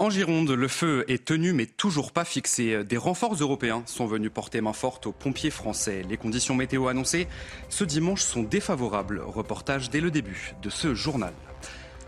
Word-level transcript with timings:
En 0.00 0.08
Gironde, 0.08 0.50
le 0.50 0.66
feu 0.66 1.04
est 1.08 1.26
tenu 1.26 1.52
mais 1.52 1.66
toujours 1.66 2.12
pas 2.12 2.24
fixé. 2.24 2.84
Des 2.84 2.96
renforts 2.96 3.34
européens 3.34 3.82
sont 3.84 4.06
venus 4.06 4.30
porter 4.32 4.62
main 4.62 4.72
forte 4.72 5.06
aux 5.06 5.12
pompiers 5.12 5.50
français. 5.50 6.06
Les 6.08 6.16
conditions 6.16 6.54
météo 6.54 6.88
annoncées 6.88 7.28
ce 7.68 7.84
dimanche 7.84 8.22
sont 8.22 8.42
défavorables. 8.42 9.20
Reportage 9.20 9.90
dès 9.90 10.00
le 10.00 10.10
début 10.10 10.54
de 10.62 10.70
ce 10.70 10.94
journal. 10.94 11.34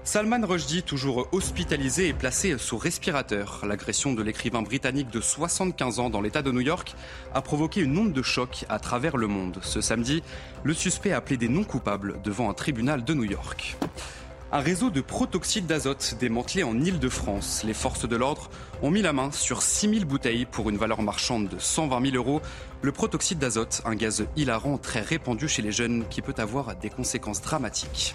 Salman 0.05 0.41
Rushdie, 0.47 0.83
toujours 0.83 1.29
hospitalisé 1.33 2.09
et 2.09 2.15
placé 2.15 2.57
sous 2.57 2.79
respirateur. 2.79 3.61
L'agression 3.69 4.15
de 4.15 4.23
l'écrivain 4.23 4.63
britannique 4.63 5.11
de 5.11 5.21
75 5.21 6.01
ans 6.01 6.09
dans 6.09 6.23
l'État 6.23 6.41
de 6.41 6.51
New 6.51 6.63
York 6.63 6.97
a 7.35 7.43
provoqué 7.43 7.83
une 7.83 7.99
onde 7.99 8.15
de 8.15 8.23
choc 8.23 8.65
à 8.71 8.79
travers 8.79 9.19
le 9.19 9.27
monde. 9.27 9.59
Ce 9.61 9.83
samedi, 9.83 10.23
le 10.65 10.73
suspect 10.73 11.13
a 11.13 11.19
appelé 11.19 11.37
des 11.37 11.51
non 11.51 11.63
coupables 11.63 12.23
devant 12.25 12.49
un 12.49 12.55
tribunal 12.55 13.05
de 13.05 13.13
New 13.13 13.25
York. 13.25 13.77
Un 14.55 14.61
réseau 14.61 14.91
de 14.91 15.01
protoxyde 15.01 15.65
d'azote 15.65 16.17
démantelé 16.21 16.63
en 16.63 16.79
Île-de-France. 16.79 17.63
Les 17.65 17.73
forces 17.73 18.07
de 18.07 18.17
l'ordre 18.17 18.51
ont 18.83 18.91
mis 18.91 19.01
la 19.01 19.15
main 19.15 19.33
sur 19.33 19.63
6000 19.63 20.05
bouteilles 20.05 20.45
pour 20.45 20.69
une 20.69 20.77
valeur 20.77 21.01
marchande 21.01 21.49
de 21.49 21.59
120 21.59 22.11
000 22.11 22.17
euros. 22.17 22.43
Le 22.83 22.93
protoxyde 22.93 23.39
d'azote, 23.39 23.81
un 23.87 23.95
gaz 23.95 24.27
hilarant 24.37 24.77
très 24.77 25.01
répandu 25.01 25.49
chez 25.49 25.63
les 25.63 25.73
jeunes 25.73 26.05
qui 26.11 26.21
peut 26.21 26.35
avoir 26.37 26.77
des 26.77 26.91
conséquences 26.91 27.41
dramatiques. 27.41 28.15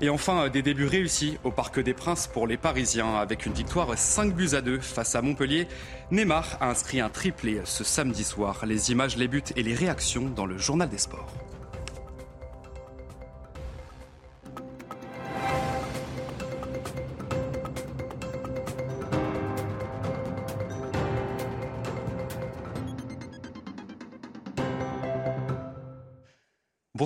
Et 0.00 0.08
enfin, 0.08 0.48
des 0.48 0.62
débuts 0.62 0.86
réussis 0.86 1.38
au 1.44 1.52
Parc 1.52 1.78
des 1.78 1.94
Princes 1.94 2.26
pour 2.26 2.48
les 2.48 2.56
Parisiens 2.56 3.14
avec 3.14 3.46
une 3.46 3.52
victoire 3.52 3.96
5 3.96 4.34
buts 4.34 4.54
à 4.54 4.62
2 4.62 4.80
face 4.80 5.14
à 5.14 5.22
Montpellier. 5.22 5.68
Neymar 6.10 6.56
a 6.60 6.68
inscrit 6.68 6.98
un 6.98 7.10
triplé 7.10 7.60
ce 7.62 7.84
samedi 7.84 8.24
soir. 8.24 8.66
Les 8.66 8.90
images, 8.90 9.16
les 9.16 9.28
buts 9.28 9.44
et 9.54 9.62
les 9.62 9.74
réactions 9.74 10.30
dans 10.34 10.46
le 10.46 10.58
journal 10.58 10.88
des 10.88 10.98
sports. 10.98 11.32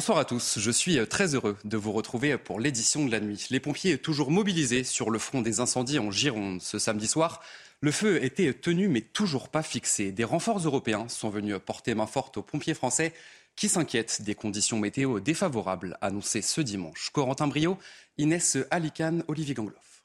Bonsoir 0.04 0.18
à 0.18 0.26
tous, 0.26 0.58
je 0.58 0.70
suis 0.70 0.98
très 1.08 1.34
heureux 1.34 1.56
de 1.64 1.78
vous 1.78 1.90
retrouver 1.90 2.36
pour 2.36 2.60
l'édition 2.60 3.06
de 3.06 3.10
la 3.10 3.20
nuit. 3.20 3.46
Les 3.48 3.58
pompiers 3.58 3.96
toujours 3.96 4.30
mobilisés 4.30 4.84
sur 4.84 5.08
le 5.08 5.18
front 5.18 5.40
des 5.40 5.60
incendies 5.60 5.98
en 5.98 6.10
Gironde 6.10 6.60
ce 6.60 6.78
samedi 6.78 7.06
soir. 7.06 7.40
Le 7.80 7.90
feu 7.90 8.22
était 8.22 8.52
tenu 8.52 8.88
mais 8.88 9.00
toujours 9.00 9.48
pas 9.48 9.62
fixé. 9.62 10.12
Des 10.12 10.24
renforts 10.24 10.58
européens 10.58 11.08
sont 11.08 11.30
venus 11.30 11.56
porter 11.64 11.94
main 11.94 12.06
forte 12.06 12.36
aux 12.36 12.42
pompiers 12.42 12.74
français 12.74 13.14
qui 13.56 13.70
s'inquiètent 13.70 14.20
des 14.20 14.34
conditions 14.34 14.78
météo 14.78 15.20
défavorables 15.20 15.96
annoncées 16.02 16.42
ce 16.42 16.60
dimanche. 16.60 17.08
Corentin 17.10 17.46
Brio, 17.46 17.78
Inès 18.18 18.58
Alicane, 18.70 19.24
Olivier 19.26 19.54
Gangloff. 19.54 20.04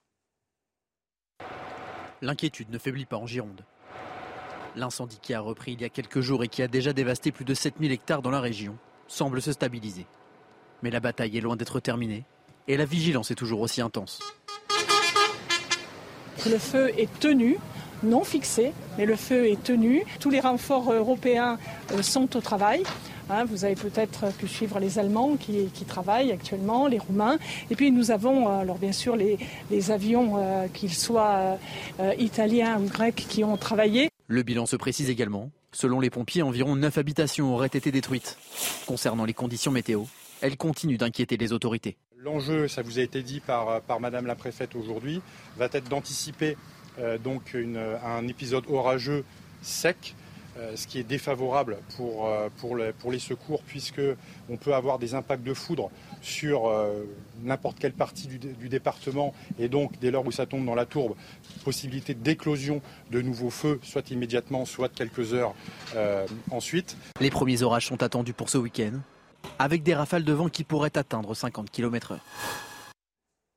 L'inquiétude 2.22 2.70
ne 2.70 2.78
faiblit 2.78 3.06
pas 3.06 3.18
en 3.18 3.28
Gironde. 3.28 3.66
L'incendie 4.78 5.20
qui 5.22 5.34
a 5.34 5.42
repris 5.42 5.74
il 5.74 5.82
y 5.82 5.86
a 5.86 5.90
quelques 5.90 6.22
jours 6.22 6.46
et 6.46 6.48
qui 6.48 6.62
a 6.62 6.70
déjà 6.70 6.94
dévasté 6.94 7.34
plus 7.34 7.44
de 7.44 7.54
7000 7.54 7.92
hectares 7.92 8.22
dans 8.22 8.32
la 8.32 8.40
région 8.40 8.78
semble 9.10 9.42
se 9.42 9.52
stabiliser. 9.52 10.06
Mais 10.82 10.92
la 10.92 11.02
bataille 11.02 11.38
est 11.38 11.42
loin 11.42 11.58
d'être 11.58 11.82
terminée 11.82 12.24
et 12.68 12.78
la 12.78 12.86
vigilance 12.86 13.32
est 13.32 13.36
toujours 13.36 13.60
aussi 13.60 13.82
intense. 13.82 14.20
Le 16.46 16.58
feu 16.58 16.92
est 16.98 17.12
tenu, 17.20 17.58
non 18.04 18.24
fixé, 18.24 18.72
mais 18.98 19.06
le 19.06 19.18
feu 19.18 19.50
est 19.50 19.62
tenu. 19.62 20.04
Tous 20.20 20.30
les 20.30 20.40
renforts 20.40 20.94
européens 20.94 21.58
euh, 21.92 22.02
sont 22.02 22.38
au 22.38 22.40
travail. 22.40 22.84
Hein, 23.30 23.44
vous 23.44 23.66
avez 23.66 23.76
peut-être 23.76 24.34
pu 24.38 24.48
suivre 24.48 24.80
les 24.80 24.98
Allemands 24.98 25.36
qui, 25.36 25.70
travaillent 25.86 26.32
actuellement, 26.32 26.88
les 26.88 26.98
Roumains. 26.98 27.38
Et 27.70 27.76
puis 27.76 27.92
nous 27.92 28.10
avons, 28.10 28.48
euh, 28.48 28.62
alors 28.62 28.78
bien 28.78 28.94
sûr, 28.94 29.16
les, 29.16 29.92
avions, 29.92 30.38
euh, 30.38 30.68
qu'ils 30.74 30.94
soient 30.94 31.58
italiens 32.18 32.80
ou 32.80 32.88
grecs, 32.88 33.26
qui 33.28 33.44
ont 33.44 33.58
travaillé. 33.58 34.10
Le 34.28 34.44
bilan 34.44 34.66
se 34.66 34.76
précise 34.76 35.10
également. 35.10 35.52
Selon 35.72 36.00
les 36.00 36.10
pompiers, 36.10 36.42
environ 36.42 36.76
9 36.76 36.98
habitations 36.98 37.54
auraient 37.54 37.68
été 37.68 37.92
détruites. 37.92 38.38
Concernant 38.88 39.26
les 39.26 39.34
conditions 39.34 39.72
météo, 39.72 40.04
elles 40.42 40.58
continuent 40.58 40.98
d'inquiéter 40.98 41.38
les 41.38 41.54
autorités. 41.54 41.98
L'enjeu, 42.18 42.68
ça 42.68 42.82
vous 42.82 43.00
a 43.00 43.02
été 43.02 43.22
dit 43.22 43.40
par, 43.40 43.82
par 43.82 44.00
Madame 44.00 44.26
la 44.26 44.36
préfète 44.36 44.76
aujourd'hui, 44.76 45.22
va 45.58 45.70
être 45.72 45.88
d'anticiper 45.90 46.58
euh, 47.00 47.18
un 48.04 48.28
épisode 48.28 48.66
orageux 48.68 49.24
sec 49.62 50.16
euh, 50.58 50.76
ce 50.76 50.88
qui 50.88 51.00
est 51.00 51.04
défavorable 51.04 51.78
pour, 51.96 52.28
euh, 52.28 52.50
pour, 52.58 52.76
les, 52.76 52.92
pour 52.92 53.12
les 53.12 53.20
secours, 53.20 53.62
puisqu'on 53.64 54.58
peut 54.60 54.74
avoir 54.74 55.00
des 55.00 55.14
impacts 55.14 55.44
de 55.44 55.54
foudre 55.54 55.90
sur 56.22 56.64
n'importe 57.44 57.80
quelle 57.80 57.94
partie 57.94 58.28
du, 58.28 58.70
département, 58.70 59.34
et 59.58 59.70
donc 59.70 59.92
dès 60.00 60.12
lors 60.12 60.26
où 60.26 60.32
ça 60.32 60.46
tombe 60.46 60.66
dans 60.66 60.76
la 60.76 60.86
tourbe, 60.86 61.16
possibilité 61.64 62.14
d'éclosion 62.14 62.82
de 63.12 63.22
nouveaux 63.22 63.50
feux, 63.50 63.80
soit 63.84 64.12
immédiatement, 64.12 64.66
soit 64.66 64.90
quelques 64.90 65.34
heures 65.34 65.56
ensuite. 66.52 66.98
Les 67.20 67.30
premiers 67.30 67.62
orages 67.64 67.88
sont 67.88 68.04
attendus 68.04 68.34
pour 68.34 68.50
ce 68.50 68.58
week-end, 68.58 69.00
avec 69.58 69.84
des 69.84 69.94
rafales 69.94 70.24
de 70.24 70.34
vent 70.34 70.50
qui 70.50 70.64
pourraient 70.64 70.98
atteindre 70.98 71.34
50 71.34 71.70
km/h. 71.72 72.18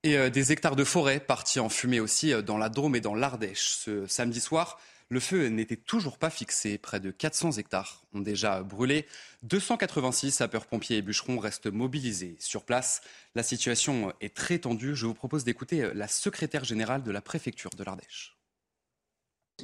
Et 0.05 0.31
des 0.31 0.53
hectares 0.53 0.77
de 0.77 0.85
forêt 0.85 1.21
partis 1.21 1.61
en 1.61 1.69
fumée 1.69 2.01
aussi 2.01 2.33
dans 2.43 2.59
la 2.59 2.69
Drôme 2.69 2.97
et 2.97 3.01
dans 3.01 3.15
l'Ardèche 3.15 3.69
ce 3.69 4.07
samedi 4.07 4.41
soir. 4.41 4.79
Le 5.09 5.21
feu 5.21 5.49
n'était 5.49 5.77
toujours 5.77 6.19
pas 6.19 6.31
fixé. 6.31 6.79
Près 6.79 7.01
de 7.01 7.11
400 7.11 7.53
hectares 7.53 8.03
ont 8.15 8.21
déjà 8.21 8.63
brûlé. 8.63 9.07
286 9.43 10.31
sapeurs-pompiers 10.31 10.99
et 10.99 11.03
bûcherons 11.03 11.39
restent 11.39 11.67
mobilisés 11.67 12.37
sur 12.39 12.65
place. 12.65 13.03
La 13.35 13.43
situation 13.43 14.13
est 14.21 14.35
très 14.35 14.59
tendue. 14.59 14.95
Je 14.95 15.07
vous 15.07 15.15
propose 15.15 15.45
d'écouter 15.45 15.91
la 15.95 16.09
secrétaire 16.09 16.65
générale 16.65 17.03
de 17.03 17.11
la 17.11 17.21
préfecture 17.21 17.71
de 17.77 17.85
l'Ardèche. 17.85 18.39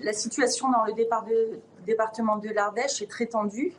La 0.02 0.12
situation 0.12 0.70
dans 0.70 0.84
le 0.84 0.94
département 1.84 2.36
de 2.36 2.50
l'Ardèche 2.50 3.02
est 3.02 3.10
très 3.10 3.26
tendue. 3.26 3.72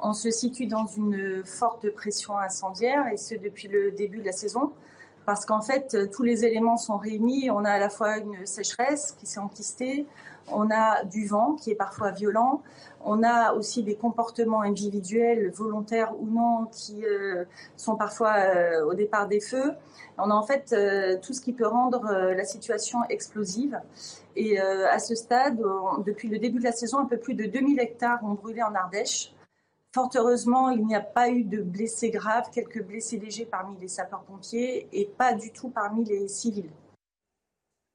On 0.00 0.12
se 0.12 0.30
situe 0.30 0.66
dans 0.66 0.86
une 0.86 1.44
forte 1.44 1.88
pression 1.90 2.36
incendiaire 2.36 3.06
et 3.12 3.16
ce 3.16 3.34
depuis 3.34 3.68
le 3.68 3.92
début 3.92 4.18
de 4.18 4.24
la 4.24 4.32
saison 4.32 4.72
parce 5.26 5.46
qu'en 5.46 5.60
fait, 5.60 6.10
tous 6.12 6.22
les 6.22 6.44
éléments 6.44 6.76
sont 6.76 6.96
réunis. 6.96 7.50
On 7.50 7.64
a 7.64 7.70
à 7.70 7.78
la 7.78 7.88
fois 7.88 8.18
une 8.18 8.46
sécheresse 8.46 9.16
qui 9.18 9.26
s'est 9.26 9.40
enquistée, 9.40 10.06
on 10.52 10.70
a 10.70 11.04
du 11.04 11.26
vent 11.26 11.54
qui 11.54 11.70
est 11.70 11.74
parfois 11.74 12.10
violent, 12.10 12.62
on 13.04 13.22
a 13.22 13.52
aussi 13.52 13.82
des 13.82 13.94
comportements 13.94 14.62
individuels, 14.62 15.50
volontaires 15.50 16.12
ou 16.18 16.26
non, 16.26 16.66
qui 16.66 17.04
euh, 17.04 17.44
sont 17.76 17.96
parfois 17.96 18.34
euh, 18.36 18.84
au 18.84 18.94
départ 18.94 19.28
des 19.28 19.40
feux. 19.40 19.72
On 20.18 20.30
a 20.30 20.34
en 20.34 20.42
fait 20.42 20.72
euh, 20.72 21.16
tout 21.20 21.32
ce 21.32 21.40
qui 21.40 21.52
peut 21.52 21.66
rendre 21.66 22.12
la 22.12 22.44
situation 22.44 23.00
explosive. 23.08 23.78
Et 24.36 24.58
à 24.58 24.98
ce 24.98 25.14
stade, 25.14 25.62
depuis 26.04 26.28
le 26.28 26.38
début 26.38 26.58
de 26.58 26.64
la 26.64 26.72
saison, 26.72 26.98
un 26.98 27.04
peu 27.04 27.18
plus 27.18 27.34
de 27.34 27.44
2000 27.44 27.78
hectares 27.78 28.18
ont 28.24 28.34
brûlé 28.34 28.62
en 28.62 28.74
Ardèche. 28.74 29.32
Fort 29.94 30.10
heureusement, 30.16 30.70
il 30.70 30.84
n'y 30.84 30.96
a 30.96 31.00
pas 31.00 31.28
eu 31.28 31.44
de 31.44 31.62
blessés 31.62 32.10
graves, 32.10 32.50
quelques 32.52 32.82
blessés 32.82 33.16
légers 33.16 33.46
parmi 33.46 33.78
les 33.78 33.86
sapeurs-pompiers 33.86 34.88
et 34.92 35.04
pas 35.04 35.34
du 35.34 35.52
tout 35.52 35.68
parmi 35.68 36.04
les 36.04 36.26
civils. 36.26 36.72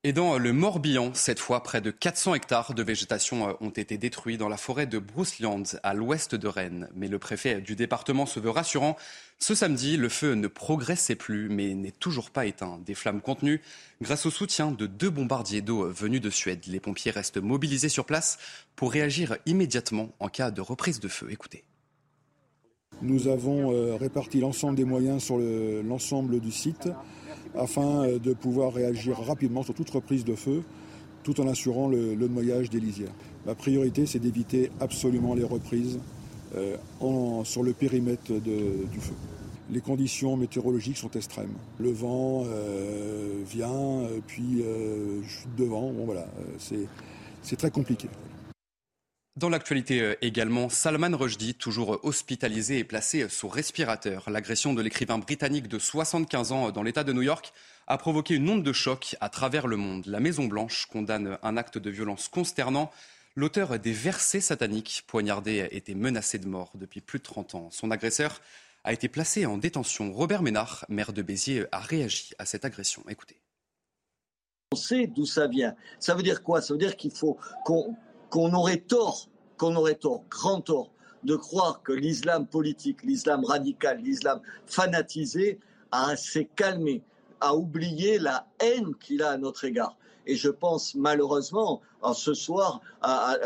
Et 0.06 0.14
dans 0.14 0.38
le 0.38 0.54
Morbihan, 0.54 1.14
cette 1.14 1.42
fois, 1.42 1.62
près 1.62 1.82
de 1.82 1.92
400 1.92 2.36
hectares 2.36 2.74
de 2.74 2.84
végétation 2.84 3.50
euh, 3.50 3.54
ont 3.60 3.70
été 3.70 3.98
détruits 3.98 4.38
dans 4.38 4.48
la 4.48 4.56
forêt 4.56 4.88
de 4.88 4.98
Brousseliand, 4.98 5.64
à 5.84 5.94
l'ouest 5.94 6.36
de 6.36 6.48
Rennes. 6.48 6.88
Mais 6.96 7.10
le 7.10 7.20
préfet 7.20 7.60
du 7.60 7.76
département 7.76 8.26
se 8.26 8.40
veut 8.40 8.50
rassurant. 8.50 8.96
Ce 9.38 9.54
samedi, 9.54 9.98
le 9.98 10.08
feu 10.08 10.36
ne 10.36 10.48
progressait 10.48 11.16
plus, 11.16 11.50
mais 11.50 11.74
n'est 11.74 11.92
toujours 11.92 12.32
pas 12.32 12.46
éteint. 12.46 12.80
Des 12.86 12.96
flammes 12.96 13.20
contenues 13.20 13.62
grâce 14.02 14.26
au 14.26 14.32
soutien 14.32 14.72
de 14.72 14.86
deux 14.86 15.10
bombardiers 15.10 15.62
d'eau 15.62 15.90
venus 15.90 16.22
de 16.22 16.30
Suède. 16.30 16.66
Les 16.68 16.80
pompiers 16.80 17.12
restent 17.12 17.44
mobilisés 17.44 17.90
sur 17.90 18.06
place 18.06 18.38
pour 18.78 18.94
réagir 18.94 19.36
immédiatement 19.46 20.14
en 20.22 20.30
cas 20.30 20.50
de 20.50 20.62
reprise 20.62 21.02
de 21.02 21.10
feu. 21.10 21.28
Écoutez. 21.30 21.66
Nous 23.02 23.28
avons 23.28 23.72
euh, 23.72 23.96
réparti 23.96 24.42
l'ensemble 24.42 24.76
des 24.76 24.84
moyens 24.84 25.24
sur 25.24 25.38
l'ensemble 25.38 26.40
du 26.40 26.52
site 26.52 26.90
afin 27.56 28.04
euh, 28.04 28.20
de 28.20 28.34
pouvoir 28.34 28.74
réagir 28.74 29.18
rapidement 29.18 29.64
sur 29.64 29.74
toute 29.74 29.90
reprise 29.90 30.26
de 30.26 30.36
feu 30.36 30.64
tout 31.24 31.40
en 31.40 31.48
assurant 31.48 31.88
le, 31.88 32.16
noyage 32.16 32.70
des 32.70 32.80
lisières. 32.80 33.12
La 33.46 33.56
priorité, 33.56 34.06
c'est 34.06 34.20
d'éviter 34.20 34.72
absolument 34.80 35.34
les 35.34 35.44
reprises 35.44 36.00
euh, 36.56 36.76
sur 37.44 37.64
le 37.64 37.74
périmètre 37.74 38.34
du 38.34 39.00
feu. 39.00 39.14
les 39.70 39.82
conditions 39.82 40.38
météorologiques 40.38 40.98
sont 40.98 41.12
extrêmes. 41.12 41.54
Le 41.78 41.92
vent 41.92 42.46
vient, 43.46 44.08
puis 44.28 44.64
chute 45.28 45.56
de 45.58 45.66
vent. 45.66 45.92
Bon 45.92 46.06
voilà, 46.06 46.26
c'est 46.58 47.58
très 47.58 47.70
compliqué. 47.70 48.08
Dans 49.40 49.48
l'actualité 49.48 50.02
euh, 50.02 50.16
également, 50.22 50.68
Salman 50.68 51.16
Rushdie, 51.16 51.54
toujours 51.54 52.04
hospitalisé 52.04 52.80
et 52.80 52.84
placé 52.84 53.30
sous 53.30 53.48
respirateur. 53.48 54.30
L'agression 54.30 54.74
de 54.74 54.82
l'écrivain 54.82 55.18
britannique 55.18 55.70
de 55.70 55.80
75 55.80 56.52
ans 56.52 56.72
dans 56.72 56.84
l'État 56.84 57.06
de 57.06 57.14
New 57.14 57.22
York 57.22 57.54
a 57.88 57.98
provoqué 57.98 58.36
une 58.36 58.50
onde 58.50 58.64
de 58.64 58.74
choc 58.74 59.16
à 59.22 59.30
travers 59.30 59.68
le 59.68 59.78
monde. 59.78 60.06
La 60.08 60.20
Maison-Blanche 60.20 60.88
condamne 60.88 61.38
un 61.42 61.56
acte 61.56 61.78
de 61.78 61.90
violence 61.90 62.28
consternant. 62.28 62.92
L'auteur 63.38 63.80
des 63.80 63.94
versets 63.94 64.42
sataniques 64.42 65.06
poignardés 65.08 65.70
était 65.72 65.96
menacé 65.96 66.38
de 66.38 66.48
mort 66.50 66.74
depuis 66.76 67.00
plus 67.00 67.20
de 67.20 67.24
30 67.24 67.56
ans. 67.56 67.70
Son 67.72 67.92
agresseur 67.92 68.42
a 68.84 68.92
été 68.92 69.08
placé 69.08 69.46
en 69.46 69.58
détention. 69.58 70.12
Robert 70.12 70.42
Ménard, 70.42 70.84
maire 70.90 71.14
de 71.14 71.22
Béziers, 71.22 71.66
a 71.72 71.80
réagi 71.80 72.32
à 72.40 72.46
cette 72.46 72.66
agression. 72.66 73.04
Écoutez. 73.08 73.40
On 74.74 74.76
sait 74.76 75.08
d'où 75.08 75.26
ça 75.26 75.48
vient. 75.48 75.78
Ça 75.98 76.14
veut 76.14 76.24
dire 76.24 76.44
quoi? 76.44 76.62
Ça 76.62 76.74
veut 76.74 76.80
dire 76.80 76.98
qu'il 76.98 77.12
faut 77.12 77.38
qu'on 77.64 77.96
qu'on 78.30 78.54
aurait 78.54 78.78
tort, 78.78 79.28
qu'on 79.58 79.76
aurait 79.76 79.96
tort, 79.96 80.24
grand 80.30 80.62
tort, 80.62 80.92
de 81.24 81.36
croire 81.36 81.82
que 81.84 81.92
l'islam 81.92 82.48
politique, 82.48 83.04
l'islam 83.04 83.44
radical, 83.44 84.00
l'islam 84.02 84.42
fanatisé 84.66 85.60
s'est 86.16 86.50
calmé, 86.56 87.02
a 87.42 87.56
oublié 87.56 88.20
la 88.20 88.48
haine 88.60 88.96
qu'il 88.96 89.24
a 89.24 89.32
à 89.32 89.38
notre 89.38 89.66
égard. 89.66 89.98
Et 90.26 90.36
je 90.36 90.50
pense 90.50 90.96
malheureusement, 90.96 91.82
ce 92.14 92.34
soir, 92.34 92.82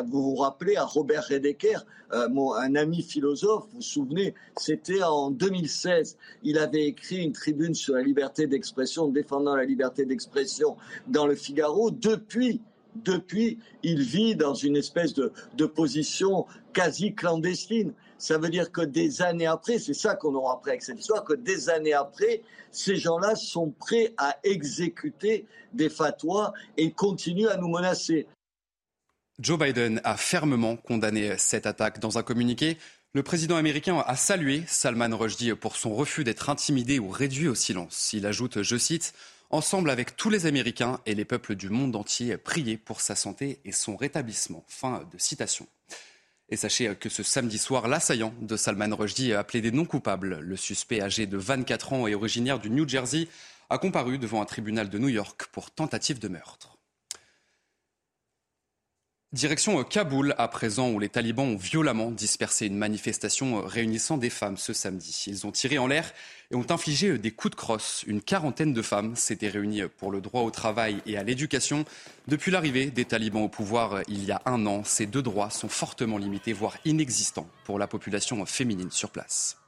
vous 0.05 0.23
vous 0.23 0.35
rappelez 0.35 0.75
à 0.75 0.85
Robert 0.85 1.27
Redeker, 1.29 1.85
euh, 2.13 2.27
un 2.57 2.75
ami 2.75 3.01
philosophe, 3.01 3.63
vous 3.71 3.77
vous 3.77 3.81
souvenez, 3.81 4.35
c'était 4.57 5.01
en 5.01 5.31
2016. 5.31 6.17
Il 6.43 6.59
avait 6.59 6.85
écrit 6.85 7.23
une 7.23 7.31
tribune 7.31 7.73
sur 7.73 7.95
la 7.95 8.03
liberté 8.03 8.45
d'expression, 8.45 9.07
défendant 9.07 9.55
la 9.55 9.65
liberté 9.65 10.05
d'expression 10.05 10.77
dans 11.07 11.25
le 11.25 11.35
Figaro. 11.35 11.89
Depuis, 11.89 12.61
depuis, 12.95 13.59
il 13.81 14.01
vit 14.01 14.35
dans 14.35 14.53
une 14.53 14.77
espèce 14.77 15.13
de, 15.13 15.31
position 15.65 16.45
quasi 16.73 17.13
clandestine. 17.13 17.93
Ça 18.17 18.37
veut 18.37 18.49
dire 18.49 18.71
que 18.71 18.81
des 18.81 19.21
années 19.21 19.45
après, 19.45 19.79
c'est 19.79 19.93
ça 19.93 20.15
qu'on 20.15 20.33
aura 20.35 20.55
appris 20.55 20.71
avec 20.71 20.83
cette 20.83 20.99
histoire, 20.99 21.23
que 21.23 21.33
des 21.33 21.69
années 21.69 21.93
après, 21.93 22.41
ces 22.71 22.95
gens-là 22.95 23.35
sont 23.35 23.71
prêts 23.71 24.13
à 24.17 24.37
exécuter 24.43 25.45
des 25.73 25.89
fatwas 25.89 26.53
et 26.77 26.91
continuent 26.91 27.47
à 27.47 27.57
nous 27.57 27.67
menacer. 27.67 28.27
Joe 29.39 29.57
Biden 29.57 29.99
a 30.03 30.15
fermement 30.15 30.75
condamné 30.77 31.37
cette 31.37 31.65
attaque. 31.65 31.99
Dans 31.99 32.17
un 32.17 32.23
communiqué, 32.23 32.77
le 33.13 33.23
président 33.23 33.57
américain 33.57 34.03
a 34.05 34.15
salué 34.15 34.63
Salman 34.67 35.15
Rushdie 35.15 35.53
pour 35.53 35.75
son 35.75 35.93
refus 35.93 36.23
d'être 36.23 36.49
intimidé 36.49 36.99
ou 36.99 37.09
réduit 37.09 37.47
au 37.47 37.55
silence. 37.55 38.13
Il 38.13 38.25
ajoute, 38.25 38.61
je 38.61 38.77
cite, 38.77 39.13
ensemble 39.53 39.91
avec 39.91 40.17
tous 40.17 40.31
les 40.31 40.47
Américains 40.47 40.99
et 41.05 41.13
les 41.13 41.25
peuples 41.25 41.55
du 41.55 41.69
monde 41.69 41.95
entier, 41.95 42.37
prier 42.37 42.75
pour 42.75 43.01
sa 43.01 43.15
santé 43.15 43.59
et 43.65 43.71
son 43.71 43.95
rétablissement. 43.95 44.65
Fin 44.67 45.07
de 45.13 45.17
citation. 45.19 45.67
Et 46.49 46.57
sachez 46.57 46.95
que 46.95 47.07
ce 47.07 47.21
samedi 47.21 47.59
soir, 47.59 47.87
l'assaillant 47.87 48.33
de 48.41 48.57
Salman 48.57 48.95
Rushdie 48.95 49.31
a 49.31 49.39
appelé 49.39 49.61
des 49.61 49.71
non 49.71 49.85
coupables. 49.85 50.39
Le 50.39 50.55
suspect 50.55 51.01
âgé 51.01 51.27
de 51.27 51.37
24 51.37 51.93
ans 51.93 52.07
et 52.07 52.15
originaire 52.15 52.59
du 52.59 52.71
New 52.71 52.89
Jersey 52.89 53.27
a 53.69 53.77
comparu 53.77 54.17
devant 54.17 54.41
un 54.41 54.45
tribunal 54.45 54.89
de 54.89 54.97
New 54.97 55.09
York 55.09 55.47
pour 55.51 55.69
tentative 55.69 56.17
de 56.17 56.27
meurtre. 56.29 56.72
Direction 59.33 59.79
euh, 59.79 59.83
Kaboul, 59.83 60.35
à 60.37 60.47
présent, 60.47 60.91
où 60.91 60.99
les 60.99 61.09
talibans 61.09 61.47
ont 61.47 61.57
violemment 61.57 62.11
dispersé 62.11 62.67
une 62.67 62.77
manifestation 62.77 63.57
euh, 63.57 63.61
réunissant 63.65 64.17
des 64.17 64.29
femmes 64.29 64.57
ce 64.57 64.73
samedi. 64.73 65.23
Ils 65.25 65.47
ont 65.47 65.51
tiré 65.51 65.79
en 65.79 65.87
l'air 65.87 66.13
et 66.51 66.55
ont 66.55 66.69
infligé 66.69 67.09
euh, 67.09 67.17
des 67.17 67.31
coups 67.31 67.49
de 67.49 67.55
crosse. 67.55 68.03
Une 68.05 68.21
quarantaine 68.21 68.73
de 68.73 68.81
femmes 68.83 69.15
s'étaient 69.15 69.49
réunies 69.49 69.81
pour 69.97 70.11
le 70.11 70.21
droit 70.21 70.41
au 70.41 70.51
travail 70.51 71.01
et 71.07 71.17
à 71.17 71.23
l'éducation. 71.23 71.83
Depuis 72.27 72.51
l'arrivée 72.51 72.91
des 72.91 73.05
talibans 73.05 73.41
au 73.41 73.49
pouvoir 73.49 74.03
il 74.07 74.23
y 74.23 74.31
a 74.31 74.39
un 74.45 74.67
an, 74.67 74.83
ces 74.83 75.07
deux 75.07 75.23
droits 75.23 75.49
sont 75.49 75.67
fortement 75.67 76.19
limités, 76.19 76.53
voire 76.53 76.77
inexistants 76.85 77.49
pour 77.63 77.79
la 77.79 77.87
population 77.87 78.45
féminine 78.45 78.91
sur 78.91 79.09
place. 79.09 79.62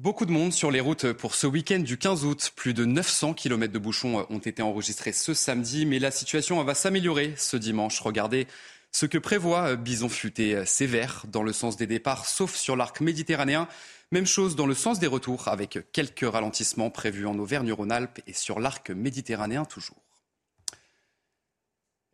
Beaucoup 0.00 0.24
de 0.24 0.32
monde 0.32 0.54
sur 0.54 0.70
les 0.70 0.80
routes 0.80 1.12
pour 1.12 1.34
ce 1.34 1.46
week-end 1.46 1.80
du 1.80 1.98
15 1.98 2.24
août. 2.24 2.52
Plus 2.56 2.72
de 2.72 2.86
900 2.86 3.34
km 3.34 3.70
de 3.70 3.78
bouchons 3.78 4.26
ont 4.30 4.38
été 4.38 4.62
enregistrés 4.62 5.12
ce 5.12 5.34
samedi, 5.34 5.84
mais 5.84 5.98
la 5.98 6.10
situation 6.10 6.64
va 6.64 6.74
s'améliorer 6.74 7.34
ce 7.36 7.58
dimanche. 7.58 8.00
Regardez 8.00 8.46
ce 8.92 9.04
que 9.04 9.18
prévoit 9.18 9.76
Bison 9.76 10.08
Futé 10.08 10.64
sévère 10.64 11.26
dans 11.28 11.42
le 11.42 11.52
sens 11.52 11.76
des 11.76 11.86
départs, 11.86 12.24
sauf 12.24 12.54
sur 12.54 12.76
l'arc 12.76 13.02
méditerranéen. 13.02 13.68
Même 14.10 14.24
chose 14.24 14.56
dans 14.56 14.66
le 14.66 14.72
sens 14.72 15.00
des 15.00 15.06
retours, 15.06 15.48
avec 15.48 15.78
quelques 15.92 16.24
ralentissements 16.32 16.88
prévus 16.88 17.26
en 17.26 17.38
Auvergne-Rhône-Alpes 17.38 18.20
et 18.26 18.32
sur 18.32 18.58
l'arc 18.58 18.88
méditerranéen 18.88 19.66
toujours. 19.66 20.00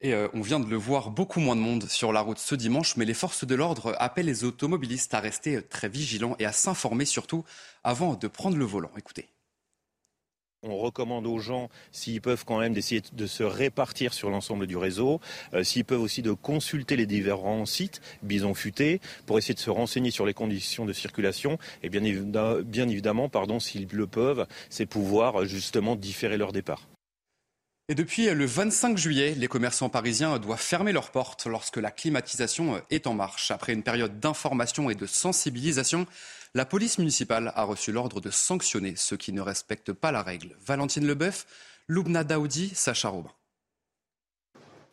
Et 0.02 0.12
euh, 0.12 0.28
on 0.34 0.42
vient 0.42 0.60
de 0.60 0.68
le 0.68 0.76
voir, 0.76 1.10
beaucoup 1.10 1.40
moins 1.40 1.56
de 1.56 1.60
monde 1.60 1.84
sur 1.84 2.12
la 2.12 2.20
route 2.20 2.38
ce 2.38 2.54
dimanche, 2.54 2.96
mais 2.96 3.06
les 3.06 3.14
forces 3.14 3.46
de 3.46 3.54
l'ordre 3.54 3.94
appellent 3.98 4.26
les 4.26 4.44
automobilistes 4.44 5.14
à 5.14 5.20
rester 5.20 5.62
très 5.62 5.88
vigilants 5.88 6.36
et 6.38 6.44
à 6.44 6.52
s'informer 6.52 7.06
surtout 7.06 7.44
avant 7.82 8.14
de 8.14 8.28
prendre 8.28 8.58
le 8.58 8.64
volant. 8.66 8.90
Écoutez. 8.98 9.28
On 10.62 10.76
recommande 10.78 11.26
aux 11.26 11.38
gens, 11.38 11.68
s'ils 11.92 12.20
peuvent 12.20 12.44
quand 12.44 12.58
même, 12.58 12.74
d'essayer 12.74 13.02
de 13.12 13.26
se 13.26 13.42
répartir 13.42 14.12
sur 14.12 14.30
l'ensemble 14.30 14.66
du 14.66 14.76
réseau, 14.76 15.20
euh, 15.54 15.62
s'ils 15.62 15.84
peuvent 15.84 16.00
aussi 16.00 16.22
de 16.22 16.32
consulter 16.32 16.96
les 16.96 17.06
différents 17.06 17.66
sites 17.66 18.00
bison 18.22 18.52
futés 18.52 19.00
pour 19.26 19.38
essayer 19.38 19.54
de 19.54 19.60
se 19.60 19.70
renseigner 19.70 20.10
sur 20.10 20.26
les 20.26 20.34
conditions 20.34 20.84
de 20.84 20.92
circulation 20.92 21.58
et 21.82 21.88
bien, 21.88 22.02
bien 22.64 22.88
évidemment, 22.88 23.28
pardon, 23.28 23.60
s'ils 23.60 23.86
le 23.92 24.06
peuvent, 24.06 24.46
c'est 24.68 24.86
pouvoir 24.86 25.44
justement 25.46 25.94
différer 25.96 26.36
leur 26.36 26.52
départ. 26.52 26.82
Et 27.88 27.94
depuis 27.94 28.28
le 28.28 28.44
25 28.44 28.98
juillet, 28.98 29.36
les 29.36 29.46
commerçants 29.46 29.88
parisiens 29.88 30.40
doivent 30.40 30.60
fermer 30.60 30.90
leurs 30.90 31.12
portes 31.12 31.46
lorsque 31.46 31.76
la 31.76 31.92
climatisation 31.92 32.82
est 32.90 33.06
en 33.06 33.14
marche. 33.14 33.52
Après 33.52 33.72
une 33.72 33.84
période 33.84 34.18
d'information 34.18 34.90
et 34.90 34.96
de 34.96 35.06
sensibilisation, 35.06 36.04
la 36.54 36.64
police 36.64 36.98
municipale 36.98 37.52
a 37.54 37.62
reçu 37.62 37.92
l'ordre 37.92 38.20
de 38.20 38.30
sanctionner 38.30 38.94
ceux 38.96 39.16
qui 39.16 39.32
ne 39.32 39.40
respectent 39.40 39.92
pas 39.92 40.10
la 40.10 40.24
règle. 40.24 40.56
Valentine 40.66 41.06
Leboeuf, 41.06 41.46
Loubna 41.86 42.24
Daoudi, 42.24 42.70
Sacha 42.74 43.08
Robin. 43.08 43.30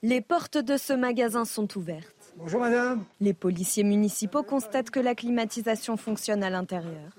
Les 0.04 0.22
portes 0.22 0.60
de 0.60 0.78
ce 0.78 0.94
magasin 0.94 1.46
sont 1.46 1.76
ouvertes. 1.76 2.36
Bonjour 2.38 2.60
madame. 2.60 3.04
Les 3.22 3.34
policiers 3.34 3.84
municipaux 3.84 4.44
constatent 4.44 4.92
que 4.92 5.00
la 5.00 5.16
climatisation 5.16 5.98
fonctionne 5.98 6.44
à 6.44 6.52
l'intérieur. 6.52 7.18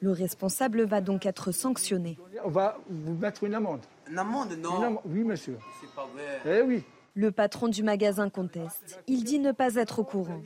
Le 0.00 0.12
responsable 0.12 0.84
va 0.84 1.00
donc 1.00 1.26
être 1.26 1.50
sanctionné. 1.50 2.16
On 2.44 2.50
va 2.50 2.78
vous 2.88 3.14
mettre 3.14 3.42
une 3.42 3.54
amende. 3.54 3.80
Une 4.08 4.18
amende, 4.18 4.56
non 4.58 5.00
Oui, 5.04 5.24
monsieur. 5.24 5.58
C'est 5.80 5.90
pas 5.94 6.06
vrai. 6.14 6.60
Eh 6.60 6.62
oui. 6.62 6.82
Le 7.14 7.30
patron 7.32 7.68
du 7.68 7.82
magasin 7.82 8.28
conteste. 8.28 9.00
Il 9.06 9.24
dit 9.24 9.38
ne 9.38 9.52
pas 9.52 9.76
être 9.76 10.00
au 10.00 10.04
courant. 10.04 10.42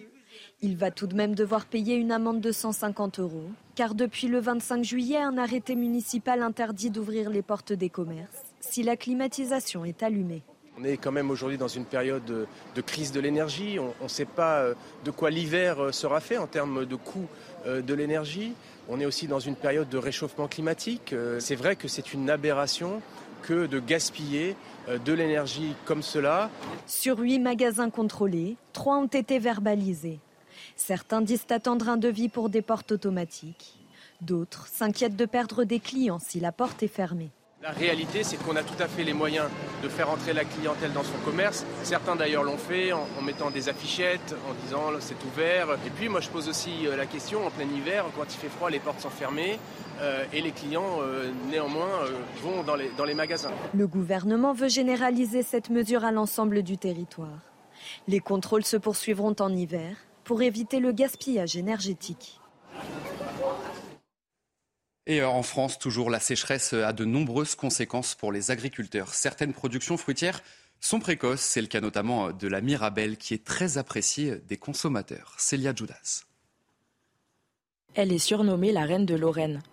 Il 0.63 0.77
va 0.77 0.91
tout 0.91 1.07
de 1.07 1.15
même 1.15 1.35
devoir 1.35 1.67
payer 1.67 1.97
une 1.97 2.13
amende 2.13 2.41
de 2.41 2.53
150 2.53 3.19
euros, 3.19 3.51
car 3.75 3.95
depuis 3.95 4.29
le 4.29 4.39
25 4.39 4.85
juillet, 4.85 5.19
un 5.19 5.37
arrêté 5.37 5.75
municipal 5.75 6.43
interdit 6.43 6.91
d'ouvrir 6.91 7.31
les 7.31 7.43
portes 7.43 7.73
des 7.73 7.89
commerces 7.89 8.51
si 8.61 8.83
la 8.83 8.97
climatisation 8.97 9.85
est 9.85 10.03
allumée. 10.03 10.43
On 10.79 10.85
est 10.85 10.97
quand 10.97 11.13
même 11.13 11.31
aujourd'hui 11.31 11.59
dans 11.59 11.69
une 11.69 11.85
période 11.85 12.25
de, 12.25 12.81
crise 12.81 13.13
de 13.13 13.21
l'énergie. 13.21 13.79
On 13.79 14.05
ne 14.05 14.09
sait 14.09 14.25
pas 14.25 14.61
euh, 14.61 14.75
de 15.05 15.11
quoi 15.11 15.31
l'hiver 15.31 15.81
euh, 15.81 15.93
sera 15.93 16.21
fait 16.21 16.39
en 16.39 16.47
termes 16.47 16.87
de 16.87 16.97
coût 16.97 17.27
euh, 17.67 17.83
de 17.83 17.93
l'énergie. 17.93 18.55
On 18.89 19.01
est 19.01 19.05
aussi 19.05 19.27
dans 19.27 19.41
une 19.41 19.57
période 19.57 19.89
de 19.89 19.99
réchauffement 19.99 20.49
climatique. 20.49 21.15
C'est 21.39 21.55
vrai 21.55 21.77
que 21.77 21.87
c'est 21.87 22.13
une 22.13 22.29
aberration 22.29 23.03
que 23.43 23.67
de 23.67 23.81
gaspiller 23.81 24.57
euh, 24.89 24.99
de 24.99 25.13
l'énergie 25.13 25.75
comme 25.85 26.03
cela. 26.03 26.51
Sur 26.87 27.19
huit 27.19 27.39
magasins 27.39 27.91
contrôlés, 27.91 28.57
trois 28.73 28.99
ont 28.99 29.07
été 29.07 29.39
verbalisés. 29.39 30.21
Certains 30.77 31.21
disent 31.21 31.47
attendre 31.51 31.89
un 31.89 31.97
devis 31.97 32.29
pour 32.29 32.49
des 32.49 32.63
portes 32.63 32.93
automatiques. 32.93 33.75
D'autres 34.21 34.67
s'inquiètent 34.69 35.17
de 35.17 35.25
perdre 35.25 35.65
des 35.65 35.81
clients 35.81 36.19
si 36.19 36.41
la 36.41 36.53
porte 36.53 36.83
est 36.83 36.89
fermée. 36.89 37.31
La 37.63 37.73
réalité, 37.73 38.23
c'est 38.23 38.39
qu'on 38.39 38.57
a 38.57 38.63
tout 38.63 38.83
à 38.83 38.89
fait 38.89 39.05
les 39.05 39.13
moyens 39.13 39.47
de 39.83 39.89
faire 39.91 40.09
entrer 40.09 40.33
la 40.33 40.47
clientèle 40.47 40.95
dans 40.95 41.03
son 41.03 41.19
commerce. 41.27 41.67
Certains 41.83 42.17
d'ailleurs 42.17 42.43
l'ont 42.43 42.57
fait 42.57 42.93
en, 42.93 43.05
mettant 43.23 43.51
des 43.51 43.69
affichettes, 43.69 44.35
en 44.49 44.55
disant 44.65 44.99
c'est 44.99 45.23
ouvert. 45.27 45.69
Et 45.87 45.91
puis 45.91 46.09
moi 46.09 46.23
je 46.23 46.31
pose 46.31 46.49
aussi 46.49 46.87
euh, 46.87 46.97
la 46.97 47.05
question, 47.05 47.47
en 47.47 47.51
plein 47.51 47.67
hiver, 47.67 48.07
quand 48.17 48.25
il 48.25 48.39
fait 48.39 48.49
froid, 48.49 48.71
les 48.71 48.79
portes 48.79 49.01
sont 49.01 49.11
fermées 49.11 49.59
euh, 50.01 50.25
et 50.33 50.41
les 50.41 50.53
clients 50.53 51.01
euh, 51.03 51.31
néanmoins 51.51 52.07
vont 52.43 52.63
dans 52.63 52.77
les, 52.77 52.91
dans 52.97 53.05
les 53.05 53.13
magasins. 53.13 53.53
Le 53.75 53.87
gouvernement 53.87 54.55
veut 54.55 54.69
généraliser 54.69 55.43
cette 55.43 55.69
mesure 55.69 56.07
à 56.07 56.13
l'ensemble 56.13 56.63
du 56.63 56.79
territoire. 56.79 57.41
Les 58.09 58.21
contrôles 58.21 58.65
se 58.65 58.79
poursuivront 58.79 59.37
en 59.39 59.55
hiver 59.55 59.97
pour 60.25 60.41
éviter 60.41 60.81
le 60.81 60.93
gaspillage 60.93 61.59
énergétique. 61.59 62.41
Et 65.11 65.23
euh, 65.23 65.29
en 65.29 65.43
France, 65.43 65.77
toujours, 65.81 66.09
la 66.09 66.21
sécheresse 66.21 66.73
a 66.73 66.93
de 66.93 67.05
nombreuses 67.05 67.57
conséquences 67.57 68.15
pour 68.15 68.31
les 68.31 68.53
agriculteurs. 68.53 69.13
Certaines 69.13 69.53
productions 69.53 69.97
fruitières 69.97 70.41
sont 70.79 71.01
précoces. 71.01 71.41
C'est 71.41 71.61
le 71.61 71.67
cas 71.67 71.81
notamment 71.81 72.31
de 72.31 72.47
la 72.47 72.61
Mirabelle, 72.61 73.17
qui 73.17 73.35
est 73.35 73.45
très 73.45 73.77
appréciée 73.77 74.37
des 74.47 74.57
consommateurs. 74.57 75.35
Célia 75.37 75.75
Judas. 75.75 76.23
Elle 77.95 78.13
est 78.13 78.19
surnommée 78.19 78.71
la 78.71 78.85
reine 78.85 79.05
de 79.05 79.17
Lorraine. 79.17 79.65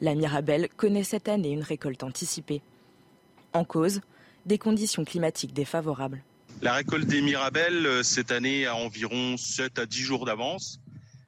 La 0.00 0.14
Mirabelle 0.14 0.68
connaît 0.76 1.02
cette 1.02 1.28
année 1.28 1.50
une 1.50 1.62
récolte 1.62 2.04
anticipée. 2.04 2.62
En 3.52 3.64
cause, 3.64 4.00
des 4.46 4.58
conditions 4.58 5.04
climatiques 5.04 5.54
défavorables. 5.54 6.22
La 6.62 6.74
récolte 6.74 7.08
des 7.08 7.20
Mirabelles, 7.20 7.84
euh, 7.84 8.02
cette 8.04 8.30
année, 8.30 8.66
a 8.66 8.76
environ 8.76 9.36
7 9.36 9.76
à 9.80 9.86
10 9.86 10.02
jours 10.02 10.24
d'avance. 10.24 10.78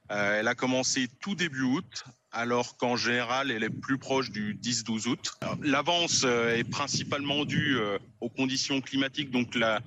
Euh, 0.09 0.39
elle 0.39 0.47
a 0.47 0.55
commencé 0.55 1.09
tout 1.19 1.35
début 1.35 1.63
août, 1.63 2.05
alors 2.31 2.77
qu'en 2.77 2.95
général, 2.95 3.51
elle 3.51 3.63
est 3.63 3.69
plus 3.69 3.97
proche 3.97 4.31
du 4.31 4.55
10-12 4.55 5.07
août. 5.07 5.31
L'avance 5.61 6.23
euh, 6.25 6.55
est 6.55 6.63
principalement 6.63 7.45
due 7.45 7.77
aux 8.21 8.29
conditions 8.29 8.81
climatiques, 8.81 9.31
donc 9.31 9.55
la, 9.55 9.81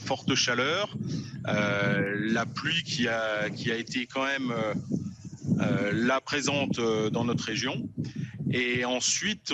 forte 0.00 0.34
chaleur, 0.34 0.96
la 1.44 2.46
pluie 2.46 2.82
qui 2.82 3.08
a, 3.08 3.46
été 3.46 4.06
quand 4.06 4.24
même 4.24 4.52
là 5.92 6.20
présente 6.20 6.80
dans 7.10 7.24
notre 7.24 7.44
région. 7.44 7.88
Et 8.52 8.84
ensuite, 8.84 9.52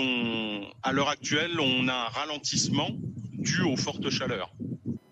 à 0.82 0.92
l'heure 0.92 1.08
actuelle, 1.08 1.58
on 1.60 1.88
a 1.88 1.94
un 1.94 2.08
ralentissement 2.08 2.90
dû 3.38 3.62
aux 3.62 3.76
fortes 3.76 4.10
chaleurs. 4.10 4.52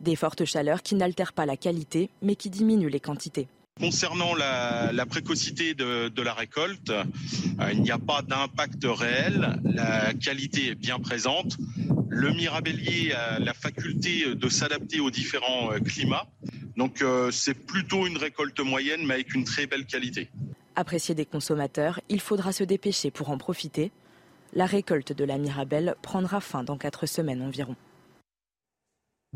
Des 0.00 0.16
fortes 0.16 0.44
chaleurs 0.44 0.82
qui 0.82 0.94
n'altèrent 0.94 1.32
pas 1.32 1.46
la 1.46 1.56
qualité, 1.56 2.10
mais 2.22 2.36
qui 2.36 2.50
diminuent 2.50 2.88
les 2.88 3.00
quantités. 3.00 3.48
Concernant 3.78 4.34
la, 4.34 5.04
précocité 5.04 5.74
de, 5.74 6.22
la 6.22 6.32
récolte, 6.32 6.88
euh, 6.88 7.04
il 7.72 7.82
n'y 7.82 7.90
a 7.90 7.98
pas 7.98 8.22
d'impact 8.22 8.82
réel. 8.84 9.60
La 9.64 10.14
qualité 10.14 10.68
est 10.68 10.74
bien 10.74 10.98
présente. 10.98 11.58
Le 12.08 12.32
mirabellier 12.32 13.12
a 13.12 13.38
la 13.38 13.52
faculté 13.52 14.34
de 14.34 14.48
s'adapter 14.48 15.00
aux 15.00 15.10
différents 15.10 15.72
euh, 15.72 15.78
climats. 15.78 16.26
Donc 16.78 17.02
euh, 17.02 17.30
c'est 17.30 17.52
plutôt 17.52 18.06
une 18.06 18.16
récolte 18.16 18.58
moyenne, 18.60 19.04
mais 19.04 19.14
avec 19.14 19.34
une 19.34 19.44
très 19.44 19.66
belle 19.66 19.84
qualité. 19.84 20.30
Apprécié 20.74 21.14
des 21.14 21.26
consommateurs, 21.26 22.00
il 22.08 22.22
faudra 22.22 22.52
se 22.52 22.64
dépêcher 22.64 23.10
pour 23.10 23.28
en 23.28 23.36
profiter. 23.36 23.90
La 24.54 24.64
récolte 24.64 25.12
de 25.12 25.24
la 25.24 25.36
Mirabelle 25.36 25.96
prendra 26.00 26.40
fin 26.40 26.64
dans 26.64 26.78
quatre 26.78 27.04
semaines 27.04 27.42
environ. 27.42 27.76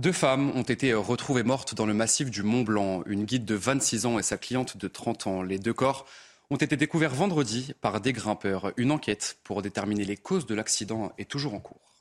Deux 0.00 0.12
femmes 0.12 0.50
ont 0.56 0.62
été 0.62 0.94
retrouvées 0.94 1.42
mortes 1.42 1.74
dans 1.74 1.84
le 1.84 1.92
massif 1.92 2.30
du 2.30 2.42
Mont 2.42 2.62
Blanc. 2.62 3.02
Une 3.04 3.26
guide 3.26 3.44
de 3.44 3.54
26 3.54 4.06
ans 4.06 4.18
et 4.18 4.22
sa 4.22 4.38
cliente 4.38 4.78
de 4.78 4.88
30 4.88 5.26
ans. 5.26 5.42
Les 5.42 5.58
deux 5.58 5.74
corps 5.74 6.06
ont 6.48 6.56
été 6.56 6.78
découverts 6.78 7.14
vendredi 7.14 7.74
par 7.82 8.00
des 8.00 8.14
grimpeurs. 8.14 8.72
Une 8.78 8.92
enquête 8.92 9.36
pour 9.44 9.60
déterminer 9.60 10.06
les 10.06 10.16
causes 10.16 10.46
de 10.46 10.54
l'accident 10.54 11.12
est 11.18 11.30
toujours 11.30 11.52
en 11.52 11.60
cours. 11.60 12.00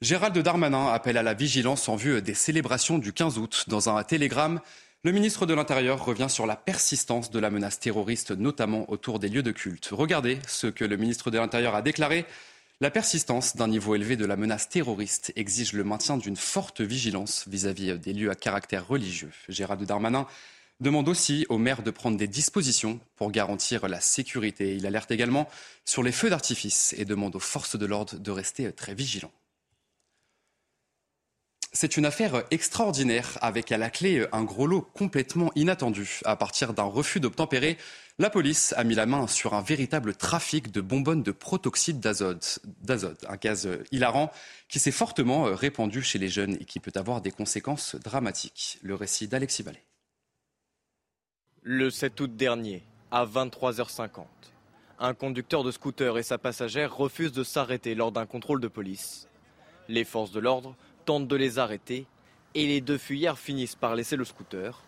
Gérald 0.00 0.38
Darmanin 0.38 0.86
appelle 0.86 1.16
à 1.16 1.24
la 1.24 1.34
vigilance 1.34 1.88
en 1.88 1.96
vue 1.96 2.22
des 2.22 2.34
célébrations 2.34 2.98
du 2.98 3.12
15 3.12 3.36
août. 3.38 3.64
Dans 3.66 3.88
un 3.88 4.00
télégramme, 4.04 4.60
le 5.02 5.10
ministre 5.10 5.46
de 5.46 5.54
l'Intérieur 5.54 6.04
revient 6.04 6.30
sur 6.30 6.46
la 6.46 6.54
persistance 6.54 7.32
de 7.32 7.40
la 7.40 7.50
menace 7.50 7.80
terroriste, 7.80 8.30
notamment 8.30 8.88
autour 8.88 9.18
des 9.18 9.28
lieux 9.28 9.42
de 9.42 9.50
culte. 9.50 9.88
Regardez 9.90 10.38
ce 10.46 10.68
que 10.68 10.84
le 10.84 10.96
ministre 10.96 11.32
de 11.32 11.38
l'Intérieur 11.38 11.74
a 11.74 11.82
déclaré. 11.82 12.24
La 12.80 12.92
persistance 12.92 13.56
d'un 13.56 13.66
niveau 13.66 13.96
élevé 13.96 14.14
de 14.14 14.24
la 14.24 14.36
menace 14.36 14.68
terroriste 14.68 15.32
exige 15.34 15.72
le 15.72 15.82
maintien 15.82 16.16
d'une 16.16 16.36
forte 16.36 16.80
vigilance 16.80 17.48
vis-à-vis 17.48 17.98
des 17.98 18.12
lieux 18.12 18.30
à 18.30 18.36
caractère 18.36 18.86
religieux. 18.86 19.32
Gérald 19.48 19.82
Darmanin 19.82 20.28
demande 20.78 21.08
aussi 21.08 21.44
aux 21.48 21.58
maires 21.58 21.82
de 21.82 21.90
prendre 21.90 22.16
des 22.16 22.28
dispositions 22.28 23.00
pour 23.16 23.32
garantir 23.32 23.88
la 23.88 24.00
sécurité. 24.00 24.76
Il 24.76 24.86
alerte 24.86 25.10
également 25.10 25.48
sur 25.84 26.04
les 26.04 26.12
feux 26.12 26.30
d'artifice 26.30 26.94
et 26.96 27.04
demande 27.04 27.34
aux 27.34 27.40
forces 27.40 27.74
de 27.76 27.84
l'ordre 27.84 28.16
de 28.16 28.30
rester 28.30 28.70
très 28.72 28.94
vigilants. 28.94 29.32
C'est 31.72 31.96
une 31.98 32.06
affaire 32.06 32.44
extraordinaire 32.50 33.36
avec 33.42 33.70
à 33.72 33.78
la 33.78 33.90
clé 33.90 34.26
un 34.32 34.42
gros 34.42 34.66
lot 34.66 34.82
complètement 34.94 35.50
inattendu. 35.54 36.20
À 36.24 36.34
partir 36.34 36.72
d'un 36.72 36.84
refus 36.84 37.20
d'obtempérer, 37.20 37.76
la 38.18 38.30
police 38.30 38.72
a 38.76 38.84
mis 38.84 38.94
la 38.94 39.06
main 39.06 39.26
sur 39.26 39.54
un 39.54 39.60
véritable 39.60 40.14
trafic 40.14 40.72
de 40.72 40.80
bonbonnes 40.80 41.22
de 41.22 41.30
protoxyde 41.30 42.00
d'azote, 42.00 42.60
un 43.28 43.36
gaz 43.36 43.68
hilarant 43.92 44.32
qui 44.68 44.78
s'est 44.78 44.90
fortement 44.90 45.44
répandu 45.44 46.02
chez 46.02 46.18
les 46.18 46.28
jeunes 46.28 46.54
et 46.54 46.64
qui 46.64 46.80
peut 46.80 46.92
avoir 46.94 47.20
des 47.20 47.30
conséquences 47.30 47.96
dramatiques. 47.96 48.78
Le 48.82 48.94
récit 48.94 49.28
d'Alexis 49.28 49.62
Vallée. 49.62 49.84
Le 51.62 51.90
7 51.90 52.18
août 52.20 52.34
dernier, 52.34 52.82
à 53.10 53.26
23h50, 53.26 54.24
un 54.98 55.14
conducteur 55.14 55.64
de 55.64 55.70
scooter 55.70 56.16
et 56.16 56.22
sa 56.22 56.38
passagère 56.38 56.96
refusent 56.96 57.32
de 57.32 57.44
s'arrêter 57.44 57.94
lors 57.94 58.10
d'un 58.10 58.26
contrôle 58.26 58.60
de 58.60 58.68
police. 58.68 59.28
Les 59.88 60.04
forces 60.04 60.32
de 60.32 60.40
l'ordre 60.40 60.74
tentent 61.08 61.26
de 61.26 61.36
les 61.36 61.58
arrêter 61.58 62.04
et 62.54 62.66
les 62.66 62.82
deux 62.82 62.98
fuyards 62.98 63.38
finissent 63.38 63.76
par 63.76 63.94
laisser 63.94 64.14
le 64.14 64.26
scooter. 64.26 64.82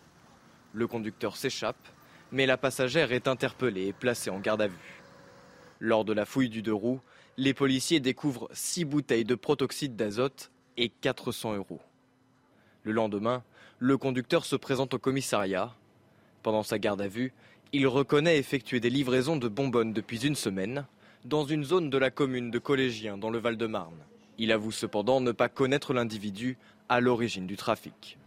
Le 0.71 0.85
conducteur 0.85 1.35
s'échappe, 1.35 1.87
mais 2.31 2.45
la 2.45 2.57
passagère 2.57 3.11
est 3.11 3.27
interpellée 3.27 3.87
et 3.87 3.91
placée 3.91 4.29
en 4.29 4.39
garde 4.39 4.61
à 4.61 4.67
vue. 4.67 5.01
Lors 5.79 6.05
de 6.05 6.13
la 6.13 6.25
fouille 6.25 6.49
du 6.49 6.61
deux 6.61 6.75
roues, 6.75 6.99
les 7.37 7.55
policiers 7.55 7.99
découvrent 7.99 8.49
six 8.53 8.85
bouteilles 8.85 9.25
de 9.25 9.33
protoxyde 9.33 9.95
d'azote 9.95 10.51
et 10.77 10.89
400 10.89 11.55
euros. 11.55 11.81
Le 12.83 12.91
lendemain, 12.91 13.43
le 13.79 13.97
conducteur 13.97 14.45
se 14.45 14.55
présente 14.55 14.93
au 14.93 14.99
commissariat. 14.99 15.73
Pendant 16.43 16.61
sa 16.61 16.77
garde 16.77 17.01
à 17.01 17.07
vue, 17.07 17.33
il 17.73 17.87
reconnaît 17.87 18.37
effectuer 18.37 18.79
des 18.79 18.91
livraisons 18.91 19.37
de 19.37 19.47
bonbonnes 19.47 19.93
depuis 19.93 20.23
une 20.23 20.35
semaine 20.35 20.85
dans 21.25 21.45
une 21.45 21.63
zone 21.63 21.89
de 21.89 21.97
la 21.97 22.11
commune 22.11 22.51
de 22.51 22.59
Collégiens 22.59 23.17
dans 23.17 23.31
le 23.31 23.39
Val-de-Marne. 23.39 23.97
Il 24.41 24.51
avoue 24.51 24.71
cependant 24.71 25.21
ne 25.21 25.31
pas 25.31 25.49
connaître 25.49 25.93
l'individu 25.93 26.57
à 26.89 26.99
l'origine 26.99 27.45
du 27.45 27.57
trafic. 27.57 28.17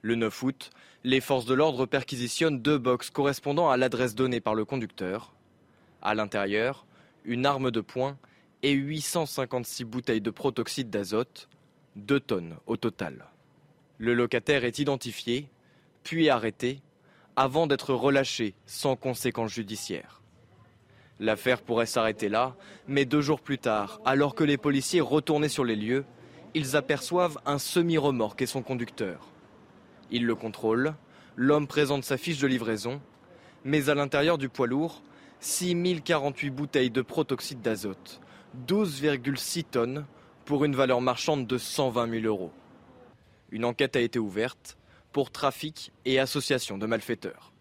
Le 0.00 0.16
9 0.16 0.42
août, 0.42 0.70
les 1.04 1.20
forces 1.20 1.44
de 1.44 1.54
l'ordre 1.54 1.86
perquisitionnent 1.86 2.60
deux 2.60 2.78
box 2.78 3.10
correspondant 3.10 3.70
à 3.70 3.76
l'adresse 3.76 4.16
donnée 4.16 4.40
par 4.40 4.56
le 4.56 4.64
conducteur. 4.64 5.32
À 6.02 6.16
l'intérieur, 6.16 6.84
une 7.24 7.46
arme 7.46 7.70
de 7.70 7.80
poing 7.80 8.18
et 8.64 8.72
856 8.72 9.84
bouteilles 9.84 10.20
de 10.20 10.32
protoxyde 10.32 10.90
d'azote, 10.90 11.48
2 11.94 12.18
tonnes 12.18 12.56
au 12.66 12.76
total. 12.76 13.26
Le 13.98 14.14
locataire 14.14 14.64
est 14.64 14.80
identifié, 14.80 15.48
puis 16.02 16.28
arrêté, 16.28 16.80
avant 17.36 17.68
d'être 17.68 17.94
relâché 17.94 18.54
sans 18.66 18.96
conséquences 18.96 19.52
judiciaires. 19.52 20.21
L'affaire 21.22 21.62
pourrait 21.62 21.86
s'arrêter 21.86 22.28
là, 22.28 22.56
mais 22.88 23.04
deux 23.04 23.20
jours 23.20 23.40
plus 23.40 23.58
tard, 23.58 24.00
alors 24.04 24.34
que 24.34 24.42
les 24.42 24.56
policiers 24.56 25.00
retournaient 25.00 25.48
sur 25.48 25.64
les 25.64 25.76
lieux, 25.76 26.04
ils 26.52 26.74
aperçoivent 26.74 27.38
un 27.46 27.58
semi-remorque 27.58 28.42
et 28.42 28.46
son 28.46 28.60
conducteur. 28.60 29.28
Ils 30.10 30.26
le 30.26 30.34
contrôlent, 30.34 30.94
l'homme 31.36 31.68
présente 31.68 32.02
sa 32.02 32.16
fiche 32.16 32.40
de 32.40 32.48
livraison, 32.48 33.00
mais 33.62 33.88
à 33.88 33.94
l'intérieur 33.94 34.36
du 34.36 34.48
poids 34.48 34.66
lourd, 34.66 35.04
6048 35.38 36.50
bouteilles 36.50 36.90
de 36.90 37.02
protoxyde 37.02 37.60
d'azote, 37.60 38.20
12,6 38.66 39.62
tonnes, 39.62 40.06
pour 40.44 40.64
une 40.64 40.74
valeur 40.74 41.00
marchande 41.00 41.46
de 41.46 41.56
120 41.56 42.20
000 42.20 42.26
euros. 42.26 42.50
Une 43.52 43.64
enquête 43.64 43.94
a 43.94 44.00
été 44.00 44.18
ouverte 44.18 44.76
pour 45.12 45.30
trafic 45.30 45.92
et 46.04 46.18
association 46.18 46.78
de 46.78 46.86
malfaiteurs. 46.86 47.51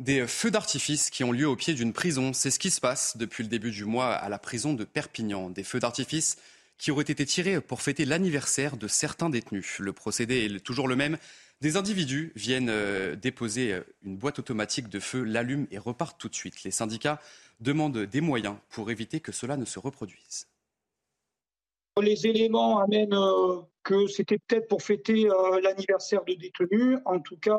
Des 0.00 0.28
feux 0.28 0.52
d'artifice 0.52 1.10
qui 1.10 1.24
ont 1.24 1.32
lieu 1.32 1.48
au 1.48 1.56
pied 1.56 1.74
d'une 1.74 1.92
prison, 1.92 2.32
c'est 2.32 2.52
ce 2.52 2.60
qui 2.60 2.70
se 2.70 2.80
passe 2.80 3.16
depuis 3.16 3.42
le 3.42 3.48
début 3.48 3.72
du 3.72 3.84
mois 3.84 4.14
à 4.14 4.28
la 4.28 4.38
prison 4.38 4.72
de 4.72 4.84
Perpignan. 4.84 5.50
Des 5.50 5.64
feux 5.64 5.80
d'artifice 5.80 6.36
qui 6.78 6.92
auraient 6.92 7.02
été 7.02 7.26
tirés 7.26 7.60
pour 7.60 7.82
fêter 7.82 8.04
l'anniversaire 8.04 8.76
de 8.76 8.86
certains 8.86 9.28
détenus. 9.28 9.80
Le 9.80 9.92
procédé 9.92 10.44
est 10.44 10.60
toujours 10.60 10.86
le 10.86 10.94
même. 10.94 11.18
Des 11.60 11.76
individus 11.76 12.30
viennent 12.36 12.68
euh, 12.70 13.16
déposer 13.16 13.72
euh, 13.72 13.82
une 14.04 14.16
boîte 14.16 14.38
automatique 14.38 14.88
de 14.88 15.00
feu, 15.00 15.24
l'allument 15.24 15.66
et 15.72 15.78
repartent 15.78 16.20
tout 16.20 16.28
de 16.28 16.34
suite. 16.36 16.62
Les 16.62 16.70
syndicats 16.70 17.20
demandent 17.58 17.98
des 17.98 18.20
moyens 18.20 18.54
pour 18.70 18.92
éviter 18.92 19.18
que 19.18 19.32
cela 19.32 19.56
ne 19.56 19.64
se 19.64 19.80
reproduise. 19.80 20.46
Les 22.00 22.26
éléments 22.26 22.78
amènent 22.78 23.14
euh, 23.14 23.62
que 23.82 24.06
c'était 24.06 24.38
peut-être 24.38 24.68
pour 24.68 24.82
fêter 24.82 25.28
euh, 25.28 25.60
l'anniversaire 25.60 26.24
de 26.24 26.34
détenus. 26.34 26.98
En 27.04 27.20
tout 27.20 27.36
cas, 27.38 27.58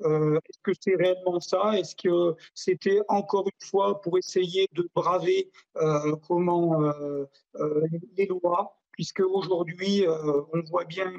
euh, 0.00 0.38
est-ce 0.48 0.58
que 0.62 0.72
c'est 0.80 0.96
réellement 0.96 1.40
ça? 1.40 1.78
Est-ce 1.78 1.94
que 1.94 2.34
c'était 2.54 3.00
encore 3.08 3.46
une 3.46 3.66
fois 3.66 4.00
pour 4.00 4.18
essayer 4.18 4.68
de 4.72 4.88
braver 4.94 5.50
comment 6.26 6.80
les 8.16 8.26
lois? 8.26 8.76
Puisque 8.92 9.20
aujourd'hui, 9.20 10.04
on 10.52 10.60
voit 10.68 10.84
bien 10.84 11.10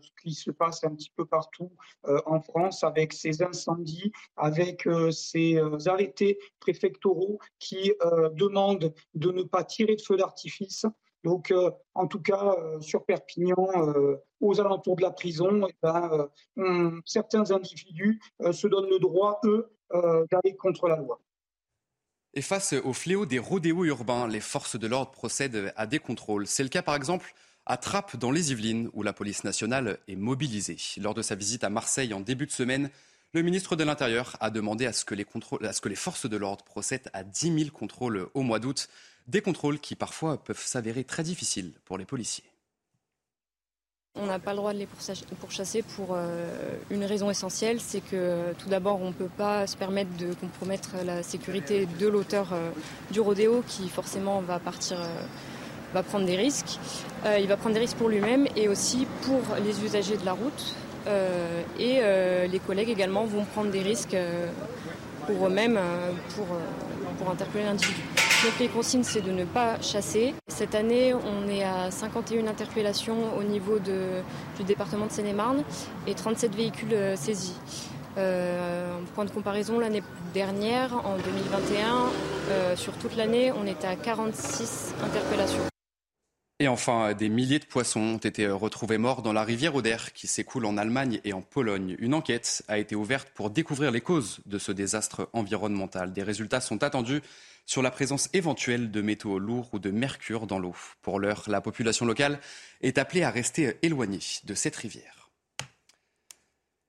ce 0.00 0.10
qui 0.22 0.34
se 0.34 0.50
passe 0.50 0.84
un 0.84 0.94
petit 0.94 1.10
peu 1.16 1.24
partout 1.24 1.70
en 2.04 2.40
France 2.40 2.84
avec 2.84 3.12
ces 3.12 3.42
incendies, 3.42 4.12
avec 4.36 4.86
ces 5.10 5.58
arrêtés 5.86 6.38
préfectoraux 6.60 7.38
qui 7.58 7.92
demandent 8.34 8.92
de 9.14 9.30
ne 9.30 9.42
pas 9.44 9.64
tirer 9.64 9.96
de 9.96 10.02
feu 10.02 10.16
d'artifice. 10.16 10.84
Donc, 11.24 11.50
euh, 11.50 11.70
en 11.94 12.06
tout 12.06 12.20
cas, 12.20 12.54
euh, 12.58 12.80
sur 12.80 13.04
Perpignan, 13.04 13.68
euh, 13.76 14.16
aux 14.40 14.60
alentours 14.60 14.96
de 14.96 15.02
la 15.02 15.10
prison, 15.10 15.66
eh 15.68 15.74
ben, 15.82 17.00
certains 17.04 17.50
individus 17.52 18.20
se 18.50 18.66
donnent 18.66 18.90
le 18.90 18.98
droit, 18.98 19.40
eux, 19.44 19.70
d'aller 19.92 20.56
contre 20.56 20.88
la 20.88 20.96
loi. 20.96 21.20
Et 22.34 22.42
face 22.42 22.72
au 22.72 22.92
fléau 22.92 23.24
des 23.24 23.38
rodéos 23.38 23.84
urbains, 23.84 24.26
les 24.26 24.40
forces 24.40 24.76
de 24.76 24.86
l'ordre 24.88 25.12
procèdent 25.12 25.72
à 25.76 25.86
des 25.86 26.00
contrôles. 26.00 26.46
C'est 26.48 26.64
le 26.64 26.70
cas, 26.70 26.82
par 26.82 26.96
exemple, 26.96 27.34
à 27.66 27.76
Trappes, 27.76 28.16
dans 28.16 28.32
les 28.32 28.50
Yvelines, 28.50 28.90
où 28.94 29.04
la 29.04 29.12
police 29.12 29.44
nationale 29.44 29.98
est 30.08 30.16
mobilisée. 30.16 30.78
Lors 31.00 31.14
de 31.14 31.22
sa 31.22 31.36
visite 31.36 31.62
à 31.62 31.70
Marseille 31.70 32.14
en 32.14 32.20
début 32.20 32.46
de 32.46 32.52
semaine, 32.52 32.90
Le 33.34 33.40
ministre 33.40 33.76
de 33.76 33.84
l'Intérieur 33.84 34.36
a 34.40 34.50
demandé 34.50 34.84
à 34.84 34.92
ce, 34.92 35.06
que 35.06 35.14
les 35.14 35.24
à 35.62 35.72
ce 35.72 35.80
que 35.80 35.88
les 35.88 35.94
forces 35.94 36.28
de 36.28 36.36
l'ordre 36.36 36.64
procèdent 36.64 37.08
à 37.14 37.24
10 37.24 37.60
000 37.60 37.70
contrôles 37.70 38.28
au 38.34 38.42
mois 38.42 38.58
d'août, 38.58 38.90
des 39.26 39.40
contrôles 39.40 39.78
qui 39.78 39.94
parfois 39.94 40.42
peuvent 40.42 40.62
s'avérer 40.64 41.04
très 41.04 41.22
difficiles 41.22 41.72
pour 41.84 41.98
les 41.98 42.04
policiers. 42.04 42.44
On 44.14 44.26
n'a 44.26 44.38
pas 44.38 44.50
le 44.50 44.58
droit 44.58 44.74
de 44.74 44.78
les 44.78 44.88
pourchasser 45.40 45.80
pour 45.80 46.08
euh, 46.12 46.76
une 46.90 47.02
raison 47.02 47.30
essentielle, 47.30 47.80
c'est 47.80 48.02
que 48.02 48.52
tout 48.58 48.68
d'abord 48.68 49.00
on 49.00 49.06
ne 49.06 49.12
peut 49.12 49.30
pas 49.38 49.66
se 49.66 49.74
permettre 49.74 50.14
de 50.18 50.34
compromettre 50.34 50.96
la 51.02 51.22
sécurité 51.22 51.88
de 51.98 52.08
l'auteur 52.08 52.52
euh, 52.52 52.70
du 53.10 53.20
rodéo 53.20 53.64
qui 53.66 53.88
forcément 53.88 54.42
va 54.42 54.58
partir, 54.58 55.00
euh, 55.00 55.06
va 55.94 56.02
prendre 56.02 56.26
des 56.26 56.36
risques. 56.36 56.78
il 57.38 57.46
va 57.48 57.56
prendre 57.56 57.74
des 57.74 57.80
risques 57.80 57.96
pour 57.96 58.10
lui-même 58.10 58.46
et 58.54 58.68
aussi 58.68 59.06
pour 59.22 59.40
les 59.64 59.82
usagers 59.82 60.18
de 60.18 60.26
la 60.26 60.32
route. 60.32 60.76
et 61.78 62.00
les 62.48 62.58
collègues 62.66 62.88
également 62.88 63.24
vont 63.24 63.44
prendre 63.44 63.70
des 63.70 63.82
risques 63.82 64.16
pour 65.26 65.46
eux-mêmes 65.46 65.78
pour, 66.34 66.46
pour 67.18 67.30
interpeller 67.30 67.64
l'individu. 67.64 68.02
Donc 68.44 68.58
les 68.58 68.66
consignes, 68.66 69.04
c'est 69.04 69.20
de 69.20 69.30
ne 69.30 69.44
pas 69.44 69.80
chasser. 69.80 70.34
Cette 70.48 70.74
année, 70.74 71.14
on 71.14 71.48
est 71.48 71.62
à 71.62 71.92
51 71.92 72.48
interpellations 72.48 73.36
au 73.38 73.44
niveau 73.44 73.78
du 73.78 74.64
département 74.64 75.06
de 75.06 75.12
Seine-et-Marne 75.12 75.62
et 76.08 76.14
37 76.14 76.52
véhicules 76.56 76.92
euh, 76.92 77.14
saisis. 77.14 77.54
Euh, 78.18 78.98
point 79.14 79.26
de 79.26 79.30
comparaison, 79.30 79.78
l'année 79.78 80.02
dernière, 80.34 80.92
en 81.06 81.16
2021, 81.18 82.10
euh, 82.50 82.74
sur 82.74 82.94
toute 82.94 83.14
l'année, 83.14 83.52
on 83.52 83.64
était 83.64 83.86
à 83.86 83.94
46 83.94 84.92
interpellations. 85.04 85.62
Et 86.58 86.68
enfin, 86.68 87.14
des 87.14 87.28
milliers 87.28 87.58
de 87.60 87.64
poissons 87.64 88.00
ont 88.00 88.18
été 88.18 88.48
retrouvés 88.48 88.98
morts 88.98 89.22
dans 89.22 89.32
la 89.32 89.42
rivière 89.44 89.74
Oder 89.74 89.96
qui 90.14 90.26
s'écoule 90.26 90.66
en 90.66 90.76
Allemagne 90.76 91.20
et 91.24 91.32
en 91.32 91.42
Pologne. 91.42 91.96
Une 91.98 92.14
enquête 92.14 92.62
a 92.68 92.78
été 92.78 92.94
ouverte 92.94 93.28
pour 93.34 93.50
découvrir 93.50 93.90
les 93.92 94.00
causes 94.00 94.40
de 94.46 94.58
ce 94.58 94.72
désastre 94.72 95.28
environnemental. 95.32 96.12
Des 96.12 96.22
résultats 96.22 96.60
sont 96.60 96.82
attendus 96.82 97.20
sur 97.64 97.82
la 97.82 97.90
présence 97.90 98.28
éventuelle 98.32 98.90
de 98.90 99.02
métaux 99.02 99.38
lourds 99.38 99.68
ou 99.72 99.78
de 99.78 99.90
mercure 99.90 100.46
dans 100.46 100.58
l'eau. 100.58 100.74
Pour 101.00 101.20
l'heure, 101.20 101.44
la 101.46 101.60
population 101.60 102.06
locale 102.06 102.40
est 102.80 102.98
appelée 102.98 103.22
à 103.22 103.30
rester 103.30 103.76
éloignée 103.82 104.20
de 104.44 104.54
cette 104.54 104.76
rivière. 104.76 105.30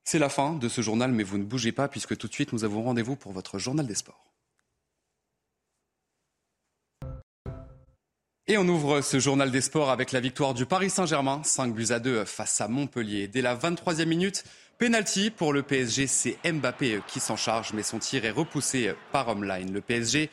C'est 0.04 0.20
la 0.20 0.30
fin 0.30 0.54
de 0.54 0.68
ce 0.68 0.82
journal, 0.82 1.12
mais 1.12 1.24
vous 1.24 1.38
ne 1.38 1.44
bougez 1.44 1.72
pas 1.72 1.88
puisque 1.88 2.18
tout 2.18 2.28
de 2.28 2.34
suite 2.34 2.54
nous 2.54 2.66
avons 2.66 2.84
rendez-vous 2.84 3.16
pour 3.16 3.32
votre 3.32 3.58
journal 3.58 3.88
des 3.88 3.96
sports. 3.96 4.34
Et 8.46 8.58
on 8.58 8.68
ouvre 8.68 9.00
ce 9.00 9.22
journal 9.22 9.52
des 9.52 9.62
sports 9.62 9.90
avec 9.90 10.12
la 10.12 10.20
victoire 10.20 10.54
du 10.54 10.66
Paris 10.66 10.90
Saint-Germain, 10.90 11.42
5 11.46 11.74
buts 11.74 11.92
à 11.92 12.00
2 12.00 12.26
face 12.26 12.60
à 12.60 12.68
Montpellier. 12.68 13.30
Dès 13.30 13.42
la 13.42 13.56
23e 13.56 14.06
minute, 14.06 14.44
penalty 14.78 15.30
pour 15.30 15.54
le 15.54 15.64
PSG, 15.64 16.08
c'est 16.08 16.38
Mbappé 16.44 17.00
qui 17.08 17.22
s'en 17.22 17.38
charge, 17.38 17.72
mais 17.72 17.84
son 17.84 18.00
tir 18.00 18.26
est 18.26 18.32
repoussé 18.32 18.94
par 19.14 19.30
Homeline. 19.30 19.72
Le 19.72 19.80
PSG 19.80 20.30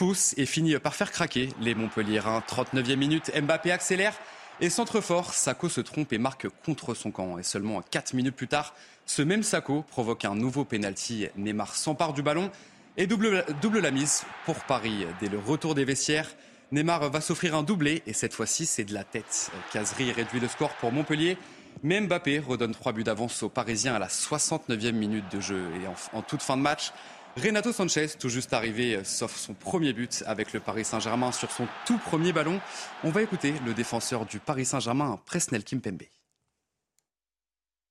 pousse 0.00 0.32
et 0.38 0.46
finit 0.46 0.78
par 0.78 0.94
faire 0.94 1.12
craquer 1.12 1.50
les 1.60 1.74
Montpelliérains. 1.74 2.42
39e 2.48 2.96
minute, 2.96 3.30
Mbappé 3.38 3.70
accélère 3.70 4.14
et 4.62 4.70
centre 4.70 5.02
fort. 5.02 5.34
Sako 5.34 5.68
se 5.68 5.82
trompe 5.82 6.14
et 6.14 6.18
marque 6.18 6.46
contre 6.64 6.94
son 6.94 7.10
camp. 7.10 7.36
Et 7.36 7.42
seulement 7.42 7.82
4 7.82 8.14
minutes 8.14 8.34
plus 8.34 8.48
tard, 8.48 8.74
ce 9.04 9.20
même 9.20 9.42
Sako 9.42 9.82
provoque 9.82 10.24
un 10.24 10.34
nouveau 10.34 10.64
penalty. 10.64 11.26
Neymar 11.36 11.76
s'empare 11.76 12.14
du 12.14 12.22
ballon 12.22 12.50
et 12.96 13.06
double, 13.06 13.44
double 13.60 13.80
la 13.80 13.90
mise 13.90 14.24
pour 14.46 14.56
Paris. 14.60 15.04
Dès 15.20 15.28
le 15.28 15.38
retour 15.38 15.74
des 15.74 15.84
vestiaires, 15.84 16.30
Neymar 16.72 17.10
va 17.10 17.20
s'offrir 17.20 17.54
un 17.54 17.62
doublé 17.62 18.02
et 18.06 18.14
cette 18.14 18.32
fois-ci 18.32 18.64
c'est 18.64 18.84
de 18.84 18.94
la 18.94 19.04
tête. 19.04 19.50
Casery 19.70 20.12
réduit 20.12 20.40
le 20.40 20.48
score 20.48 20.72
pour 20.76 20.92
Montpellier. 20.92 21.36
Mais 21.82 22.00
Mbappé 22.00 22.38
redonne 22.38 22.72
trois 22.72 22.92
buts 22.92 23.04
d'avance 23.04 23.42
aux 23.42 23.50
Parisiens 23.50 23.96
à 23.96 23.98
la 23.98 24.08
69e 24.08 24.92
minute 24.92 25.30
de 25.30 25.40
jeu. 25.40 25.68
Et 25.82 26.16
en 26.16 26.22
toute 26.22 26.42
fin 26.42 26.56
de 26.56 26.62
match, 26.62 26.90
Renato 27.36 27.72
Sanchez, 27.72 28.08
tout 28.18 28.28
juste 28.28 28.52
arrivé, 28.52 28.96
euh, 28.96 29.04
sauf 29.04 29.36
son 29.36 29.54
premier 29.54 29.92
but 29.92 30.24
avec 30.26 30.52
le 30.52 30.58
Paris 30.58 30.84
Saint-Germain 30.84 31.30
sur 31.30 31.50
son 31.50 31.66
tout 31.86 31.98
premier 31.98 32.32
ballon. 32.32 32.60
On 33.04 33.10
va 33.10 33.22
écouter 33.22 33.54
le 33.64 33.72
défenseur 33.72 34.26
du 34.26 34.40
Paris 34.40 34.64
Saint-Germain, 34.64 35.18
Presnel 35.26 35.62
Kimpembe. 35.62 36.02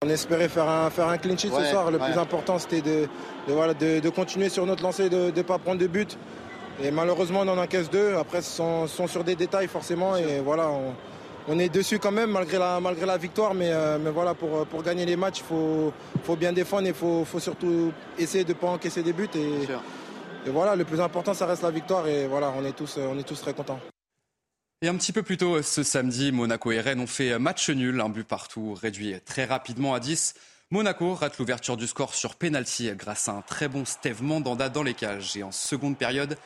On 0.01 0.09
espérait 0.09 0.49
faire 0.49 0.67
un, 0.67 0.89
faire 0.89 1.07
un 1.07 1.17
clean 1.17 1.37
sheet 1.37 1.51
ce 1.51 1.65
soir. 1.65 1.89
Le 1.89 1.99
plus 1.99 2.17
important, 2.17 2.59
c'était 2.59 2.81
de, 2.81 3.07
de, 3.47 3.99
de, 3.99 4.09
continuer 4.09 4.49
sur 4.49 4.65
notre 4.65 4.83
lancée, 4.83 5.09
de 5.09 5.31
ne 5.35 5.41
pas 5.41 5.57
prendre 5.57 5.79
de 5.79 5.87
but. 5.87 6.17
Et 6.81 6.91
malheureusement, 6.91 7.41
on 7.41 7.47
en 7.49 7.57
encaisse 7.57 7.89
deux. 7.89 8.15
Après, 8.15 8.41
ce 8.41 8.49
sont, 8.49 8.87
sont, 8.87 9.07
sur 9.07 9.25
des 9.25 9.35
détails 9.35 9.67
forcément. 9.67 10.15
Et 10.15 10.39
voilà, 10.39 10.69
on, 10.69 10.95
on 11.47 11.59
est 11.59 11.69
dessus 11.69 11.99
quand 11.99 12.11
même 12.11 12.31
malgré 12.31 12.57
la, 12.57 12.79
malgré 12.79 13.05
la 13.05 13.17
victoire. 13.17 13.53
Mais, 13.53 13.71
euh, 13.71 13.97
mais 13.99 14.11
voilà, 14.11 14.33
pour, 14.33 14.65
pour, 14.65 14.83
gagner 14.83 15.05
les 15.05 15.15
matchs, 15.15 15.39
il 15.39 15.45
faut, 15.45 15.93
faut, 16.23 16.35
bien 16.35 16.53
défendre 16.53 16.85
et 16.85 16.89
il 16.89 16.95
faut, 16.95 17.25
faut, 17.25 17.39
surtout 17.39 17.91
essayer 18.17 18.43
de 18.43 18.53
ne 18.53 18.57
pas 18.57 18.67
encaisser 18.67 19.03
des 19.03 19.13
buts. 19.13 19.29
Et, 19.35 19.63
et, 20.47 20.49
voilà, 20.49 20.75
le 20.75 20.85
plus 20.85 21.01
important, 21.01 21.33
ça 21.33 21.45
reste 21.45 21.63
la 21.63 21.71
victoire. 21.71 22.07
Et 22.07 22.27
voilà, 22.27 22.53
on 22.57 22.65
est 22.65 22.73
tous, 22.73 22.97
on 22.97 23.17
est 23.17 23.23
tous 23.23 23.41
très 23.41 23.53
contents. 23.53 23.79
Et 24.81 24.87
un 24.87 24.95
petit 24.95 25.11
peu 25.11 25.23
plus 25.23 25.37
tôt 25.37 25.61
ce 25.61 25.83
samedi, 25.83 26.31
Monaco 26.31 26.71
et 26.71 26.79
Rennes 26.79 27.01
ont 27.01 27.07
fait 27.07 27.37
match 27.37 27.69
nul, 27.69 27.99
un 27.99 28.09
but 28.09 28.25
partout, 28.25 28.73
réduit 28.73 29.15
très 29.25 29.45
rapidement 29.45 29.93
à 29.93 29.99
10. 29.99 30.35
Monaco 30.71 31.15
rate 31.15 31.39
l'ouverture 31.39 31.77
du 31.77 31.87
score 31.87 32.13
sur 32.13 32.35
penalty 32.35 32.91
grâce 32.95 33.27
à 33.27 33.31
un 33.31 33.41
très 33.41 33.67
bon 33.67 33.85
Steve 33.85 34.21
Mandanda 34.21 34.69
dans 34.69 34.83
les 34.83 34.93
cages. 34.93 35.35
Et 35.35 35.41
en 35.41 35.51
seconde 35.51 35.97
période, 35.97 36.37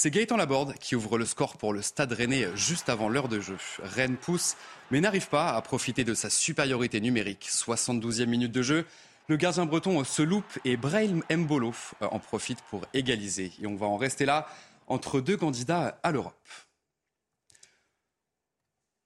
c'est 0.00 0.12
Gaëtan 0.12 0.36
Laborde 0.36 0.74
qui 0.74 0.94
ouvre 0.94 1.18
le 1.18 1.24
score 1.24 1.56
pour 1.56 1.72
le 1.72 1.82
Stade 1.82 2.12
Rennais 2.12 2.46
juste 2.54 2.88
avant 2.88 3.08
l'heure 3.08 3.26
de 3.26 3.40
jeu. 3.40 3.56
Rennes 3.82 4.16
pousse, 4.16 4.54
mais 4.92 5.00
n'arrive 5.00 5.28
pas 5.28 5.50
à 5.50 5.60
profiter 5.60 6.04
de 6.04 6.14
sa 6.14 6.30
supériorité 6.30 7.00
numérique. 7.00 7.48
72e 7.50 8.26
minute 8.26 8.52
de 8.52 8.62
jeu. 8.62 8.86
Le 9.26 9.36
gardien 9.36 9.66
breton 9.66 10.04
se 10.04 10.22
loupe 10.22 10.56
et 10.64 10.76
Brahim 10.76 11.24
Mbolo 11.28 11.74
euh, 12.00 12.06
en 12.12 12.20
profite 12.20 12.62
pour 12.70 12.86
égaliser. 12.94 13.50
Et 13.60 13.66
on 13.66 13.74
va 13.74 13.86
en 13.86 13.96
rester 13.96 14.24
là 14.24 14.46
entre 14.86 15.20
deux 15.20 15.36
candidats 15.36 15.98
à 16.04 16.12
l'Europe. 16.12 16.48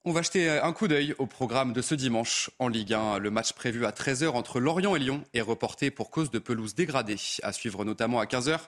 On 0.05 0.12
va 0.12 0.20
jeter 0.20 0.50
un 0.50 0.74
coup 0.74 0.88
d'œil 0.88 1.14
au 1.16 1.24
programme 1.24 1.72
de 1.72 1.81
ce 1.81 1.94
dimanche 1.94 2.50
en 2.59 2.68
Ligue 2.68 2.92
1. 2.92 3.18
Le 3.18 3.31
match 3.31 3.55
prévu 3.55 3.87
à 3.87 3.92
13h 3.92 4.28
entre 4.33 4.61
Lorient 4.61 4.94
et 4.94 4.98
Lyon 4.98 5.24
est 5.33 5.40
reporté 5.40 5.90
pour 5.90 6.11
cause 6.11 6.31
de 6.31 6.38
pelouse 6.38 6.74
dégradée. 6.74 7.16
À 7.42 7.55
suivre 7.55 7.83
notamment 7.87 8.20
à 8.20 8.26
15h 8.26 8.61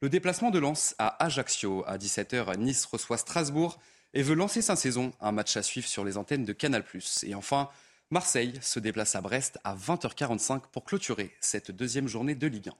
le 0.00 0.08
déplacement 0.08 0.50
de 0.50 0.58
Lens 0.58 0.94
à 0.98 1.22
Ajaccio 1.22 1.84
à 1.86 1.98
17h, 1.98 2.56
Nice 2.58 2.86
reçoit 2.86 3.18
Strasbourg 3.18 3.78
et 4.14 4.22
veut 4.22 4.34
lancer 4.34 4.62
sa 4.62 4.76
saison. 4.76 5.12
Un 5.20 5.32
match 5.32 5.56
à 5.56 5.62
suivre 5.62 5.86
sur 5.86 6.04
les 6.04 6.16
antennes 6.16 6.44
de 6.44 6.52
Canal+. 6.52 6.84
Et 7.22 7.34
enfin, 7.34 7.68
Marseille 8.10 8.58
se 8.62 8.80
déplace 8.80 9.14
à 9.14 9.20
Brest 9.20 9.58
à 9.62 9.76
20h45 9.76 10.62
pour 10.72 10.84
clôturer 10.84 11.30
cette 11.40 11.70
deuxième 11.70 12.08
journée 12.08 12.34
de 12.34 12.46
Ligue 12.46 12.70
1. 12.70 12.72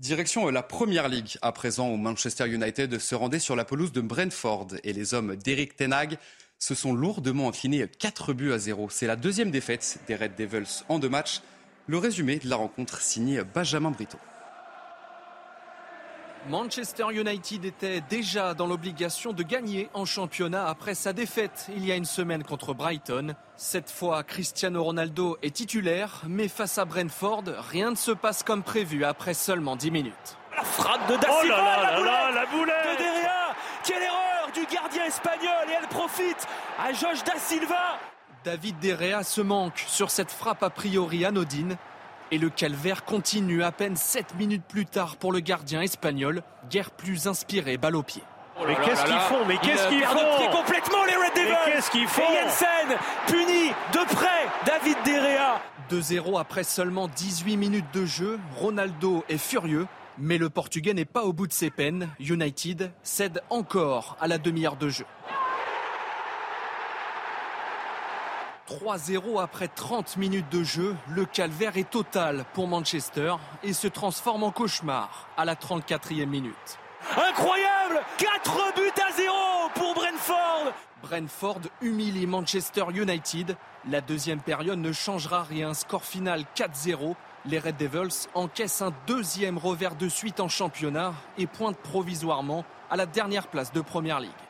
Direction 0.00 0.48
la 0.48 0.62
Première 0.62 1.08
Ligue 1.08 1.38
à 1.42 1.52
présent 1.52 1.90
où 1.90 1.96
Manchester 1.96 2.48
United 2.48 2.98
se 2.98 3.14
rendait 3.14 3.40
sur 3.40 3.56
la 3.56 3.64
pelouse 3.64 3.92
de 3.92 4.00
Brentford 4.00 4.68
et 4.84 4.92
les 4.92 5.14
hommes 5.14 5.36
d'Eric 5.36 5.76
Tenag 5.76 6.18
se 6.58 6.74
sont 6.74 6.92
lourdement 6.92 7.48
inclinés 7.48 7.86
4 7.88 8.32
buts 8.32 8.52
à 8.52 8.58
0. 8.58 8.90
C'est 8.90 9.06
la 9.06 9.16
deuxième 9.16 9.50
défaite 9.50 9.98
des 10.08 10.16
Red 10.16 10.34
Devils 10.36 10.84
en 10.88 10.98
deux 10.98 11.08
matchs. 11.08 11.40
Le 11.86 11.98
résumé 11.98 12.38
de 12.38 12.48
la 12.48 12.56
rencontre 12.56 13.00
signé 13.00 13.42
Benjamin 13.42 13.90
Brito. 13.90 14.18
Manchester 16.46 17.06
United 17.12 17.64
était 17.64 18.00
déjà 18.00 18.54
dans 18.54 18.66
l'obligation 18.66 19.32
de 19.32 19.42
gagner 19.42 19.90
en 19.92 20.04
championnat 20.04 20.66
après 20.66 20.94
sa 20.94 21.12
défaite 21.12 21.66
il 21.76 21.84
y 21.84 21.92
a 21.92 21.96
une 21.96 22.04
semaine 22.04 22.42
contre 22.42 22.72
Brighton. 22.72 23.34
Cette 23.56 23.90
fois, 23.90 24.22
Cristiano 24.22 24.82
Ronaldo 24.82 25.36
est 25.42 25.54
titulaire, 25.54 26.22
mais 26.26 26.48
face 26.48 26.78
à 26.78 26.84
Brentford, 26.84 27.44
rien 27.70 27.90
ne 27.90 27.96
se 27.96 28.12
passe 28.12 28.42
comme 28.42 28.62
prévu 28.62 29.04
après 29.04 29.34
seulement 29.34 29.76
10 29.76 29.90
minutes. 29.90 30.38
La 30.56 30.64
frappe 30.64 31.10
de 31.10 31.16
Da 31.16 31.28
oh 31.30 31.40
Silva, 31.42 31.56
la, 31.56 32.46
boulette 32.46 32.50
boulette 32.50 32.98
de 32.98 33.02
Derrea. 33.02 33.54
Quelle 33.84 34.02
erreur 34.02 34.50
du 34.54 34.74
gardien 34.74 35.04
espagnol 35.04 35.68
et 35.68 35.72
elle 35.80 35.88
profite 35.88 36.46
à 36.78 36.92
Josh 36.92 37.22
Da 37.24 37.38
Silva. 37.38 37.98
David 38.44 38.78
Derrea 38.78 39.22
se 39.22 39.40
manque 39.40 39.84
sur 39.86 40.10
cette 40.10 40.30
frappe 40.30 40.62
a 40.62 40.70
priori 40.70 41.24
anodine 41.24 41.76
et 42.30 42.38
le 42.38 42.50
calvaire 42.50 43.04
continue 43.04 43.62
à 43.62 43.72
peine 43.72 43.96
7 43.96 44.34
minutes 44.36 44.64
plus 44.68 44.86
tard 44.86 45.16
pour 45.16 45.32
le 45.32 45.40
gardien 45.40 45.82
espagnol, 45.82 46.42
guère 46.70 46.90
plus 46.90 47.26
inspiré, 47.26 47.76
balle 47.76 47.96
au 47.96 48.02
pied. 48.02 48.22
Oh 48.60 48.64
mais 48.66 48.74
qu'est-ce 48.74 49.04
qu'ils 49.04 49.20
font 49.20 49.44
Mais 49.46 49.56
qu'est-ce 49.58 49.88
qu'ils 49.88 50.04
font 50.04 50.56
complètement 50.56 51.04
les 51.04 51.14
Red 51.14 51.34
Devils 51.34 51.56
Qu'est-ce 51.66 51.90
qu'ils 51.90 52.08
font 52.08 52.22
Et 52.22 52.42
Jensen 52.42 52.98
puni 53.26 53.68
de 53.92 54.14
près 54.14 54.48
David 54.66 54.96
Derrea 55.04 55.60
2-0 55.90 56.38
après 56.40 56.64
seulement 56.64 57.08
18 57.08 57.56
minutes 57.56 57.94
de 57.94 58.04
jeu, 58.04 58.38
Ronaldo 58.56 59.24
est 59.28 59.38
furieux, 59.38 59.86
mais 60.18 60.36
le 60.36 60.50
Portugais 60.50 60.92
n'est 60.92 61.04
pas 61.04 61.22
au 61.22 61.32
bout 61.32 61.46
de 61.46 61.52
ses 61.52 61.70
peines. 61.70 62.08
United 62.20 62.90
cède 63.02 63.42
encore 63.48 64.16
à 64.20 64.26
la 64.26 64.38
demi-heure 64.38 64.76
de 64.76 64.88
jeu. 64.88 65.06
3-0 68.68 69.40
après 69.42 69.68
30 69.68 70.18
minutes 70.18 70.50
de 70.50 70.62
jeu, 70.62 70.94
le 71.08 71.24
calvaire 71.24 71.78
est 71.78 71.88
total 71.88 72.44
pour 72.52 72.68
Manchester 72.68 73.34
et 73.62 73.72
se 73.72 73.88
transforme 73.88 74.42
en 74.42 74.50
cauchemar 74.50 75.26
à 75.38 75.46
la 75.46 75.54
34e 75.54 76.26
minute. 76.26 76.78
Incroyable 77.16 78.00
4 78.18 78.74
buts 78.74 79.02
à 79.08 79.12
0 79.12 79.34
pour 79.74 79.94
Brentford 79.94 80.72
Brentford 81.02 81.60
humilie 81.80 82.26
Manchester 82.26 82.84
United. 82.94 83.56
La 83.88 84.02
deuxième 84.02 84.40
période 84.40 84.78
ne 84.78 84.92
changera 84.92 85.44
rien. 85.44 85.72
Score 85.72 86.04
final 86.04 86.44
4-0. 86.54 87.14
Les 87.46 87.58
Red 87.58 87.76
Devils 87.78 88.28
encaissent 88.34 88.82
un 88.82 88.92
deuxième 89.06 89.56
revers 89.56 89.94
de 89.94 90.08
suite 90.08 90.40
en 90.40 90.48
championnat 90.48 91.14
et 91.38 91.46
pointent 91.46 91.78
provisoirement 91.78 92.64
à 92.90 92.96
la 92.96 93.06
dernière 93.06 93.46
place 93.46 93.72
de 93.72 93.80
Première 93.80 94.20
Ligue. 94.20 94.47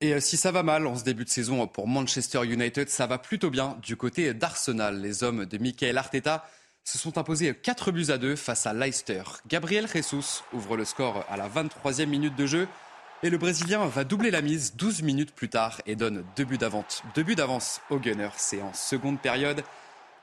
Et 0.00 0.14
euh, 0.14 0.20
si 0.20 0.36
ça 0.36 0.52
va 0.52 0.62
mal 0.62 0.86
en 0.86 0.96
ce 0.96 1.02
début 1.02 1.24
de 1.24 1.28
saison 1.28 1.66
pour 1.66 1.88
Manchester 1.88 2.44
United, 2.44 2.88
ça 2.88 3.08
va 3.08 3.18
plutôt 3.18 3.50
bien 3.50 3.76
du 3.82 3.96
côté 3.96 4.32
d'Arsenal. 4.32 5.00
Les 5.00 5.24
hommes 5.24 5.44
de 5.44 5.58
Michael 5.58 5.98
Arteta 5.98 6.46
se 6.84 6.98
sont 6.98 7.18
imposés 7.18 7.52
4 7.52 7.90
buts 7.90 8.06
à 8.10 8.16
2 8.16 8.36
face 8.36 8.66
à 8.66 8.72
Leicester. 8.72 9.24
Gabriel 9.48 9.88
Jesus 9.92 10.44
ouvre 10.52 10.76
le 10.76 10.84
score 10.84 11.24
à 11.28 11.36
la 11.36 11.48
23e 11.48 12.06
minute 12.06 12.36
de 12.36 12.46
jeu. 12.46 12.68
Et 13.24 13.30
le 13.30 13.38
Brésilien 13.38 13.86
va 13.86 14.04
doubler 14.04 14.30
la 14.30 14.40
mise 14.40 14.76
12 14.76 15.02
minutes 15.02 15.34
plus 15.34 15.48
tard 15.48 15.82
et 15.84 15.96
donne 15.96 16.24
deux 16.36 16.44
buts 16.44 16.58
d'avance, 16.58 17.02
buts 17.16 17.34
d'avance 17.34 17.80
aux 17.90 17.98
Gunners. 17.98 18.36
C'est 18.36 18.62
en 18.62 18.72
seconde 18.74 19.20
période. 19.20 19.64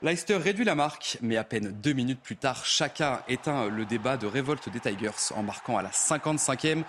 Leicester 0.00 0.36
réduit 0.36 0.64
la 0.64 0.74
marque, 0.74 1.18
mais 1.20 1.36
à 1.36 1.44
peine 1.44 1.70
deux 1.70 1.92
minutes 1.92 2.22
plus 2.22 2.36
tard, 2.36 2.64
chacun 2.64 3.20
éteint 3.28 3.68
le 3.68 3.84
débat 3.84 4.16
de 4.16 4.26
révolte 4.26 4.70
des 4.70 4.80
Tigers 4.80 5.34
en 5.34 5.42
marquant 5.42 5.76
à 5.76 5.82
la 5.82 5.90
55e. 5.90 6.84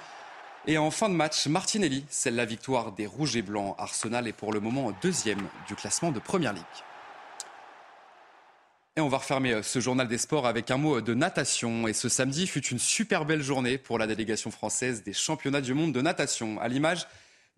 Et 0.70 0.78
en 0.78 0.92
fin 0.92 1.08
de 1.08 1.14
match, 1.14 1.48
Martinelli 1.48 2.04
scelle 2.10 2.36
la 2.36 2.44
victoire 2.44 2.92
des 2.92 3.08
Rouges 3.08 3.38
et 3.38 3.42
Blancs. 3.42 3.74
Arsenal 3.78 4.28
est 4.28 4.34
pour 4.34 4.52
le 4.52 4.60
moment 4.60 4.92
deuxième 5.02 5.48
du 5.66 5.76
classement 5.76 6.12
de 6.12 6.20
Première 6.20 6.52
Ligue. 6.52 6.66
Et 8.98 9.00
on 9.00 9.08
va 9.08 9.20
refermer 9.20 9.54
euh, 9.54 9.64
ce 9.64 9.80
journal 9.80 10.10
des 10.10 10.18
sports 10.18 10.46
avec 10.46 10.70
un 10.70 10.76
mot 10.76 11.00
de 11.00 11.14
natation. 11.14 11.88
Et 11.88 11.94
ce 11.94 12.10
samedi 12.10 12.48
fut 12.48 12.66
une 12.66 12.80
super 12.80 13.24
belle 13.24 13.42
journée 13.42 13.78
pour 13.78 13.98
la 13.98 14.08
délégation 14.08 14.52
française 14.52 15.04
des 15.04 15.14
championnats 15.14 15.62
du 15.62 15.74
monde 15.74 15.94
de 15.94 16.02
natation, 16.02 16.60
à 16.60 16.68
l'image 16.68 17.08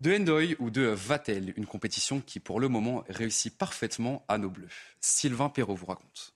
de 0.00 0.14
Endoy 0.14 0.54
ou 0.60 0.70
de 0.70 0.82
Vatel, 0.82 1.52
une 1.56 1.66
compétition 1.66 2.20
qui 2.20 2.38
pour 2.38 2.60
le 2.60 2.68
moment 2.68 3.02
réussit 3.08 3.56
parfaitement 3.58 4.24
à 4.28 4.38
nos 4.38 4.50
bleus. 4.50 4.68
Sylvain 5.00 5.48
Perrault 5.48 5.74
vous 5.74 5.86
raconte. 5.86 6.32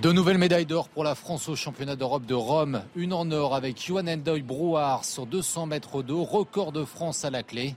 Deux 0.00 0.12
nouvelles 0.12 0.38
médailles 0.38 0.66
d'or 0.66 0.88
pour 0.88 1.02
la 1.02 1.14
France 1.16 1.48
au 1.48 1.56
championnat 1.56 1.96
d'Europe 1.96 2.24
de 2.24 2.34
Rome. 2.34 2.82
Une 2.94 3.12
en 3.12 3.28
or 3.32 3.54
avec 3.54 3.84
Johan 3.84 4.06
Endoy 4.06 4.42
Brouard 4.42 5.04
sur 5.04 5.26
200 5.26 5.66
mètres 5.66 6.02
d'eau, 6.02 6.22
record 6.22 6.70
de 6.70 6.84
France 6.84 7.24
à 7.24 7.30
la 7.30 7.42
clé. 7.42 7.74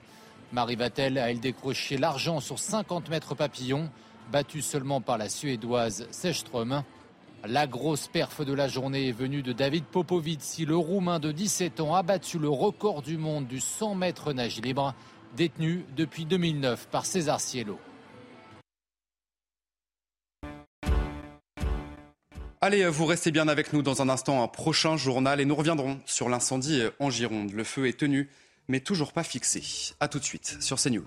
Marie 0.52 0.76
Vatel 0.76 1.18
a 1.18 1.30
elle 1.30 1.40
décroché 1.40 1.98
l'argent 1.98 2.38
sur 2.40 2.60
50 2.60 3.10
mètres 3.10 3.34
papillon, 3.34 3.90
battue 4.30 4.62
seulement 4.62 5.00
par 5.00 5.18
la 5.18 5.28
Suédoise 5.28 6.06
Sechström. 6.12 6.84
La 7.44 7.66
grosse 7.66 8.06
perf 8.06 8.44
de 8.44 8.52
la 8.52 8.68
journée 8.68 9.08
est 9.08 9.12
venue 9.12 9.42
de 9.42 9.52
David 9.52 9.84
Popovici, 9.84 10.64
le 10.64 10.76
Roumain 10.76 11.18
de 11.18 11.32
17 11.32 11.80
ans 11.80 11.94
a 11.94 12.02
battu 12.02 12.38
le 12.38 12.48
record 12.48 13.02
du 13.02 13.18
monde 13.18 13.48
du 13.48 13.60
100 13.60 13.96
mètres 13.96 14.32
nage 14.32 14.60
libre, 14.60 14.94
détenu 15.36 15.84
depuis 15.96 16.24
2009 16.24 16.88
par 16.88 17.04
César 17.04 17.40
Cielo. 17.40 17.78
Allez, 22.66 22.84
vous 22.88 23.06
restez 23.06 23.30
bien 23.30 23.46
avec 23.46 23.72
nous 23.72 23.80
dans 23.80 24.02
un 24.02 24.08
instant, 24.08 24.42
un 24.42 24.48
prochain 24.48 24.96
journal 24.96 25.40
et 25.40 25.44
nous 25.44 25.54
reviendrons 25.54 26.00
sur 26.04 26.28
l'incendie 26.28 26.82
en 26.98 27.10
Gironde. 27.10 27.52
Le 27.52 27.62
feu 27.62 27.86
est 27.86 27.96
tenu, 27.96 28.28
mais 28.66 28.80
toujours 28.80 29.12
pas 29.12 29.22
fixé. 29.22 29.62
A 30.00 30.08
tout 30.08 30.18
de 30.18 30.24
suite 30.24 30.56
sur 30.58 30.76
CNews. 30.76 31.04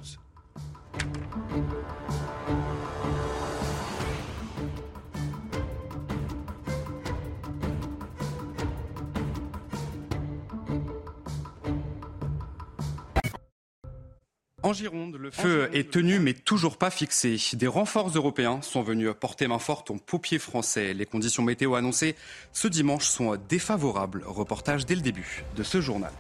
En 14.69 14.73
Gironde, 14.73 15.15
le 15.15 15.32
feu 15.32 15.67
est 15.73 15.89
tenu 15.89 16.19
mais 16.19 16.36
toujours 16.36 16.77
pas 16.77 16.91
fixé. 16.91 17.38
Des 17.53 17.65
renforts 17.65 18.12
européens 18.13 18.62
sont 18.62 18.84
venus 18.84 19.10
porter 19.19 19.47
main 19.47 19.58
forte 19.58 19.89
aux 19.89 19.95
pompiers 19.95 20.38
français. 20.38 20.93
Les 20.93 21.08
conditions 21.08 21.41
météo 21.41 21.73
annoncées 21.73 22.15
ce 22.53 22.67
dimanche 22.67 23.08
sont 23.08 23.36
défavorables. 23.49 24.21
Reportage 24.27 24.86
dès 24.86 24.93
le 24.93 25.01
début 25.01 25.43
de 25.55 25.63
ce 25.63 25.82
journal. 25.82 26.12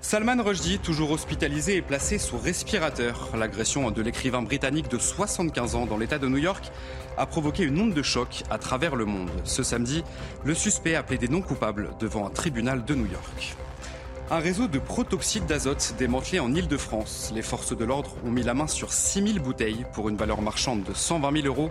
Salman 0.00 0.42
Rushdie, 0.42 0.78
toujours 0.78 1.10
hospitalisé, 1.10 1.76
est 1.76 1.82
placé 1.82 2.16
sous 2.16 2.38
respirateur. 2.38 3.36
L'agression 3.36 3.90
de 3.90 4.00
l'écrivain 4.00 4.40
britannique 4.40 4.88
de 4.88 4.96
75 4.96 5.74
ans 5.74 5.84
dans 5.84 5.98
l'État 5.98 6.18
de 6.18 6.26
New 6.26 6.38
York 6.38 6.72
a 7.18 7.26
provoqué 7.26 7.64
une 7.64 7.78
onde 7.78 7.92
de 7.92 8.02
choc 8.02 8.44
à 8.48 8.56
travers 8.56 8.96
le 8.96 9.04
monde. 9.04 9.30
Ce 9.44 9.62
samedi, 9.62 10.04
le 10.42 10.54
suspect 10.54 10.94
a 10.94 11.02
plaidé 11.02 11.28
non 11.28 11.42
coupable 11.42 11.90
devant 12.00 12.26
un 12.26 12.30
tribunal 12.30 12.86
de 12.86 12.94
New 12.94 13.10
York. 13.12 13.58
Un 14.30 14.40
réseau 14.40 14.68
de 14.68 14.78
protoxyde 14.78 15.46
d'azote 15.46 15.94
démantelé 15.98 16.38
en 16.38 16.54
Ile-de-France. 16.54 17.32
Les 17.34 17.40
forces 17.40 17.74
de 17.74 17.82
l'ordre 17.86 18.10
ont 18.26 18.30
mis 18.30 18.42
la 18.42 18.52
main 18.52 18.66
sur 18.66 18.92
6000 18.92 19.38
bouteilles 19.38 19.86
pour 19.94 20.10
une 20.10 20.18
valeur 20.18 20.42
marchande 20.42 20.82
de 20.82 20.92
120 20.92 21.42
000 21.42 21.46
euros. 21.46 21.70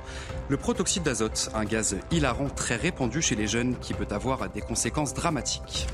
Le 0.49 0.57
protoxyde 0.57 1.03
d'azote, 1.03 1.51
un 1.53 1.65
gaz 1.65 1.97
hilarant 2.09 2.49
très 2.49 2.75
répandu 2.75 3.21
chez 3.21 3.35
les 3.35 3.45
jeunes 3.45 3.75
qui 3.79 3.93
peut 3.93 4.07
avoir 4.09 4.49
des 4.49 4.61
conséquences 4.61 5.13
dramatiques. 5.13 5.85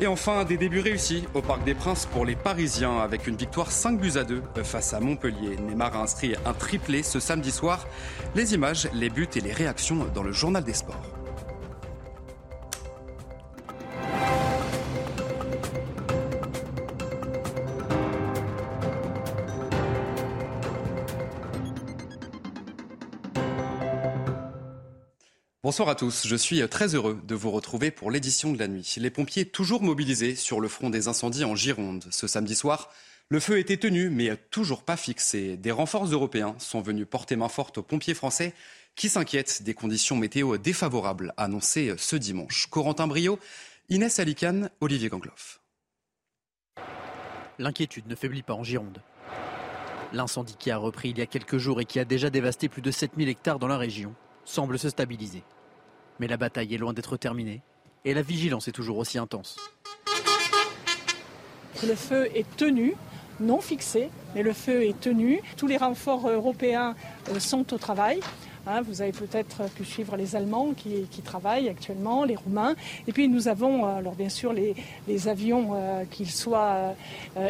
Et 0.00 0.06
enfin, 0.06 0.44
des 0.44 0.56
débuts 0.56 0.80
réussis 0.80 1.24
au 1.34 1.42
Parc 1.42 1.62
des 1.64 1.74
Princes 1.74 2.06
pour 2.06 2.24
les 2.24 2.36
Parisiens 2.36 2.98
avec 2.98 3.26
une 3.26 3.36
victoire 3.36 3.70
5 3.70 4.00
buts 4.00 4.16
à 4.16 4.24
2 4.24 4.42
face 4.64 4.94
à 4.94 5.00
Montpellier. 5.00 5.58
Neymar 5.68 5.94
a 5.94 6.00
inscrit 6.00 6.34
un 6.46 6.54
triplé 6.54 7.02
ce 7.02 7.20
samedi 7.20 7.50
soir. 7.50 7.86
Les 8.34 8.54
images, 8.54 8.88
les 8.94 9.10
buts 9.10 9.28
et 9.36 9.40
les 9.40 9.52
réactions 9.52 10.06
dans 10.14 10.22
le 10.22 10.32
journal 10.32 10.64
des 10.64 10.72
sports. 10.72 11.21
Bonsoir 25.72 25.88
à 25.88 25.94
tous, 25.94 26.26
je 26.26 26.36
suis 26.36 26.68
très 26.68 26.94
heureux 26.94 27.18
de 27.24 27.34
vous 27.34 27.50
retrouver 27.50 27.90
pour 27.90 28.10
l'édition 28.10 28.52
de 28.52 28.58
la 28.58 28.68
nuit. 28.68 28.96
Les 28.98 29.08
pompiers 29.08 29.46
toujours 29.46 29.82
mobilisés 29.82 30.34
sur 30.34 30.60
le 30.60 30.68
front 30.68 30.90
des 30.90 31.08
incendies 31.08 31.46
en 31.46 31.56
Gironde. 31.56 32.04
Ce 32.10 32.26
samedi 32.26 32.54
soir, 32.54 32.90
le 33.30 33.40
feu 33.40 33.58
était 33.58 33.78
tenu 33.78 34.10
mais 34.10 34.36
toujours 34.50 34.82
pas 34.82 34.98
fixé. 34.98 35.56
Des 35.56 35.70
renforts 35.70 36.04
européens 36.04 36.54
sont 36.58 36.82
venus 36.82 37.06
porter 37.08 37.36
main 37.36 37.48
forte 37.48 37.78
aux 37.78 37.82
pompiers 37.82 38.12
français 38.12 38.52
qui 38.96 39.08
s'inquiètent 39.08 39.62
des 39.62 39.72
conditions 39.72 40.14
météo 40.14 40.58
défavorables 40.58 41.32
annoncées 41.38 41.94
ce 41.96 42.16
dimanche. 42.16 42.66
Corentin 42.66 43.06
Brio, 43.06 43.38
Inès 43.88 44.18
Alicane, 44.18 44.68
Olivier 44.82 45.08
Gangloff. 45.08 45.62
L'inquiétude 47.58 48.08
ne 48.08 48.14
faiblit 48.14 48.42
pas 48.42 48.52
en 48.52 48.62
Gironde. 48.62 49.00
L'incendie 50.12 50.56
qui 50.58 50.70
a 50.70 50.76
repris 50.76 51.08
il 51.08 51.18
y 51.18 51.22
a 51.22 51.26
quelques 51.26 51.56
jours 51.56 51.80
et 51.80 51.86
qui 51.86 51.98
a 51.98 52.04
déjà 52.04 52.28
dévasté 52.28 52.68
plus 52.68 52.82
de 52.82 52.90
7000 52.90 53.30
hectares 53.30 53.58
dans 53.58 53.68
la 53.68 53.78
région 53.78 54.14
semble 54.44 54.78
se 54.78 54.90
stabiliser. 54.90 55.42
Mais 56.22 56.28
la 56.28 56.36
bataille 56.36 56.72
est 56.72 56.78
loin 56.78 56.92
d'être 56.92 57.16
terminée 57.16 57.62
et 58.04 58.14
la 58.14 58.22
vigilance 58.22 58.68
est 58.68 58.72
toujours 58.72 58.96
aussi 58.98 59.18
intense. 59.18 59.56
Le 61.84 61.96
feu 61.96 62.28
est 62.32 62.46
tenu, 62.56 62.94
non 63.40 63.60
fixé, 63.60 64.08
mais 64.36 64.44
le 64.44 64.52
feu 64.52 64.84
est 64.84 65.00
tenu. 65.00 65.40
Tous 65.56 65.66
les 65.66 65.76
renforts 65.76 66.30
européens 66.30 66.94
euh, 67.30 67.40
sont 67.40 67.74
au 67.74 67.76
travail. 67.76 68.20
Hein, 68.68 68.82
vous 68.82 69.02
avez 69.02 69.10
peut-être 69.10 69.68
pu 69.74 69.84
suivre 69.84 70.16
les 70.16 70.36
Allemands 70.36 70.74
qui, 70.74 71.08
travaillent 71.24 71.68
actuellement, 71.68 72.22
les 72.22 72.36
Roumains. 72.36 72.76
Et 73.08 73.12
puis 73.12 73.26
nous 73.26 73.48
avons, 73.48 73.84
euh, 73.84 73.96
alors 73.96 74.14
bien 74.14 74.28
sûr, 74.28 74.52
les, 74.52 75.26
avions, 75.26 75.70
euh, 75.74 76.04
qu'ils 76.04 76.30
soient 76.30 76.94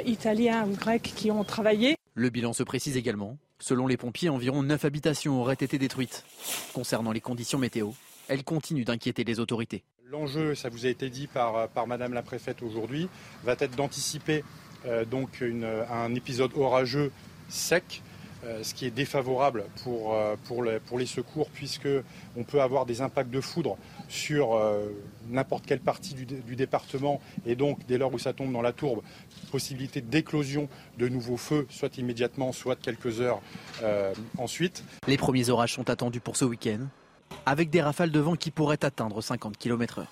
italiens 0.06 0.66
ou 0.66 0.74
grecs, 0.76 1.12
qui 1.14 1.30
ont 1.30 1.44
travaillé. 1.44 1.96
Le 2.14 2.30
bilan 2.30 2.54
se 2.54 2.62
précise 2.62 2.96
également. 2.96 3.36
Selon 3.58 3.86
les 3.86 3.98
pompiers, 3.98 4.30
environ 4.30 4.62
9 4.62 4.82
habitations 4.86 5.42
auraient 5.42 5.52
été 5.52 5.76
détruites. 5.76 6.24
Concernant 6.72 7.12
les 7.12 7.20
conditions 7.20 7.58
météo, 7.58 7.90
elles 8.32 8.44
continuent 8.44 8.84
d'inquiéter 8.84 9.24
les 9.24 9.40
autorités. 9.40 9.84
L'enjeu, 10.10 10.54
ça 10.54 10.70
vous 10.70 10.86
a 10.86 10.88
été 10.88 11.10
dit 11.10 11.26
par, 11.26 11.68
par 11.68 11.86
Madame 11.86 12.14
la 12.14 12.22
préfète 12.22 12.62
aujourd'hui, 12.62 13.08
va 13.44 13.54
être 13.58 13.76
d'anticiper 13.76 14.42
euh, 14.86 15.04
donc 15.04 15.44
un 15.90 16.14
épisode 16.14 16.50
orageux 16.56 17.12
sec 17.48 18.02
euh, 18.44 18.64
ce 18.64 18.74
qui 18.74 18.86
est 18.86 18.90
défavorable 18.90 19.66
pour, 19.84 20.14
euh, 20.14 20.34
pour, 20.46 20.64
les, 20.64 20.80
pour 20.80 20.98
les 20.98 21.06
secours, 21.06 21.48
puisqu'on 21.50 22.42
peut 22.44 22.60
avoir 22.60 22.86
des 22.86 23.00
impacts 23.00 23.30
de 23.30 23.40
foudre 23.40 23.76
sur 24.08 24.60
n'importe 25.30 25.64
quelle 25.64 25.80
partie 25.80 26.14
du, 26.14 26.56
département, 26.56 27.20
et 27.46 27.54
donc 27.54 27.78
dès 27.86 27.98
lors 27.98 28.12
où 28.12 28.18
ça 28.18 28.32
tombe 28.32 28.52
dans 28.52 28.62
la 28.62 28.72
tourbe, 28.72 29.02
possibilité 29.50 30.00
d'éclosion 30.00 30.68
de 30.98 31.08
nouveaux 31.08 31.36
feux, 31.36 31.66
soit 31.70 31.96
immédiatement, 31.98 32.52
soit 32.52 32.76
quelques 32.76 33.20
heures 33.20 33.40
ensuite. 34.36 34.84
Les 35.06 35.16
premiers 35.16 35.48
orages 35.48 35.74
sont 35.74 35.88
attendus 35.88 36.20
pour 36.20 36.36
ce 36.36 36.44
week-end, 36.44 36.88
avec 37.46 37.70
des 37.70 37.82
rafales 37.82 38.10
de 38.10 38.20
vent 38.20 38.36
qui 38.36 38.50
pourraient 38.50 38.84
atteindre 38.84 39.20
50 39.20 39.56
km/h. 39.56 40.06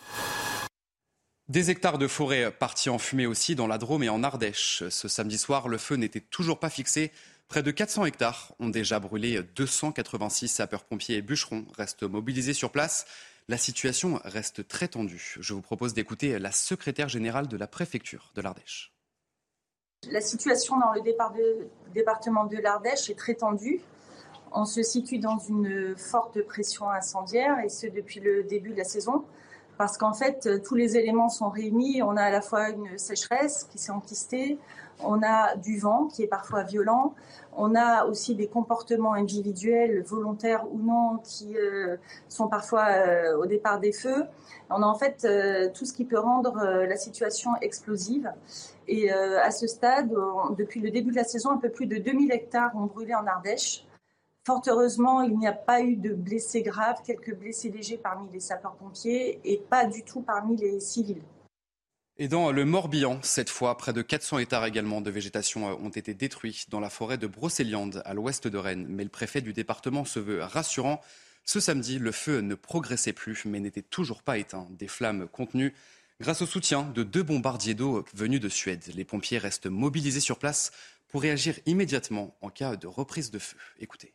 Des 1.49 1.71
hectares 1.71 1.99
de 1.99 2.07
forêt 2.07 2.53
partis 2.53 2.91
en 2.91 2.99
fumée 2.99 3.27
aussi 3.27 3.55
dans 3.55 3.67
la 3.67 3.79
Drôme 3.79 4.05
et 4.05 4.09
en 4.09 4.23
Ardèche. 4.23 4.85
Ce 4.89 5.09
samedi 5.09 5.37
soir, 5.37 5.69
le 5.69 5.79
feu 5.79 5.97
n'était 5.97 6.21
toujours 6.21 6.61
pas 6.61 6.71
fixé 6.71 7.13
Près 7.51 7.65
de 7.65 7.73
400 7.73 8.05
hectares 8.05 8.53
ont 8.61 8.69
déjà 8.69 9.01
brûlé. 9.01 9.43
286 9.57 10.47
sapeurs-pompiers 10.47 11.17
et 11.17 11.21
bûcherons 11.21 11.65
restent 11.77 12.05
mobilisés 12.05 12.55
sur 12.55 12.71
place. 12.71 13.07
La 13.49 13.59
situation 13.59 14.21
reste 14.25 14.69
très 14.69 14.87
tendue. 14.87 15.35
Je 15.41 15.53
vous 15.53 15.61
propose 15.61 15.93
d'écouter 15.93 16.39
la 16.39 16.53
secrétaire 16.53 17.09
générale 17.09 17.49
de 17.49 17.57
la 17.57 17.67
préfecture 17.67 18.31
de 18.37 18.41
l'Ardèche. 18.41 18.93
La 20.13 20.21
situation 20.21 20.79
dans 20.79 20.93
le 20.93 21.03
département 21.93 22.45
de 22.45 22.57
l'Ardèche 22.59 23.11
est 23.11 23.19
très 23.19 23.35
tendue. 23.35 23.81
On 24.53 24.65
se 24.65 24.83
situe 24.83 25.19
dans 25.19 25.39
une 25.39 25.95
forte 25.97 26.43
pression 26.43 26.91
incendiaire 26.91 27.61
et 27.61 27.69
ce 27.69 27.87
depuis 27.87 28.21
le 28.21 28.43
début 28.43 28.71
de 28.71 28.79
la 28.79 28.85
saison 28.85 29.25
parce 29.79 29.97
qu'en 29.97 30.13
fait 30.13 30.63
tous 30.63 30.75
les 30.75 30.97
éléments 30.97 31.31
sont 31.31 31.49
réunis. 31.49 32.03
On 32.03 32.17
a 32.17 32.25
à 32.25 32.31
la 32.31 32.43
fois 32.43 32.69
une 32.69 32.99
sécheresse 32.99 33.65
qui 33.71 33.79
s'est 33.79 33.93
enquistée, 33.93 34.59
on 35.03 35.23
a 35.23 35.57
du 35.57 35.79
vent 35.79 36.07
qui 36.07 36.23
est 36.23 36.27
parfois 36.27 36.63
violent, 36.65 37.15
on 37.57 37.75
a 37.75 38.05
aussi 38.05 38.35
des 38.35 38.47
comportements 38.47 39.15
individuels, 39.15 40.03
volontaires 40.03 40.65
ou 40.71 40.79
non, 40.79 41.19
qui 41.25 41.57
euh, 41.57 41.97
sont 42.29 42.49
parfois 42.49 42.87
euh, 42.89 43.37
au 43.37 43.47
départ 43.47 43.81
des 43.81 43.93
feux. 43.93 44.25
On 44.71 44.83
a 44.83 44.87
en 44.87 44.95
fait 44.95 45.25
euh, 45.25 45.69
tout 45.73 45.85
ce 45.85 45.93
qui 45.93 46.05
peut 46.05 46.19
rendre 46.19 46.63
la 46.63 46.97
situation 46.97 47.51
explosive. 47.61 48.31
Et 48.89 49.11
à 49.13 49.53
ce 49.53 49.69
stade, 49.69 50.13
depuis 50.59 50.81
le 50.81 50.91
début 50.91 51.13
de 51.13 51.17
la 51.17 51.23
saison, 51.23 51.51
un 51.51 51.59
peu 51.59 51.69
plus 51.69 51.87
de 51.87 51.97
2000 51.97 52.33
hectares 52.33 52.73
ont 52.75 52.87
brûlé 52.87 53.15
en 53.15 53.25
Ardèche. 53.25 53.85
Fort 54.47 54.63
heureusement, 54.67 55.21
il 55.23 55.37
n'y 55.39 55.47
a 55.47 55.53
pas 55.53 55.83
eu 55.83 55.97
de 55.97 56.15
blessés 56.15 56.63
graves, 56.63 57.03
quelques 57.05 57.35
blessés 57.35 57.71
légers 57.71 57.99
parmi 57.99 58.31
les 58.33 58.41
sapeurs-pompiers 58.41 59.39
et 59.45 59.59
pas 59.59 59.85
du 59.85 60.03
tout 60.03 60.23
parmi 60.23 60.57
les 60.57 60.81
civils. 60.81 61.23
Et 62.17 62.29
dans 62.29 62.51
le 62.53 62.65
Morbihan, 62.65 63.19
cette 63.23 63.51
fois, 63.51 63.77
près 63.77 63.93
de 63.93 64.03
400 64.03 64.39
hectares 64.39 64.67
également 64.67 65.01
de 65.01 65.11
végétation 65.11 65.67
ont 65.67 65.89
été 65.89 66.15
détruits 66.15 66.67
dans 66.69 66.81
la 66.81 66.91
forêt 66.91 67.17
de 67.17 67.27
Brocéliande, 67.27 68.03
à 68.05 68.13
l'ouest 68.15 68.47
de 68.47 68.59
Rennes. 68.59 68.87
Mais 68.89 69.05
le 69.05 69.11
préfet 69.11 69.41
du 69.41 69.53
département 69.53 70.05
se 70.05 70.19
veut 70.19 70.43
rassurant. 70.43 71.01
Ce 71.45 71.61
samedi, 71.61 71.99
le 71.99 72.13
feu 72.13 72.41
ne 72.41 72.55
progressait 72.55 73.15
plus, 73.15 73.45
mais 73.47 73.61
n'était 73.61 73.83
toujours 73.83 74.23
pas 74.23 74.39
éteint. 74.39 74.67
Des 74.71 74.89
flammes 74.89 75.29
contenues 75.29 75.75
grâce 76.21 76.43
au 76.43 76.47
soutien 76.47 76.83
de 76.83 77.03
deux 77.03 77.23
bombardiers 77.23 77.75
d'eau 77.75 78.05
venus 78.15 78.41
de 78.41 78.51
Suède. 78.51 78.85
Les 78.95 79.05
pompiers 79.05 79.39
restent 79.39 79.67
mobilisés 79.67 80.21
sur 80.21 80.39
place 80.39 80.73
pour 81.09 81.23
réagir 81.23 81.59
immédiatement 81.67 82.37
en 82.43 82.51
cas 82.51 82.77
de 82.77 82.87
reprise 82.87 83.31
de 83.31 83.39
feu. 83.39 83.57
Écoutez. 83.79 84.13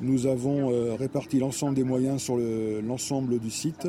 Nous 0.00 0.26
avons 0.26 0.70
euh, 0.70 0.94
réparti 0.94 1.38
l'ensemble 1.38 1.74
des 1.74 1.84
moyens 1.84 2.20
sur 2.20 2.36
l'ensemble 2.36 3.38
du 3.38 3.50
site 3.50 3.88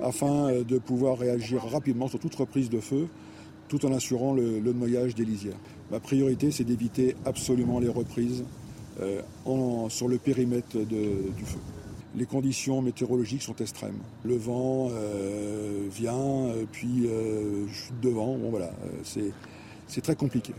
afin 0.00 0.48
euh, 0.48 0.64
de 0.64 0.78
pouvoir 0.78 1.18
réagir 1.18 1.64
rapidement 1.64 2.06
sur 2.06 2.20
toute 2.20 2.34
reprise 2.34 2.70
de 2.70 2.78
feu 2.78 3.08
tout 3.68 3.84
en 3.84 3.92
assurant 3.92 4.34
le, 4.34 4.60
noyage 4.72 5.14
des 5.14 5.24
lisières. 5.24 5.56
Ma 5.90 5.98
priorité, 5.98 6.50
c'est 6.50 6.64
d'éviter 6.64 7.16
absolument 7.24 7.80
les 7.80 7.88
reprises 7.88 8.44
euh, 9.00 9.22
sur 9.88 10.08
le 10.08 10.18
périmètre 10.18 10.76
du 10.76 11.44
feu. 11.44 11.58
Les 12.14 12.26
conditions 12.26 12.82
météorologiques 12.82 13.42
sont 13.42 13.56
extrêmes. 13.56 13.96
Le 14.24 14.36
vent 14.36 14.90
vient, 15.90 16.48
puis 16.70 17.08
chute 17.72 17.98
de 18.02 18.10
vent. 18.10 18.36
Bon, 18.36 18.50
voilà, 18.50 18.70
c'est 19.02 20.02
très 20.02 20.16
compliqué. 20.16 20.52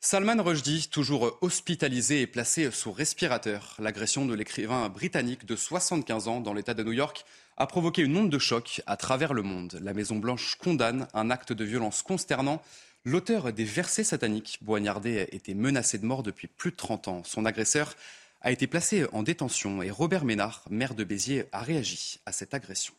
Salman 0.00 0.40
Rushdie, 0.40 0.88
toujours 0.88 1.36
hospitalisé 1.40 2.20
et 2.20 2.28
placé 2.28 2.70
sous 2.70 2.92
respirateur. 2.92 3.74
L'agression 3.80 4.26
de 4.26 4.34
l'écrivain 4.34 4.88
britannique 4.88 5.44
de 5.44 5.56
75 5.56 6.28
ans 6.28 6.40
dans 6.40 6.54
l'État 6.54 6.72
de 6.72 6.84
New 6.84 6.92
York 6.92 7.24
a 7.56 7.66
provoqué 7.66 8.02
une 8.02 8.16
onde 8.16 8.30
de 8.30 8.38
choc 8.38 8.80
à 8.86 8.96
travers 8.96 9.34
le 9.34 9.42
monde. 9.42 9.76
La 9.82 9.94
Maison-Blanche 9.94 10.54
condamne 10.54 11.08
un 11.14 11.30
acte 11.30 11.52
de 11.52 11.64
violence 11.64 12.02
consternant. 12.02 12.62
L'auteur 13.04 13.52
des 13.52 13.64
versets 13.64 14.04
sataniques, 14.04 14.60
Boignardé, 14.62 15.26
était 15.32 15.54
menacé 15.54 15.98
de 15.98 16.06
mort 16.06 16.22
depuis 16.22 16.46
plus 16.46 16.70
de 16.70 16.76
30 16.76 17.08
ans. 17.08 17.24
Son 17.24 17.44
agresseur 17.44 17.96
a 18.40 18.52
été 18.52 18.68
placé 18.68 19.04
en 19.12 19.24
détention 19.24 19.82
et 19.82 19.90
Robert 19.90 20.24
Ménard, 20.24 20.62
maire 20.70 20.94
de 20.94 21.02
Béziers, 21.02 21.46
a 21.50 21.60
réagi 21.60 22.20
à 22.24 22.30
cette 22.30 22.54
agression. 22.54 22.94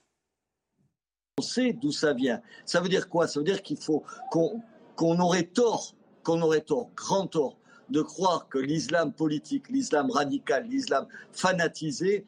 On 1.38 1.44
sait 1.44 1.72
d'où 1.72 1.94
ça 1.94 2.14
vient. 2.14 2.42
Ça 2.66 2.82
veut 2.82 2.90
dire 2.90 3.08
quoi? 3.08 3.30
Ça 3.30 3.40
veut 3.40 3.46
dire 3.46 3.64
qu'il 3.64 3.78
faut 3.78 4.04
qu'on 4.30 5.20
aurait 5.20 5.44
tort 5.44 5.96
qu'on 6.24 6.42
aurait 6.42 6.62
tort, 6.62 6.90
grand 6.96 7.28
tort, 7.28 7.58
de 7.90 8.02
croire 8.02 8.48
que 8.50 8.60
l'islam 8.60 9.12
politique, 9.12 9.70
l'islam 9.70 10.12
radical, 10.12 10.68
l'islam 10.68 11.08
fanatisé 11.32 12.26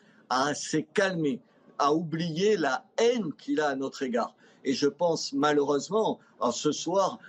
s'est 0.54 0.88
calmé, 0.94 1.40
a 1.78 1.94
oublié 1.94 2.58
la 2.58 2.86
haine 2.98 3.32
qu'il 3.34 3.60
a 3.60 3.70
à 3.70 3.76
notre 3.76 4.04
égard. 4.04 4.34
Et 4.64 4.74
je 4.74 4.88
pense 4.88 5.34
malheureusement, 5.34 6.20
ce 6.52 6.72
soir, 6.72 7.20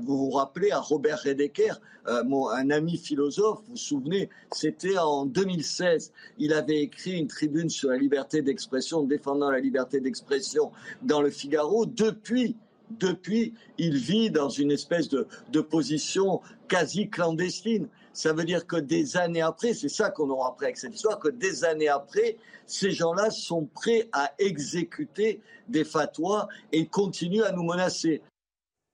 vous 0.00 0.16
vous 0.18 0.30
rappelez 0.30 0.70
à 0.70 0.80
Robert 0.80 1.22
Redeker, 1.22 1.80
euh, 2.08 2.22
un 2.52 2.70
ami 2.70 2.96
philosophe, 2.96 3.60
vous 3.66 3.72
vous 3.72 3.76
souvenez, 3.76 4.28
c'était 4.50 4.98
en 4.98 5.24
2016. 5.24 6.12
Il 6.38 6.52
avait 6.52 6.80
écrit 6.80 7.12
une 7.12 7.28
tribune 7.28 7.70
sur 7.70 7.90
la 7.90 7.96
liberté 7.96 8.42
d'expression, 8.42 9.02
défendant 9.02 9.50
la 9.50 9.60
liberté 9.60 10.00
d'expression 10.00 10.72
dans 11.02 11.22
le 11.22 11.30
Figaro. 11.30 11.86
Depuis, 11.86 12.56
depuis, 12.98 13.54
il 13.78 13.96
vit 13.96 14.30
dans 14.30 14.48
une 14.48 14.70
espèce 14.70 15.08
de, 15.08 15.26
position 15.60 16.40
quasi 16.68 17.08
clandestine. 17.08 17.88
Ça 18.12 18.32
veut 18.32 18.44
dire 18.44 18.66
que 18.66 18.76
des 18.76 19.16
années 19.16 19.40
après, 19.40 19.74
c'est 19.74 19.88
ça 19.88 20.10
qu'on 20.10 20.28
aura 20.30 20.50
appris 20.50 20.66
avec 20.66 20.76
cette 20.76 20.94
histoire, 20.94 21.18
que 21.18 21.28
des 21.28 21.64
années 21.64 21.88
après, 21.88 22.36
ces 22.66 22.90
gens-là 22.90 23.30
sont 23.30 23.66
prêts 23.66 24.08
à 24.12 24.32
exécuter 24.38 25.40
des 25.68 25.84
fatwas 25.84 26.48
et 26.72 26.86
continuent 26.86 27.44
à 27.44 27.52
nous 27.52 27.64
menacer. 27.64 28.22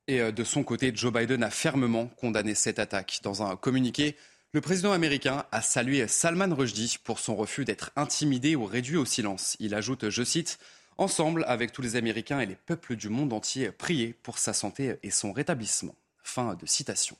Et 0.06 0.20
euh, 0.20 0.32
de 0.32 0.44
son 0.44 0.62
côté, 0.62 0.92
Joe 0.94 1.12
Biden 1.12 1.42
a 1.42 1.50
fermement 1.50 2.06
condamné 2.06 2.54
cette 2.54 2.78
attaque. 2.78 3.20
Dans 3.22 3.42
un 3.42 3.56
communiqué, 3.56 4.16
le 4.52 4.62
président 4.62 4.92
américain 4.92 5.44
a 5.52 5.60
salué 5.60 6.08
Salman 6.08 6.54
Rushdie 6.54 6.96
pour 7.04 7.18
son 7.18 7.36
refus 7.36 7.66
d'être 7.66 7.90
intimidé 7.96 8.56
ou 8.56 8.64
réduit 8.64 8.96
au 8.96 9.04
silence. 9.04 9.56
Il 9.60 9.74
ajoute, 9.74 10.08
je 10.08 10.22
cite, 10.22 10.58
Ensemble, 11.00 11.44
avec 11.46 11.70
tous 11.70 11.80
les 11.80 11.94
Américains 11.94 12.40
et 12.40 12.46
les 12.46 12.56
peuples 12.56 12.96
du 12.96 13.08
monde 13.08 13.32
entier, 13.32 13.70
prier 13.70 14.16
pour 14.24 14.38
sa 14.38 14.52
santé 14.52 14.96
et 15.04 15.12
son 15.12 15.32
rétablissement. 15.32 15.94
Fin 16.24 16.54
de 16.54 16.66
citation. 16.66 17.16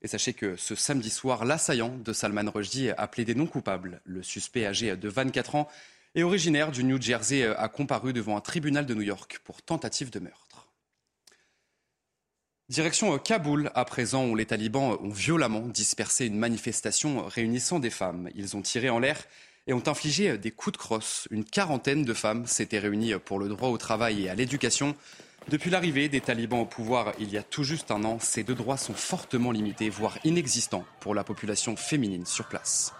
Et 0.00 0.08
sachez 0.08 0.32
que 0.32 0.56
ce 0.56 0.74
samedi 0.74 1.10
soir, 1.10 1.44
l'assaillant 1.44 1.94
de 1.98 2.14
Salman 2.14 2.50
Rushdie 2.50 2.88
a 2.96 3.06
plaidé 3.06 3.34
non 3.34 3.46
coupable. 3.46 4.00
Le 4.04 4.22
suspect 4.22 4.64
âgé 4.64 4.96
de 4.96 5.08
24 5.10 5.56
ans 5.56 5.68
et 6.14 6.22
originaire 6.22 6.72
du 6.72 6.84
New 6.84 7.00
Jersey 7.00 7.44
a 7.44 7.68
comparu 7.68 8.14
devant 8.14 8.34
un 8.34 8.40
tribunal 8.40 8.86
de 8.86 8.94
New 8.94 9.02
York 9.02 9.40
pour 9.44 9.60
tentative 9.60 10.08
de 10.08 10.20
meurtre. 10.20 10.66
Direction 12.70 13.18
Kaboul, 13.18 13.70
à 13.74 13.84
présent, 13.84 14.26
où 14.26 14.34
les 14.34 14.46
talibans 14.46 14.96
ont 15.02 15.10
violemment 15.10 15.68
dispersé 15.68 16.24
une 16.26 16.38
manifestation 16.38 17.26
réunissant 17.26 17.78
des 17.78 17.90
femmes. 17.90 18.30
Ils 18.34 18.56
ont 18.56 18.62
tiré 18.62 18.88
en 18.88 18.98
l'air 18.98 19.22
et 19.66 19.72
ont 19.72 19.82
infligé 19.86 20.38
des 20.38 20.50
coups 20.50 20.72
de 20.74 20.78
crosse. 20.78 21.28
Une 21.30 21.44
quarantaine 21.44 22.04
de 22.04 22.14
femmes 22.14 22.46
s'étaient 22.46 22.78
réunies 22.78 23.14
pour 23.24 23.38
le 23.38 23.48
droit 23.48 23.68
au 23.68 23.78
travail 23.78 24.24
et 24.24 24.28
à 24.28 24.34
l'éducation. 24.34 24.94
Depuis 25.48 25.70
l'arrivée 25.70 26.08
des 26.08 26.20
talibans 26.20 26.60
au 26.60 26.66
pouvoir 26.66 27.12
il 27.20 27.30
y 27.30 27.38
a 27.38 27.42
tout 27.42 27.62
juste 27.62 27.90
un 27.90 28.02
an, 28.04 28.18
ces 28.20 28.42
deux 28.42 28.54
droits 28.54 28.76
sont 28.76 28.94
fortement 28.94 29.52
limités, 29.52 29.88
voire 29.88 30.18
inexistants 30.24 30.84
pour 31.00 31.14
la 31.14 31.22
population 31.22 31.76
féminine 31.76 32.26
sur 32.26 32.48
place. 32.48 32.92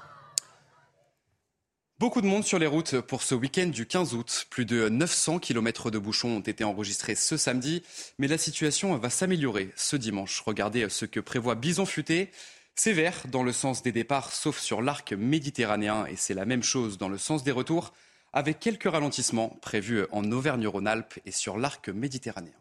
Beaucoup 1.99 2.21
de 2.21 2.27
monde 2.27 2.45
sur 2.45 2.59
les 2.59 2.67
routes 2.67 3.01
pour 3.01 3.23
ce 3.23 3.35
week-end 3.35 3.69
du 3.69 3.87
15 3.87 4.13
août. 4.13 4.47
Plus 4.51 4.67
de 4.67 4.91
900 4.91 5.39
km 5.39 5.91
de 5.91 5.99
bouchons 5.99 6.37
ont 6.37 6.41
été 6.41 6.63
enregistrés 6.63 7.15
ce 7.15 7.39
samedi, 7.39 7.83
mais 8.19 8.29
la 8.29 8.37
situation 8.37 8.95
va 8.99 9.09
s'améliorer 9.09 9.71
ce 9.77 9.97
dimanche. 9.97 10.43
Regardez 10.45 10.91
ce 10.91 11.07
que 11.07 11.21
prévoit 11.21 11.55
Bison 11.55 11.87
Futé. 11.87 12.31
Sévère 12.79 13.27
dans 13.29 13.43
le 13.43 13.53
sens 13.53 13.83
des 13.83 13.91
départs, 13.91 14.33
sauf 14.33 14.59
sur 14.59 14.83
l'arc 14.83 15.15
méditerranéen, 15.15 16.05
et 16.07 16.17
c'est 16.17 16.35
la 16.35 16.45
même 16.45 16.63
chose 16.63 16.99
dans 16.99 17.09
le 17.09 17.17
sens 17.17 17.43
des 17.43 17.51
retours, 17.51 17.95
avec 18.35 18.61
quelques 18.61 18.91
ralentissements 18.91 19.49
prévus 19.63 20.05
en 20.13 20.31
Auvergne-Rhône-Alpes 20.31 21.19
et 21.25 21.31
sur 21.33 21.57
l'arc 21.57 21.89
méditerranéen. 21.89 22.53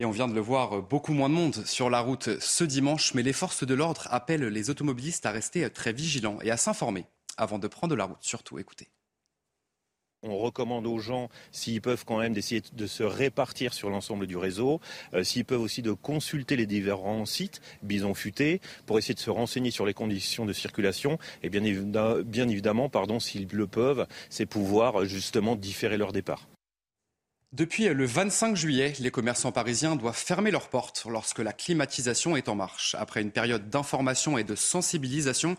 Et 0.00 0.04
on 0.04 0.10
vient 0.10 0.26
de 0.26 0.34
le 0.34 0.40
voir, 0.40 0.82
beaucoup 0.82 1.12
moins 1.12 1.28
de 1.28 1.34
monde 1.34 1.64
sur 1.64 1.90
la 1.90 2.00
route 2.00 2.40
ce 2.40 2.64
dimanche, 2.64 3.14
mais 3.14 3.22
les 3.22 3.32
forces 3.32 3.64
de 3.64 3.74
l'ordre 3.74 4.08
appellent 4.10 4.48
les 4.48 4.68
automobilistes 4.68 5.26
à 5.26 5.30
rester 5.30 5.70
très 5.70 5.92
vigilants 5.92 6.40
et 6.42 6.50
à 6.50 6.56
s'informer 6.56 7.06
avant 7.36 7.60
de 7.60 7.68
prendre 7.68 7.94
la 7.94 8.04
route. 8.04 8.18
Surtout, 8.20 8.58
écoutez. 8.58 8.88
On 10.22 10.36
recommande 10.36 10.86
aux 10.86 10.98
gens, 10.98 11.30
s'ils 11.50 11.80
peuvent 11.80 12.04
quand 12.04 12.18
même, 12.18 12.34
d'essayer 12.34 12.62
de 12.74 12.86
se 12.86 13.02
répartir 13.02 13.72
sur 13.72 13.88
l'ensemble 13.88 14.26
du 14.26 14.36
réseau, 14.36 14.80
euh, 15.14 15.24
s'ils 15.24 15.46
peuvent 15.46 15.62
aussi 15.62 15.80
de 15.80 15.92
consulter 15.92 16.56
les 16.56 16.66
différents 16.66 17.24
sites 17.24 17.62
Bison 17.82 18.12
Futé 18.12 18.60
pour 18.84 18.98
essayer 18.98 19.14
de 19.14 19.20
se 19.20 19.30
renseigner 19.30 19.70
sur 19.70 19.86
les 19.86 19.94
conditions 19.94 20.44
de 20.44 20.52
circulation 20.52 21.18
et 21.42 21.48
bien, 21.48 21.64
évidemment, 21.64 22.90
s'ils 23.18 23.48
le 23.50 23.66
peuvent, 23.66 24.06
c'est 24.28 24.46
pouvoir 24.46 25.06
justement 25.06 25.56
différer 25.56 25.96
leur 25.96 26.12
départ. 26.12 26.46
Depuis 27.52 27.88
le 27.88 28.04
25 28.04 28.54
juillet, 28.54 28.92
les 29.00 29.10
commerçants 29.10 29.50
parisiens 29.50 29.96
doivent 29.96 30.16
fermer 30.16 30.50
leurs 30.52 30.68
portes 30.68 31.04
lorsque 31.08 31.40
la 31.40 31.52
climatisation 31.52 32.36
est 32.36 32.48
en 32.48 32.54
marche. 32.54 32.94
Après 32.96 33.22
une 33.22 33.32
période 33.32 33.68
d'information 33.70 34.38
et 34.38 34.44
de 34.44 34.54
sensibilisation, 34.54 35.56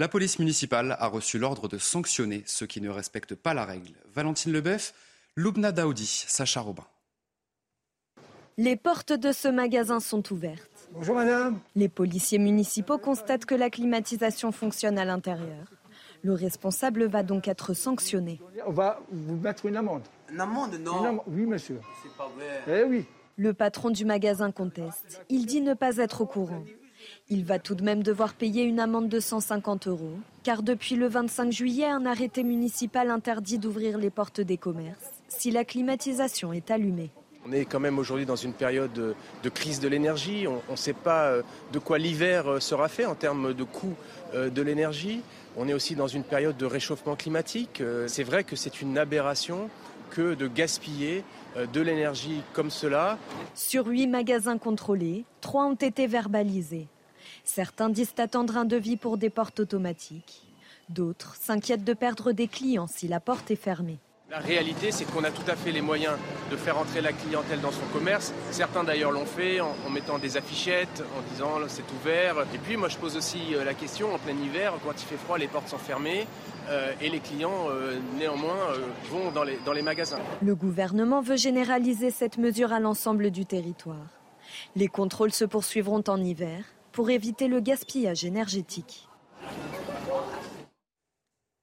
la 0.00 0.08
police 0.08 0.38
municipale 0.38 0.96
a 0.98 1.08
reçu 1.08 1.38
l'ordre 1.38 1.68
de 1.68 1.76
sanctionner 1.76 2.42
ceux 2.46 2.64
qui 2.64 2.80
ne 2.80 2.88
respectent 2.88 3.34
pas 3.34 3.52
la 3.52 3.66
règle. 3.66 3.92
Valentine 4.14 4.50
Leboeuf, 4.50 4.94
Loubna 5.36 5.72
Daoudi, 5.72 6.24
Sacha 6.26 6.62
Robin. 6.62 6.86
Les 8.56 8.76
portes 8.76 9.12
de 9.12 9.30
ce 9.30 9.46
magasin 9.46 10.00
sont 10.00 10.32
ouvertes. 10.32 10.88
Bonjour 10.94 11.16
madame. 11.16 11.60
Les 11.76 11.90
policiers 11.90 12.38
municipaux 12.38 12.96
constatent 12.96 13.44
que 13.44 13.54
la 13.54 13.68
climatisation 13.68 14.52
fonctionne 14.52 14.98
à 14.98 15.04
l'intérieur. 15.04 15.66
Le 16.22 16.32
responsable 16.32 17.04
va 17.04 17.22
donc 17.22 17.46
être 17.46 17.74
sanctionné. 17.74 18.40
On 18.66 18.72
va 18.72 19.02
vous 19.12 19.36
mettre 19.36 19.66
une 19.66 19.76
amende. 19.76 20.04
Une 20.32 20.40
amende, 20.40 20.78
non 20.80 21.22
Oui, 21.26 21.44
monsieur. 21.44 21.78
C'est 22.02 22.16
pas 22.16 22.30
vrai. 22.34 22.62
Eh 22.66 22.88
oui. 22.88 23.04
Le 23.36 23.52
patron 23.52 23.90
du 23.90 24.06
magasin 24.06 24.50
conteste. 24.50 25.20
Il 25.28 25.44
dit 25.44 25.60
ne 25.60 25.74
pas 25.74 25.98
être 25.98 26.22
au 26.22 26.26
courant. 26.26 26.64
Il 27.28 27.44
va 27.44 27.58
tout 27.58 27.74
de 27.74 27.82
même 27.82 28.02
devoir 28.02 28.34
payer 28.34 28.64
une 28.64 28.80
amende 28.80 29.08
de 29.08 29.20
150 29.20 29.86
euros, 29.86 30.18
car 30.42 30.62
depuis 30.62 30.96
le 30.96 31.08
25 31.08 31.52
juillet, 31.52 31.86
un 31.86 32.06
arrêté 32.06 32.42
municipal 32.42 33.10
interdit 33.10 33.58
d'ouvrir 33.58 33.98
les 33.98 34.10
portes 34.10 34.40
des 34.40 34.56
commerces 34.56 35.10
si 35.28 35.50
la 35.50 35.64
climatisation 35.64 36.52
est 36.52 36.70
allumée. 36.70 37.10
On 37.46 37.52
est 37.52 37.64
quand 37.64 37.80
même 37.80 37.98
aujourd'hui 37.98 38.26
dans 38.26 38.36
une 38.36 38.52
période 38.52 38.92
de, 38.92 39.48
crise 39.48 39.80
de 39.80 39.88
l'énergie. 39.88 40.46
On 40.46 40.72
ne 40.72 40.76
sait 40.76 40.92
pas 40.92 41.28
euh, 41.28 41.42
de 41.72 41.78
quoi 41.78 41.98
l'hiver 41.98 42.46
euh, 42.46 42.60
sera 42.60 42.88
fait 42.88 43.06
en 43.06 43.14
termes 43.14 43.54
de 43.54 43.64
coût 43.64 43.94
euh, 44.34 44.50
de 44.50 44.60
l'énergie. 44.60 45.22
On 45.56 45.66
est 45.66 45.72
aussi 45.72 45.94
dans 45.94 46.06
une 46.06 46.24
période 46.24 46.58
de 46.58 46.66
réchauffement 46.66 47.16
climatique. 47.16 47.82
C'est 48.06 48.22
vrai 48.22 48.44
que 48.44 48.54
c'est 48.54 48.82
une 48.82 48.98
aberration 48.98 49.68
que 50.10 50.34
de 50.34 50.46
gaspiller 50.46 51.24
de 51.72 51.80
l'énergie 51.80 52.42
comme 52.52 52.70
cela. 52.70 53.18
Sur 53.54 53.88
huit 53.88 54.06
magasins 54.06 54.58
contrôlés, 54.58 55.24
trois 55.40 55.64
ont 55.64 55.74
été 55.74 56.06
verbalisés. 56.06 56.86
Certains 57.52 57.88
disent 57.88 58.14
attendre 58.18 58.56
un 58.56 58.64
devis 58.64 58.96
pour 58.96 59.18
des 59.18 59.28
portes 59.28 59.58
automatiques. 59.58 60.46
D'autres 60.88 61.34
s'inquiètent 61.34 61.82
de 61.82 61.94
perdre 61.94 62.30
des 62.30 62.46
clients 62.46 62.86
si 62.86 63.08
la 63.08 63.18
porte 63.18 63.50
est 63.50 63.56
fermée. 63.56 63.98
La 64.30 64.38
réalité, 64.38 64.92
c'est 64.92 65.04
qu'on 65.04 65.24
a 65.24 65.32
tout 65.32 65.50
à 65.50 65.56
fait 65.56 65.72
les 65.72 65.80
moyens 65.80 66.14
de 66.48 66.56
faire 66.56 66.78
entrer 66.78 67.00
la 67.00 67.12
clientèle 67.12 67.60
dans 67.60 67.72
son 67.72 67.84
commerce. 67.92 68.32
Certains 68.52 68.84
d'ailleurs 68.84 69.10
l'ont 69.10 69.26
fait 69.26 69.60
en, 69.60 69.74
mettant 69.92 70.20
des 70.20 70.36
affichettes, 70.36 71.02
en 71.18 71.28
disant 71.32 71.56
c'est 71.66 71.90
ouvert. 72.00 72.36
Et 72.54 72.58
puis 72.58 72.76
moi 72.76 72.88
je 72.88 72.98
pose 72.98 73.16
aussi 73.16 73.52
euh, 73.52 73.64
la 73.64 73.74
question, 73.74 74.14
en 74.14 74.18
plein 74.18 74.36
hiver, 74.36 74.74
quand 74.84 74.92
il 74.92 75.04
fait 75.04 75.16
froid, 75.16 75.36
les 75.36 75.48
portes 75.48 75.66
sont 75.66 75.78
fermées 75.78 76.28
euh, 76.68 76.92
et 77.00 77.08
les 77.08 77.18
clients 77.18 77.66
euh, 77.68 77.98
néanmoins 78.16 78.74
vont 79.10 79.32
dans 79.32 79.42
les, 79.42 79.58
dans 79.66 79.72
les 79.72 79.82
magasins. 79.82 80.20
Le 80.40 80.54
gouvernement 80.54 81.20
veut 81.20 81.36
généraliser 81.36 82.12
cette 82.12 82.38
mesure 82.38 82.72
à 82.72 82.78
l'ensemble 82.78 83.32
du 83.32 83.44
territoire. 83.44 84.20
Les 84.76 84.86
contrôles 84.86 85.32
se 85.32 85.44
poursuivront 85.44 86.04
en 86.06 86.22
hiver 86.22 86.62
pour 86.92 87.10
éviter 87.10 87.48
le 87.48 87.60
gaspillage 87.60 88.24
énergétique. 88.24 89.06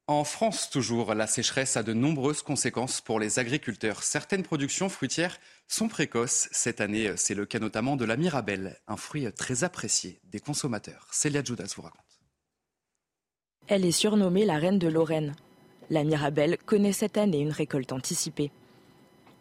En 0.10 0.24
France, 0.24 0.70
toujours, 0.70 1.14
la 1.14 1.28
sécheresse 1.28 1.76
a 1.76 1.84
de 1.84 1.92
nombreuses 1.92 2.42
conséquences 2.42 3.02
pour 3.02 3.20
les 3.20 3.40
agriculteurs. 3.40 4.04
Certaines 4.04 4.44
productions 4.44 4.88
fruitières 4.88 5.38
sont 5.68 5.90
précoces. 5.90 6.48
Cette 6.54 6.80
année, 6.80 7.12
c'est 7.18 7.36
le 7.36 7.46
cas 7.46 7.60
notamment 7.60 7.98
de 7.98 8.06
la 8.06 8.16
Mirabelle, 8.16 8.78
un 8.88 8.96
fruit 8.96 9.28
très 9.34 9.66
apprécié 9.66 10.22
des 10.24 10.40
consommateurs. 10.40 11.08
Célia 11.12 11.44
Judas 11.44 11.74
vous 11.76 11.82
raconte. 11.82 12.02
Elle 13.68 13.84
est 13.84 13.92
surnommée 13.92 14.46
la 14.46 14.58
reine 14.58 14.80
de 14.80 14.88
Lorraine. 14.88 15.36
La 15.90 16.06
Mirabelle 16.06 16.58
connaît 16.66 16.94
cette 16.94 17.18
année 17.18 17.42
une 17.42 17.52
récolte 17.52 17.92
anticipée. 17.92 18.50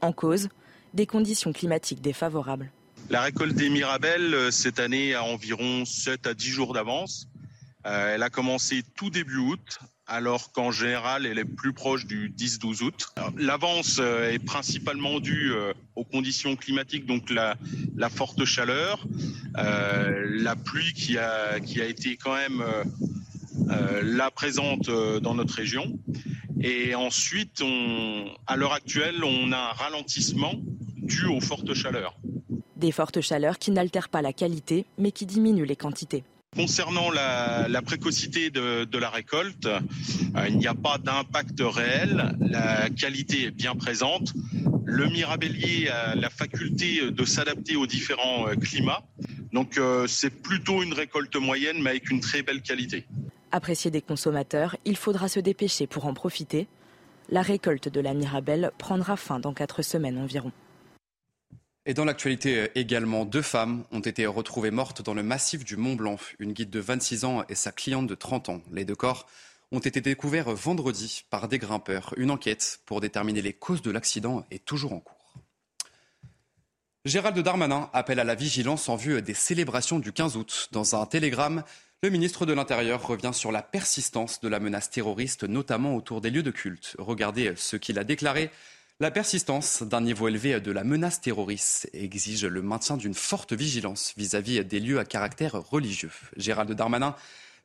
En 0.01 0.13
cause, 0.13 0.49
des 0.95 1.07
conditions 1.07 1.53
climatiques 1.53 2.01
défavorables. 2.01 2.73
La 3.11 3.23
récolte 3.23 3.55
des 3.55 3.69
Mirabelles, 3.69 4.35
euh, 4.35 4.51
cette 4.51 4.81
année, 4.81 5.15
a 5.15 5.23
environ 5.23 5.85
7 5.85 6.27
à 6.27 6.35
10 6.35 6.49
jours 6.49 6.75
d'avance. 6.75 7.29
Euh, 7.87 8.15
elle 8.15 8.23
a 8.23 8.31
commencé 8.31 8.83
tout 8.97 9.11
début 9.11 9.39
août 9.39 9.79
alors 10.07 10.53
qu'en 10.53 10.71
général, 10.71 11.27
elle 11.27 11.39
est 11.39 11.45
plus 11.45 11.73
proche 11.73 12.07
du 12.07 12.31
10-12 12.31 12.85
août. 12.85 13.09
L'avance 13.37 13.99
euh, 14.01 14.31
est 14.31 14.39
principalement 14.39 15.19
due 15.19 15.53
euh, 15.53 15.73
aux 15.97 16.05
conditions 16.05 16.55
climatiques, 16.55 17.07
donc 17.07 17.29
la, 17.31 17.57
forte 18.09 18.45
chaleur, 18.45 19.05
euh, 19.59 20.27
la 20.31 20.55
pluie 20.55 20.93
qui 20.93 21.19
a, 21.19 21.59
été 21.59 22.17
quand 22.17 22.35
même 22.35 22.63
là 24.03 24.31
présente 24.31 24.89
dans 25.21 25.35
notre 25.35 25.55
région. 25.55 25.99
Et 26.61 26.95
ensuite, 26.95 27.63
à 28.47 28.57
l'heure 28.57 28.73
actuelle, 28.73 29.25
on 29.25 29.53
a 29.53 29.59
un 29.59 29.73
ralentissement 29.73 30.55
dû 30.97 31.27
aux 31.27 31.41
fortes 31.41 31.75
chaleurs. 31.75 32.16
Des 32.77 32.93
fortes 32.93 33.21
chaleurs 33.21 33.59
qui 33.59 33.71
n'altèrent 33.71 34.11
pas 34.11 34.23
la 34.23 34.33
qualité, 34.33 34.85
mais 34.99 35.11
qui 35.11 35.25
diminuent 35.25 35.65
les 35.65 35.77
quantités. 35.77 36.25
Concernant 36.55 37.11
la, 37.11 37.83
précocité 37.83 38.51
de, 38.51 38.99
la 38.99 39.11
récolte, 39.11 39.67
euh, 39.67 40.49
il 40.49 40.57
n'y 40.57 40.67
a 40.67 40.75
pas 40.75 40.97
d'impact 40.97 41.61
réel. 41.61 42.35
La 42.41 42.89
qualité 42.89 43.45
est 43.45 43.51
bien 43.51 43.75
présente. 43.75 44.33
Le 44.85 45.07
mirabellier 45.07 45.89
a 45.89 46.15
la 46.15 46.31
faculté 46.31 47.11
de 47.11 47.25
s'adapter 47.25 47.77
aux 47.77 47.87
différents 47.87 48.49
euh, 48.49 48.55
climats. 48.55 49.03
Donc 49.53 49.77
euh, 49.77 50.07
c'est 50.07 50.31
plutôt 50.31 50.83
une 50.83 50.95
récolte 50.95 51.37
moyenne, 51.37 51.83
mais 51.83 51.91
avec 51.91 52.11
une 52.11 52.21
très 52.21 52.43
belle 52.43 52.63
qualité. 52.63 53.07
Apprécié 53.53 53.91
des 53.91 54.03
consommateurs, 54.03 54.77
il 54.85 54.97
faudra 54.97 55.29
se 55.29 55.41
dépêcher 55.41 55.87
pour 55.87 56.07
en 56.07 56.15
profiter. 56.15 56.69
La 57.29 57.43
récolte 57.43 57.89
de 57.89 58.01
la 58.01 58.15
mirabelle 58.15 58.71
prendra 58.79 59.17
fin 59.17 59.41
dans 59.41 59.53
quatre 59.53 59.83
semaines 59.83 60.19
environ. 60.19 60.53
Et 61.89 61.95
dans 61.95 62.05
l'actualité 62.05 62.59
euh, 62.59 62.69
également, 62.75 63.25
deux 63.25 63.43
femmes 63.43 63.85
ont 63.93 64.01
été 64.01 64.27
retrouvées 64.27 64.73
mortes 64.73 65.03
dans 65.03 65.15
le 65.15 65.23
massif 65.23 65.65
du 65.65 65.77
Mont 65.77 65.95
Blanc. 65.95 66.17
Une 66.41 66.53
guide 66.53 66.71
de 66.71 66.81
26 66.81 67.25
ans 67.25 67.45
et 67.49 67.55
sa 67.55 67.71
cliente 67.71 68.09
de 68.09 68.15
30 68.17 68.49
ans. 68.49 68.61
Les 68.73 68.85
deux 68.85 68.97
corps 68.97 69.27
ont 69.71 69.79
été 69.79 70.01
découverts 70.01 70.53
vendredi 70.53 71.25
par 71.31 71.47
des 71.47 71.59
grimpeurs. 71.59 72.13
Une 72.17 72.33
enquête 72.33 72.81
pour 72.87 73.01
déterminer 73.01 73.41
les 73.41 73.53
causes 73.53 73.83
de 73.83 73.93
l'accident 73.93 74.45
est 74.51 74.65
toujours 74.65 74.93
en 74.93 75.01
cours. 75.01 75.17
Gérald 77.05 77.39
Darmanin 77.39 77.89
appelle 77.93 78.19
à 78.19 78.25
la 78.25 78.35
vigilance 78.35 78.89
en 78.89 78.97
vue 78.97 79.23
des 79.23 79.35
célébrations 79.35 80.01
du 80.01 80.13
15 80.13 80.37
août. 80.37 80.69
Dans 80.73 81.01
un 81.01 81.07
télégramme, 81.07 81.63
le 82.03 82.11
ministre 82.11 82.47
de 82.47 82.53
l'Intérieur 82.53 83.07
revient 83.07 83.31
sur 83.33 83.53
la 83.53 83.63
persistance 83.63 84.41
de 84.41 84.49
la 84.49 84.59
menace 84.59 84.91
terroriste, 84.91 85.45
notamment 85.45 85.95
autour 85.95 86.21
des 86.21 86.31
lieux 86.31 86.43
de 86.43 86.51
culte. 86.51 86.97
Regardez 86.99 87.53
ce 87.55 87.77
qu'il 87.77 88.01
a 88.01 88.05
déclaré 88.05 88.51
la 88.99 89.11
persistance 89.11 89.83
d'un 89.83 90.01
niveau 90.01 90.27
élevé 90.27 90.59
de 90.59 90.73
la 90.73 90.83
menace 90.83 91.21
terroriste 91.21 91.91
exige 91.93 92.47
le 92.47 92.63
maintien 92.63 92.97
d'une 92.97 93.13
forte 93.13 93.53
vigilance 93.53 94.15
vis-à-vis 94.17 94.65
des 94.65 94.81
lieux 94.81 94.99
à 94.99 95.05
caractère 95.05 95.53
religieux. 95.53 96.11
Gérald 96.39 96.73
Darmanin 96.73 97.15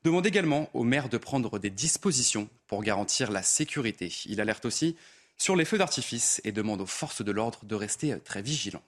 demande 0.04 0.26
également 0.26 0.70
aux 0.74 0.84
maires 0.84 1.08
de 1.08 1.18
prendre 1.18 1.58
des 1.58 1.70
dispositions 1.70 2.50
pour 2.68 2.84
garantir 2.84 3.32
la 3.32 3.44
sécurité. 3.44 4.14
Il 4.26 4.42
alerte 4.42 4.66
aussi 4.66 4.98
sur 5.38 5.56
les 5.56 5.64
feux 5.64 5.78
d'artifice 5.78 6.42
et 6.44 6.52
demande 6.52 6.82
aux 6.82 6.86
forces 6.86 7.22
de 7.22 7.32
l'ordre 7.32 7.64
de 7.64 7.76
rester 7.76 8.20
très 8.20 8.42
vigilants. 8.42 8.84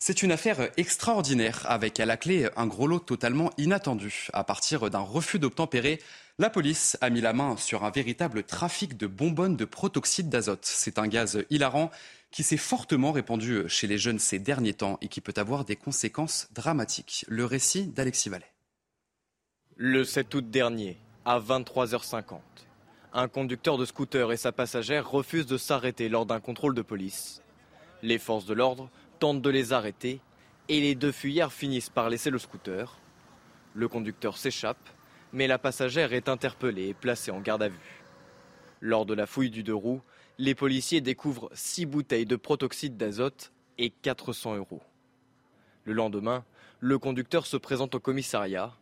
C'est 0.00 0.22
une 0.22 0.30
affaire 0.30 0.70
extraordinaire 0.76 1.62
avec 1.64 1.98
à 1.98 2.06
la 2.06 2.16
clé 2.16 2.48
un 2.56 2.66
gros 2.68 2.86
lot 2.86 3.00
totalement 3.00 3.50
inattendu. 3.58 4.28
À 4.32 4.44
partir 4.44 4.90
d'un 4.90 5.00
refus 5.00 5.40
d'obtempérer, 5.40 6.00
la 6.38 6.50
police 6.50 6.96
a 7.00 7.10
mis 7.10 7.20
la 7.20 7.32
main 7.32 7.56
sur 7.56 7.84
un 7.84 7.90
véritable 7.90 8.44
trafic 8.44 8.96
de 8.96 9.08
bonbonnes 9.08 9.56
de 9.56 9.64
protoxyde 9.64 10.28
d'azote. 10.28 10.64
C'est 10.64 11.00
un 11.00 11.08
gaz 11.08 11.44
hilarant 11.50 11.90
qui 12.30 12.44
s'est 12.44 12.56
fortement 12.56 13.10
répandu 13.10 13.64
chez 13.68 13.88
les 13.88 13.98
jeunes 13.98 14.20
ces 14.20 14.38
derniers 14.38 14.74
temps 14.74 14.98
et 15.02 15.08
qui 15.08 15.20
peut 15.20 15.34
avoir 15.36 15.64
des 15.64 15.74
conséquences 15.74 16.48
dramatiques. 16.52 17.24
Le 17.28 17.44
récit 17.44 17.88
d'Alexis 17.88 18.28
Vallet. 18.28 18.52
Le 19.74 20.04
7 20.04 20.32
août 20.36 20.48
dernier, 20.48 20.96
à 21.24 21.40
23h50, 21.40 22.38
un 23.14 23.28
conducteur 23.28 23.78
de 23.78 23.84
scooter 23.84 24.30
et 24.30 24.36
sa 24.36 24.52
passagère 24.52 25.10
refusent 25.10 25.46
de 25.46 25.58
s'arrêter 25.58 26.08
lors 26.08 26.24
d'un 26.24 26.40
contrôle 26.40 26.74
de 26.74 26.82
police. 26.82 27.42
Les 28.02 28.18
forces 28.18 28.46
de 28.46 28.54
l'ordre 28.54 28.90
tentent 29.18 29.42
de 29.42 29.50
les 29.50 29.72
arrêter 29.72 30.20
et 30.68 30.80
les 30.80 30.94
deux 30.94 31.12
fuyards 31.12 31.52
finissent 31.52 31.90
par 31.90 32.10
laisser 32.10 32.30
le 32.30 32.38
scooter. 32.38 32.98
Le 33.74 33.88
conducteur 33.88 34.36
s'échappe 34.36 34.88
mais 35.32 35.46
la 35.46 35.58
passagère 35.58 36.12
est 36.12 36.28
interpellée 36.28 36.88
et 36.88 36.94
placée 36.94 37.30
en 37.30 37.40
garde 37.40 37.62
à 37.62 37.68
vue. 37.68 38.02
Lors 38.80 39.06
de 39.06 39.14
la 39.14 39.26
fouille 39.26 39.50
du 39.50 39.62
deux 39.62 39.74
roues, 39.74 40.02
les 40.38 40.54
policiers 40.54 41.00
découvrent 41.00 41.50
six 41.52 41.84
bouteilles 41.84 42.26
de 42.26 42.36
protoxyde 42.36 42.96
d'azote 42.96 43.52
et 43.76 43.90
400 43.90 44.56
euros. 44.56 44.82
Le 45.84 45.92
lendemain, 45.92 46.44
le 46.80 46.98
conducteur 46.98 47.46
se 47.46 47.56
présente 47.56 47.94
au 47.94 48.00
commissariat. 48.00 48.72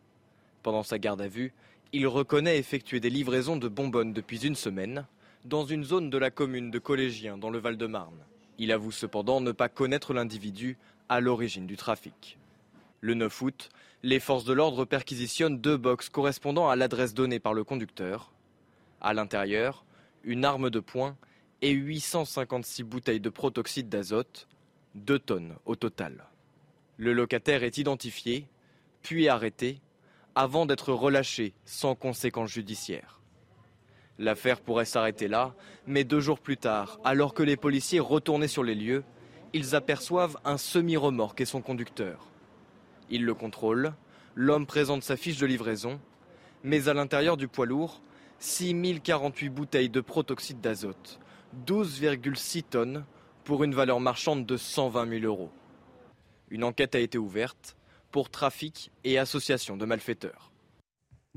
Pendant 0.61 0.83
sa 0.83 0.99
garde 0.99 1.21
à 1.21 1.27
vue, 1.27 1.53
il 1.93 2.05
reconnaît 2.07 2.59
effectuer 2.59 2.99
des 2.99 3.09
livraisons 3.09 3.57
de 3.57 3.67
bonbonnes 3.67 4.13
depuis 4.13 4.45
une 4.45 4.55
semaine 4.55 5.05
dans 5.45 5.65
une 5.65 5.83
zone 5.83 6.09
de 6.09 6.17
la 6.17 6.29
commune 6.29 6.69
de 6.69 6.79
Collégiens 6.79 7.37
dans 7.37 7.49
le 7.49 7.59
Val-de-Marne. 7.59 8.19
Il 8.57 8.71
avoue 8.71 8.91
cependant 8.91 9.41
ne 9.41 9.51
pas 9.51 9.69
connaître 9.69 10.13
l'individu 10.13 10.77
à 11.09 11.19
l'origine 11.19 11.67
du 11.67 11.77
trafic. 11.77 12.37
Le 13.01 13.13
9 13.13 13.41
août, 13.41 13.69
les 14.03 14.19
forces 14.19 14.45
de 14.45 14.53
l'ordre 14.53 14.85
perquisitionnent 14.85 15.59
deux 15.59 15.77
box 15.77 16.09
correspondant 16.09 16.69
à 16.69 16.75
l'adresse 16.75 17.13
donnée 17.13 17.39
par 17.39 17.53
le 17.53 17.63
conducteur. 17.63 18.31
À 19.01 19.13
l'intérieur, 19.13 19.85
une 20.23 20.45
arme 20.45 20.69
de 20.69 20.79
poing 20.79 21.15
et 21.61 21.71
856 21.71 22.83
bouteilles 22.83 23.19
de 23.19 23.29
protoxyde 23.29 23.89
d'azote, 23.89 24.47
2 24.95 25.19
tonnes 25.19 25.55
au 25.65 25.75
total. 25.75 26.25
Le 26.97 27.13
locataire 27.13 27.63
est 27.63 27.77
identifié, 27.77 28.47
puis 29.03 29.29
arrêté, 29.29 29.79
avant 30.35 30.65
d'être 30.65 30.93
relâché 30.93 31.53
sans 31.65 31.95
conséquences 31.95 32.51
judiciaires. 32.51 33.21
L'affaire 34.19 34.61
pourrait 34.61 34.85
s'arrêter 34.85 35.27
là, 35.27 35.53
mais 35.85 36.03
deux 36.03 36.19
jours 36.19 36.39
plus 36.39 36.57
tard, 36.57 36.99
alors 37.03 37.33
que 37.33 37.43
les 37.43 37.57
policiers 37.57 37.99
retournaient 37.99 38.47
sur 38.47 38.63
les 38.63 38.75
lieux, 38.75 39.03
ils 39.53 39.75
aperçoivent 39.75 40.37
un 40.43 40.57
semi-remorque 40.57 41.41
et 41.41 41.45
son 41.45 41.61
conducteur. 41.61 42.27
Il 43.09 43.25
le 43.25 43.33
contrôle. 43.33 43.93
L'homme 44.35 44.65
présente 44.65 45.03
sa 45.03 45.17
fiche 45.17 45.37
de 45.37 45.45
livraison. 45.45 45.99
Mais 46.63 46.89
à 46.89 46.93
l'intérieur 46.93 47.37
du 47.37 47.47
poids 47.47 47.65
lourd, 47.65 48.01
6048 48.39 49.49
bouteilles 49.49 49.89
de 49.89 50.01
protoxyde 50.01 50.59
d'azote, 50.59 51.19
12,6 51.65 52.63
tonnes 52.63 53.05
pour 53.43 53.63
une 53.63 53.73
valeur 53.73 53.99
marchande 53.99 54.45
de 54.45 54.57
120 54.57 55.09
000 55.21 55.25
euros. 55.25 55.51
Une 56.49 56.63
enquête 56.63 56.95
a 56.95 56.99
été 56.99 57.17
ouverte. 57.17 57.75
pour 58.09 58.29
trafic 58.29 58.91
et 59.03 59.19
association 59.19 59.77
de 59.77 59.85
malfaiteurs. 59.85 60.46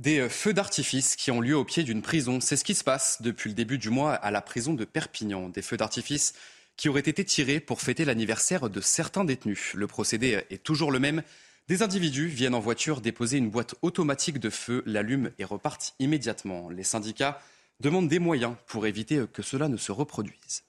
Des 0.00 0.30
feux 0.30 0.54
d'artifice 0.54 1.14
qui 1.14 1.30
ont 1.30 1.42
lieu 1.42 1.54
au 1.54 1.62
pied 1.62 1.82
d'une 1.82 2.00
prison, 2.00 2.40
c'est 2.40 2.56
ce 2.56 2.64
qui 2.64 2.74
se 2.74 2.82
passe 2.82 3.20
depuis 3.20 3.50
le 3.50 3.54
début 3.54 3.76
du 3.76 3.90
mois 3.90 4.14
à 4.14 4.30
la 4.30 4.40
prison 4.40 4.72
de 4.72 4.86
Perpignan. 4.86 5.50
Des 5.50 5.60
feux 5.60 5.76
d'artifice 5.76 6.32
qui 6.78 6.88
auraient 6.88 7.00
été 7.00 7.22
tirés 7.22 7.60
pour 7.60 7.82
fêter 7.82 8.06
l'anniversaire 8.06 8.70
de 8.70 8.80
certains 8.80 9.24
détenus. 9.24 9.74
Le 9.74 9.86
procédé 9.86 10.42
est 10.48 10.62
toujours 10.62 10.90
le 10.90 11.00
même. 11.00 11.22
Des 11.68 11.82
individus 11.82 12.28
viennent 12.28 12.54
en 12.54 12.60
voiture 12.60 13.02
déposer 13.02 13.36
une 13.36 13.50
boîte 13.50 13.74
automatique 13.82 14.38
de 14.38 14.48
feu, 14.48 14.82
l'allument 14.86 15.28
et 15.38 15.44
repartent 15.44 15.92
immédiatement. 15.98 16.70
Les 16.70 16.82
syndicats 16.82 17.38
demandent 17.80 18.08
des 18.08 18.20
moyens 18.20 18.54
pour 18.68 18.86
éviter 18.86 19.24
que 19.30 19.42
cela 19.42 19.68
ne 19.68 19.76
se 19.76 19.92
reproduise. 19.92 20.64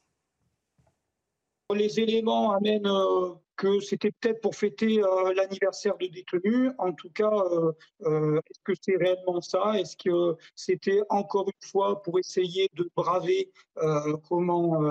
Les 1.73 2.01
éléments 2.01 2.51
amènent 2.51 2.85
euh, 2.85 3.29
que 3.61 3.79
c'était 3.79 4.11
peut-être 4.11 4.41
pour 4.41 4.55
fêter 4.55 5.03
euh, 5.03 5.33
l'anniversaire 5.35 5.95
de 5.99 6.07
détenus. 6.07 6.71
En 6.79 6.93
tout 6.93 7.11
cas, 7.11 7.31
euh, 8.01 8.41
est-ce 8.49 8.59
que 8.63 8.73
c'est 8.81 8.95
réellement 8.95 9.39
ça? 9.39 9.79
Est-ce 9.79 9.95
que 9.95 10.35
c'était 10.55 11.01
encore 11.09 11.45
une 11.47 11.69
fois 11.69 12.01
pour 12.01 12.17
essayer 12.17 12.69
de 12.73 12.89
braver 12.95 13.51
comment 14.27 14.81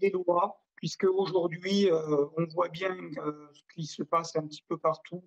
les 0.00 0.10
lois? 0.10 0.58
Puisque 0.76 1.04
aujourd'hui, 1.04 1.88
on 2.36 2.44
voit 2.54 2.68
bien 2.68 2.96
ce 3.52 3.62
qui 3.74 3.86
se 3.86 4.02
passe 4.02 4.36
un 4.36 4.46
petit 4.46 4.64
peu 4.68 4.76
partout 4.76 5.22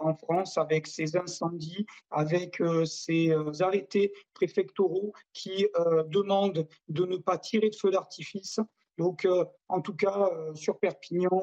en 0.00 0.14
France 0.14 0.58
avec 0.58 0.86
ces 0.86 1.16
incendies, 1.16 1.86
avec 2.10 2.62
ces 2.84 3.32
arrêtés 3.60 4.12
préfectoraux 4.34 5.12
qui 5.32 5.66
demandent 6.08 6.66
de 6.88 7.04
ne 7.06 7.16
pas 7.16 7.38
tirer 7.38 7.70
de 7.70 7.76
feu 7.76 7.90
d'artifice. 7.90 8.60
Donc, 8.98 9.26
en 9.68 9.80
tout 9.80 9.94
cas, 9.94 10.30
sur 10.54 10.78
Perpignan, 10.78 11.42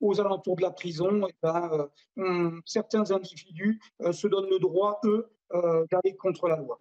aux 0.00 0.20
alentours 0.20 0.56
de 0.56 0.62
la 0.62 0.70
prison, 0.70 1.26
eh 1.28 1.34
ben, 1.42 2.60
certains 2.64 3.10
individus 3.10 3.80
se 4.10 4.26
donnent 4.26 4.50
le 4.50 4.58
droit, 4.58 5.00
eux, 5.04 5.30
d'aller 5.52 6.16
contre 6.16 6.48
la 6.48 6.56
loi. 6.56 6.80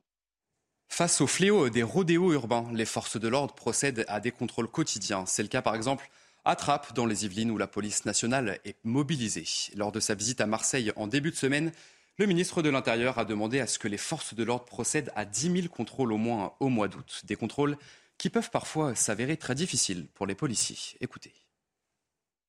Face 0.87 1.21
au 1.21 1.27
fléau 1.27 1.69
des 1.69 1.83
rodéos 1.83 2.33
urbains, 2.33 2.65
les 2.73 2.85
forces 2.85 3.17
de 3.17 3.27
l'ordre 3.27 3.53
procèdent 3.53 4.03
à 4.07 4.19
des 4.19 4.31
contrôles 4.31 4.67
quotidiens. 4.67 5.25
C'est 5.25 5.43
le 5.43 5.49
cas 5.49 5.61
par 5.61 5.75
exemple 5.75 6.09
à 6.43 6.55
Trappes, 6.55 6.93
dans 6.93 7.05
les 7.05 7.23
Yvelines, 7.25 7.51
où 7.51 7.57
la 7.57 7.67
police 7.67 8.03
nationale 8.03 8.59
est 8.65 8.75
mobilisée. 8.83 9.45
Lors 9.75 9.91
de 9.91 9.99
sa 9.99 10.15
visite 10.15 10.41
à 10.41 10.47
Marseille 10.47 10.91
en 10.95 11.07
début 11.07 11.29
de 11.31 11.35
semaine, 11.35 11.71
le 12.17 12.25
ministre 12.25 12.61
de 12.61 12.69
l'Intérieur 12.69 13.19
a 13.19 13.25
demandé 13.25 13.59
à 13.59 13.67
ce 13.67 13.79
que 13.79 13.87
les 13.87 13.97
forces 13.97 14.33
de 14.33 14.43
l'ordre 14.43 14.65
procèdent 14.65 15.11
à 15.15 15.23
10 15.23 15.61
000 15.61 15.67
contrôles 15.67 16.11
au 16.11 16.17
moins 16.17 16.53
au 16.59 16.67
mois 16.67 16.87
d'août. 16.87 17.21
Des 17.25 17.35
contrôles 17.35 17.77
qui 18.21 18.29
peuvent 18.29 18.51
parfois 18.51 18.93
s'avérer 18.93 19.35
très 19.35 19.55
difficiles 19.55 20.05
pour 20.13 20.27
les 20.27 20.35
policiers. 20.35 20.95
Écoutez. 21.01 21.33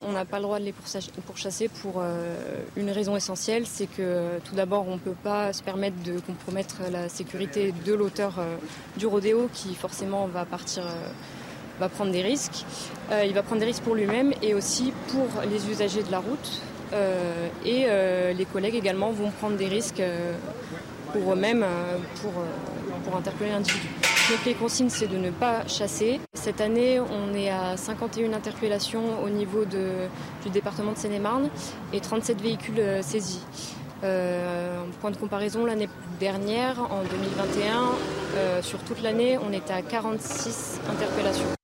On 0.02 0.12
n'a 0.12 0.26
pas 0.26 0.36
le 0.36 0.42
droit 0.42 0.58
de 0.58 0.64
les 0.64 0.74
pourchasser 0.74 1.68
pour 1.68 1.94
euh, 1.96 2.62
une 2.76 2.90
raison 2.90 3.16
essentielle, 3.16 3.66
c'est 3.66 3.86
que 3.86 4.38
tout 4.44 4.54
d'abord 4.54 4.86
on 4.86 4.96
ne 4.96 5.00
peut 5.00 5.16
pas 5.22 5.54
se 5.54 5.62
permettre 5.62 5.96
de 6.02 6.20
compromettre 6.20 6.82
la 6.90 7.08
sécurité 7.08 7.72
de 7.86 7.94
l'auteur 7.94 8.38
euh, 8.38 8.56
du 8.98 9.06
rodéo 9.06 9.48
qui 9.50 9.74
forcément 9.74 10.26
va 10.26 10.44
partir, 10.44 10.86
euh, 10.86 11.08
va 11.80 11.88
prendre 11.88 12.12
des 12.12 12.22
risques. 12.22 12.66
il 13.24 13.32
va 13.32 13.42
prendre 13.42 13.60
des 13.60 13.66
risques 13.66 13.84
pour 13.84 13.94
lui-même 13.94 14.34
et 14.42 14.52
aussi 14.52 14.92
pour 15.08 15.26
les 15.50 15.70
usagers 15.70 16.02
de 16.02 16.10
la 16.10 16.18
route. 16.18 16.60
et 17.64 17.86
les 18.34 18.44
collègues 18.52 18.74
également 18.74 19.10
vont 19.10 19.30
prendre 19.30 19.56
des 19.56 19.68
risques 19.68 20.02
pour 21.12 21.32
eux-mêmes 21.32 21.64
pour, 22.20 22.32
pour 23.04 23.16
interpeller 23.16 23.50
l'individu. 23.50 23.88
Donc 24.30 24.44
les 24.46 24.54
consignes, 24.54 24.88
c'est 24.88 25.08
de 25.08 25.16
ne 25.16 25.30
pas 25.30 25.66
chasser. 25.66 26.20
Cette 26.32 26.60
année, 26.60 27.00
on 27.00 27.34
est 27.34 27.50
à 27.50 27.76
51 27.76 28.32
interpellations 28.32 29.22
au 29.22 29.28
niveau 29.28 29.64
du 29.64 30.50
département 30.50 30.92
de 30.92 30.96
Seine-et-Marne 30.96 31.50
et 31.92 32.00
37 32.00 32.40
véhicules 32.40 32.80
euh, 32.80 33.02
saisis. 33.02 33.44
Euh, 34.04 34.82
point 35.00 35.10
de 35.10 35.16
comparaison, 35.16 35.66
l'année 35.66 35.88
dernière, 36.18 36.80
en 36.80 37.02
2021, 37.02 37.90
euh, 38.36 38.62
sur 38.62 38.78
toute 38.80 39.02
l'année, 39.02 39.38
on 39.38 39.52
était 39.52 39.72
à 39.72 39.82
46 39.82 40.80
interpellations. 40.88 41.61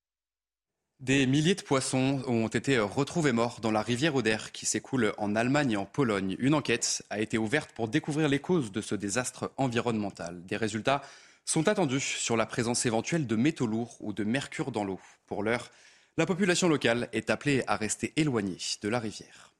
Des 0.99 1.25
milliers 1.27 1.55
de 1.55 1.61
poissons 1.61 2.21
ont 2.27 2.49
été 2.49 2.77
retrouvés 2.77 3.31
morts 3.31 3.61
dans 3.61 3.71
la 3.71 3.81
rivière 3.81 4.15
Oder 4.15 4.37
qui 4.51 4.65
s'écoule 4.65 5.13
en 5.17 5.33
Allemagne 5.33 5.71
et 5.71 5.77
en 5.77 5.85
Pologne. 5.85 6.35
Une 6.39 6.53
enquête 6.53 7.05
a 7.09 7.21
été 7.21 7.37
ouverte 7.37 7.71
pour 7.71 7.87
découvrir 7.87 8.27
les 8.27 8.39
causes 8.39 8.73
de 8.73 8.81
ce 8.81 8.95
désastre 8.95 9.53
environnemental. 9.55 10.45
Des 10.45 10.57
résultats 10.57 11.01
sont 11.45 11.69
attendus 11.69 12.01
sur 12.01 12.35
la 12.35 12.45
présence 12.45 12.85
éventuelle 12.85 13.27
de 13.27 13.35
métaux 13.37 13.65
lourds 13.65 13.95
ou 14.01 14.11
de 14.11 14.25
mercure 14.25 14.73
dans 14.73 14.83
l'eau. 14.83 14.99
Pour 15.25 15.41
l'heure, 15.41 15.71
la 16.17 16.25
population 16.25 16.67
locale 16.67 17.07
est 17.13 17.29
appelée 17.29 17.63
à 17.65 17.77
rester 17.77 18.11
éloignée 18.17 18.57
de 18.81 18.89
la 18.89 18.99
rivière. 18.99 19.53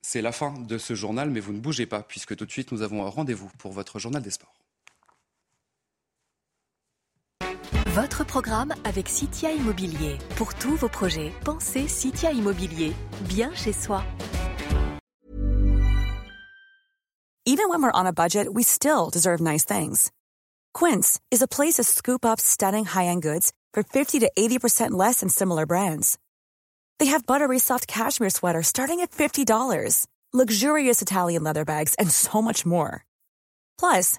C'est 0.00 0.22
la 0.22 0.30
fin 0.30 0.52
de 0.52 0.78
ce 0.78 0.94
journal, 0.94 1.28
mais 1.28 1.40
vous 1.40 1.52
ne 1.52 1.58
bougez 1.58 1.86
pas, 1.86 2.04
puisque 2.04 2.36
tout 2.36 2.46
de 2.46 2.52
suite 2.52 2.70
nous 2.70 2.82
avons 2.82 3.04
un 3.04 3.08
rendez-vous 3.10 3.50
pour 3.58 3.72
votre 3.72 3.98
journal 3.98 4.22
des 4.22 4.30
sports. 4.30 4.61
Votre 7.94 8.24
programme 8.24 8.72
avec 8.84 9.06
Citia 9.06 9.52
Immobilier. 9.52 10.16
Pour 10.36 10.54
tous 10.54 10.76
vos 10.76 10.88
projets, 10.88 11.30
pensez 11.44 11.88
Citia 11.88 12.32
Immobilier. 12.32 12.94
Bien 13.28 13.50
chez 13.54 13.74
soi. 13.74 14.02
Even 17.44 17.68
when 17.68 17.82
we're 17.82 17.92
on 17.92 18.06
a 18.06 18.12
budget, 18.12 18.46
we 18.50 18.62
still 18.62 19.10
deserve 19.10 19.42
nice 19.42 19.66
things. 19.66 20.10
Quince 20.72 21.20
is 21.30 21.42
a 21.42 21.46
place 21.46 21.74
to 21.74 21.84
scoop 21.84 22.24
up 22.24 22.40
stunning 22.40 22.86
high-end 22.86 23.20
goods 23.20 23.52
for 23.74 23.82
50 23.82 24.20
to 24.20 24.30
80% 24.38 24.92
less 24.92 25.20
than 25.20 25.28
similar 25.28 25.66
brands. 25.66 26.16
They 26.98 27.10
have 27.10 27.26
buttery 27.26 27.58
soft 27.58 27.86
cashmere 27.86 28.30
sweaters 28.30 28.68
starting 28.68 29.00
at 29.00 29.10
$50, 29.10 30.06
luxurious 30.32 31.02
Italian 31.02 31.42
leather 31.42 31.66
bags, 31.66 31.94
and 31.98 32.10
so 32.10 32.40
much 32.40 32.64
more. 32.64 33.04
Plus, 33.78 34.18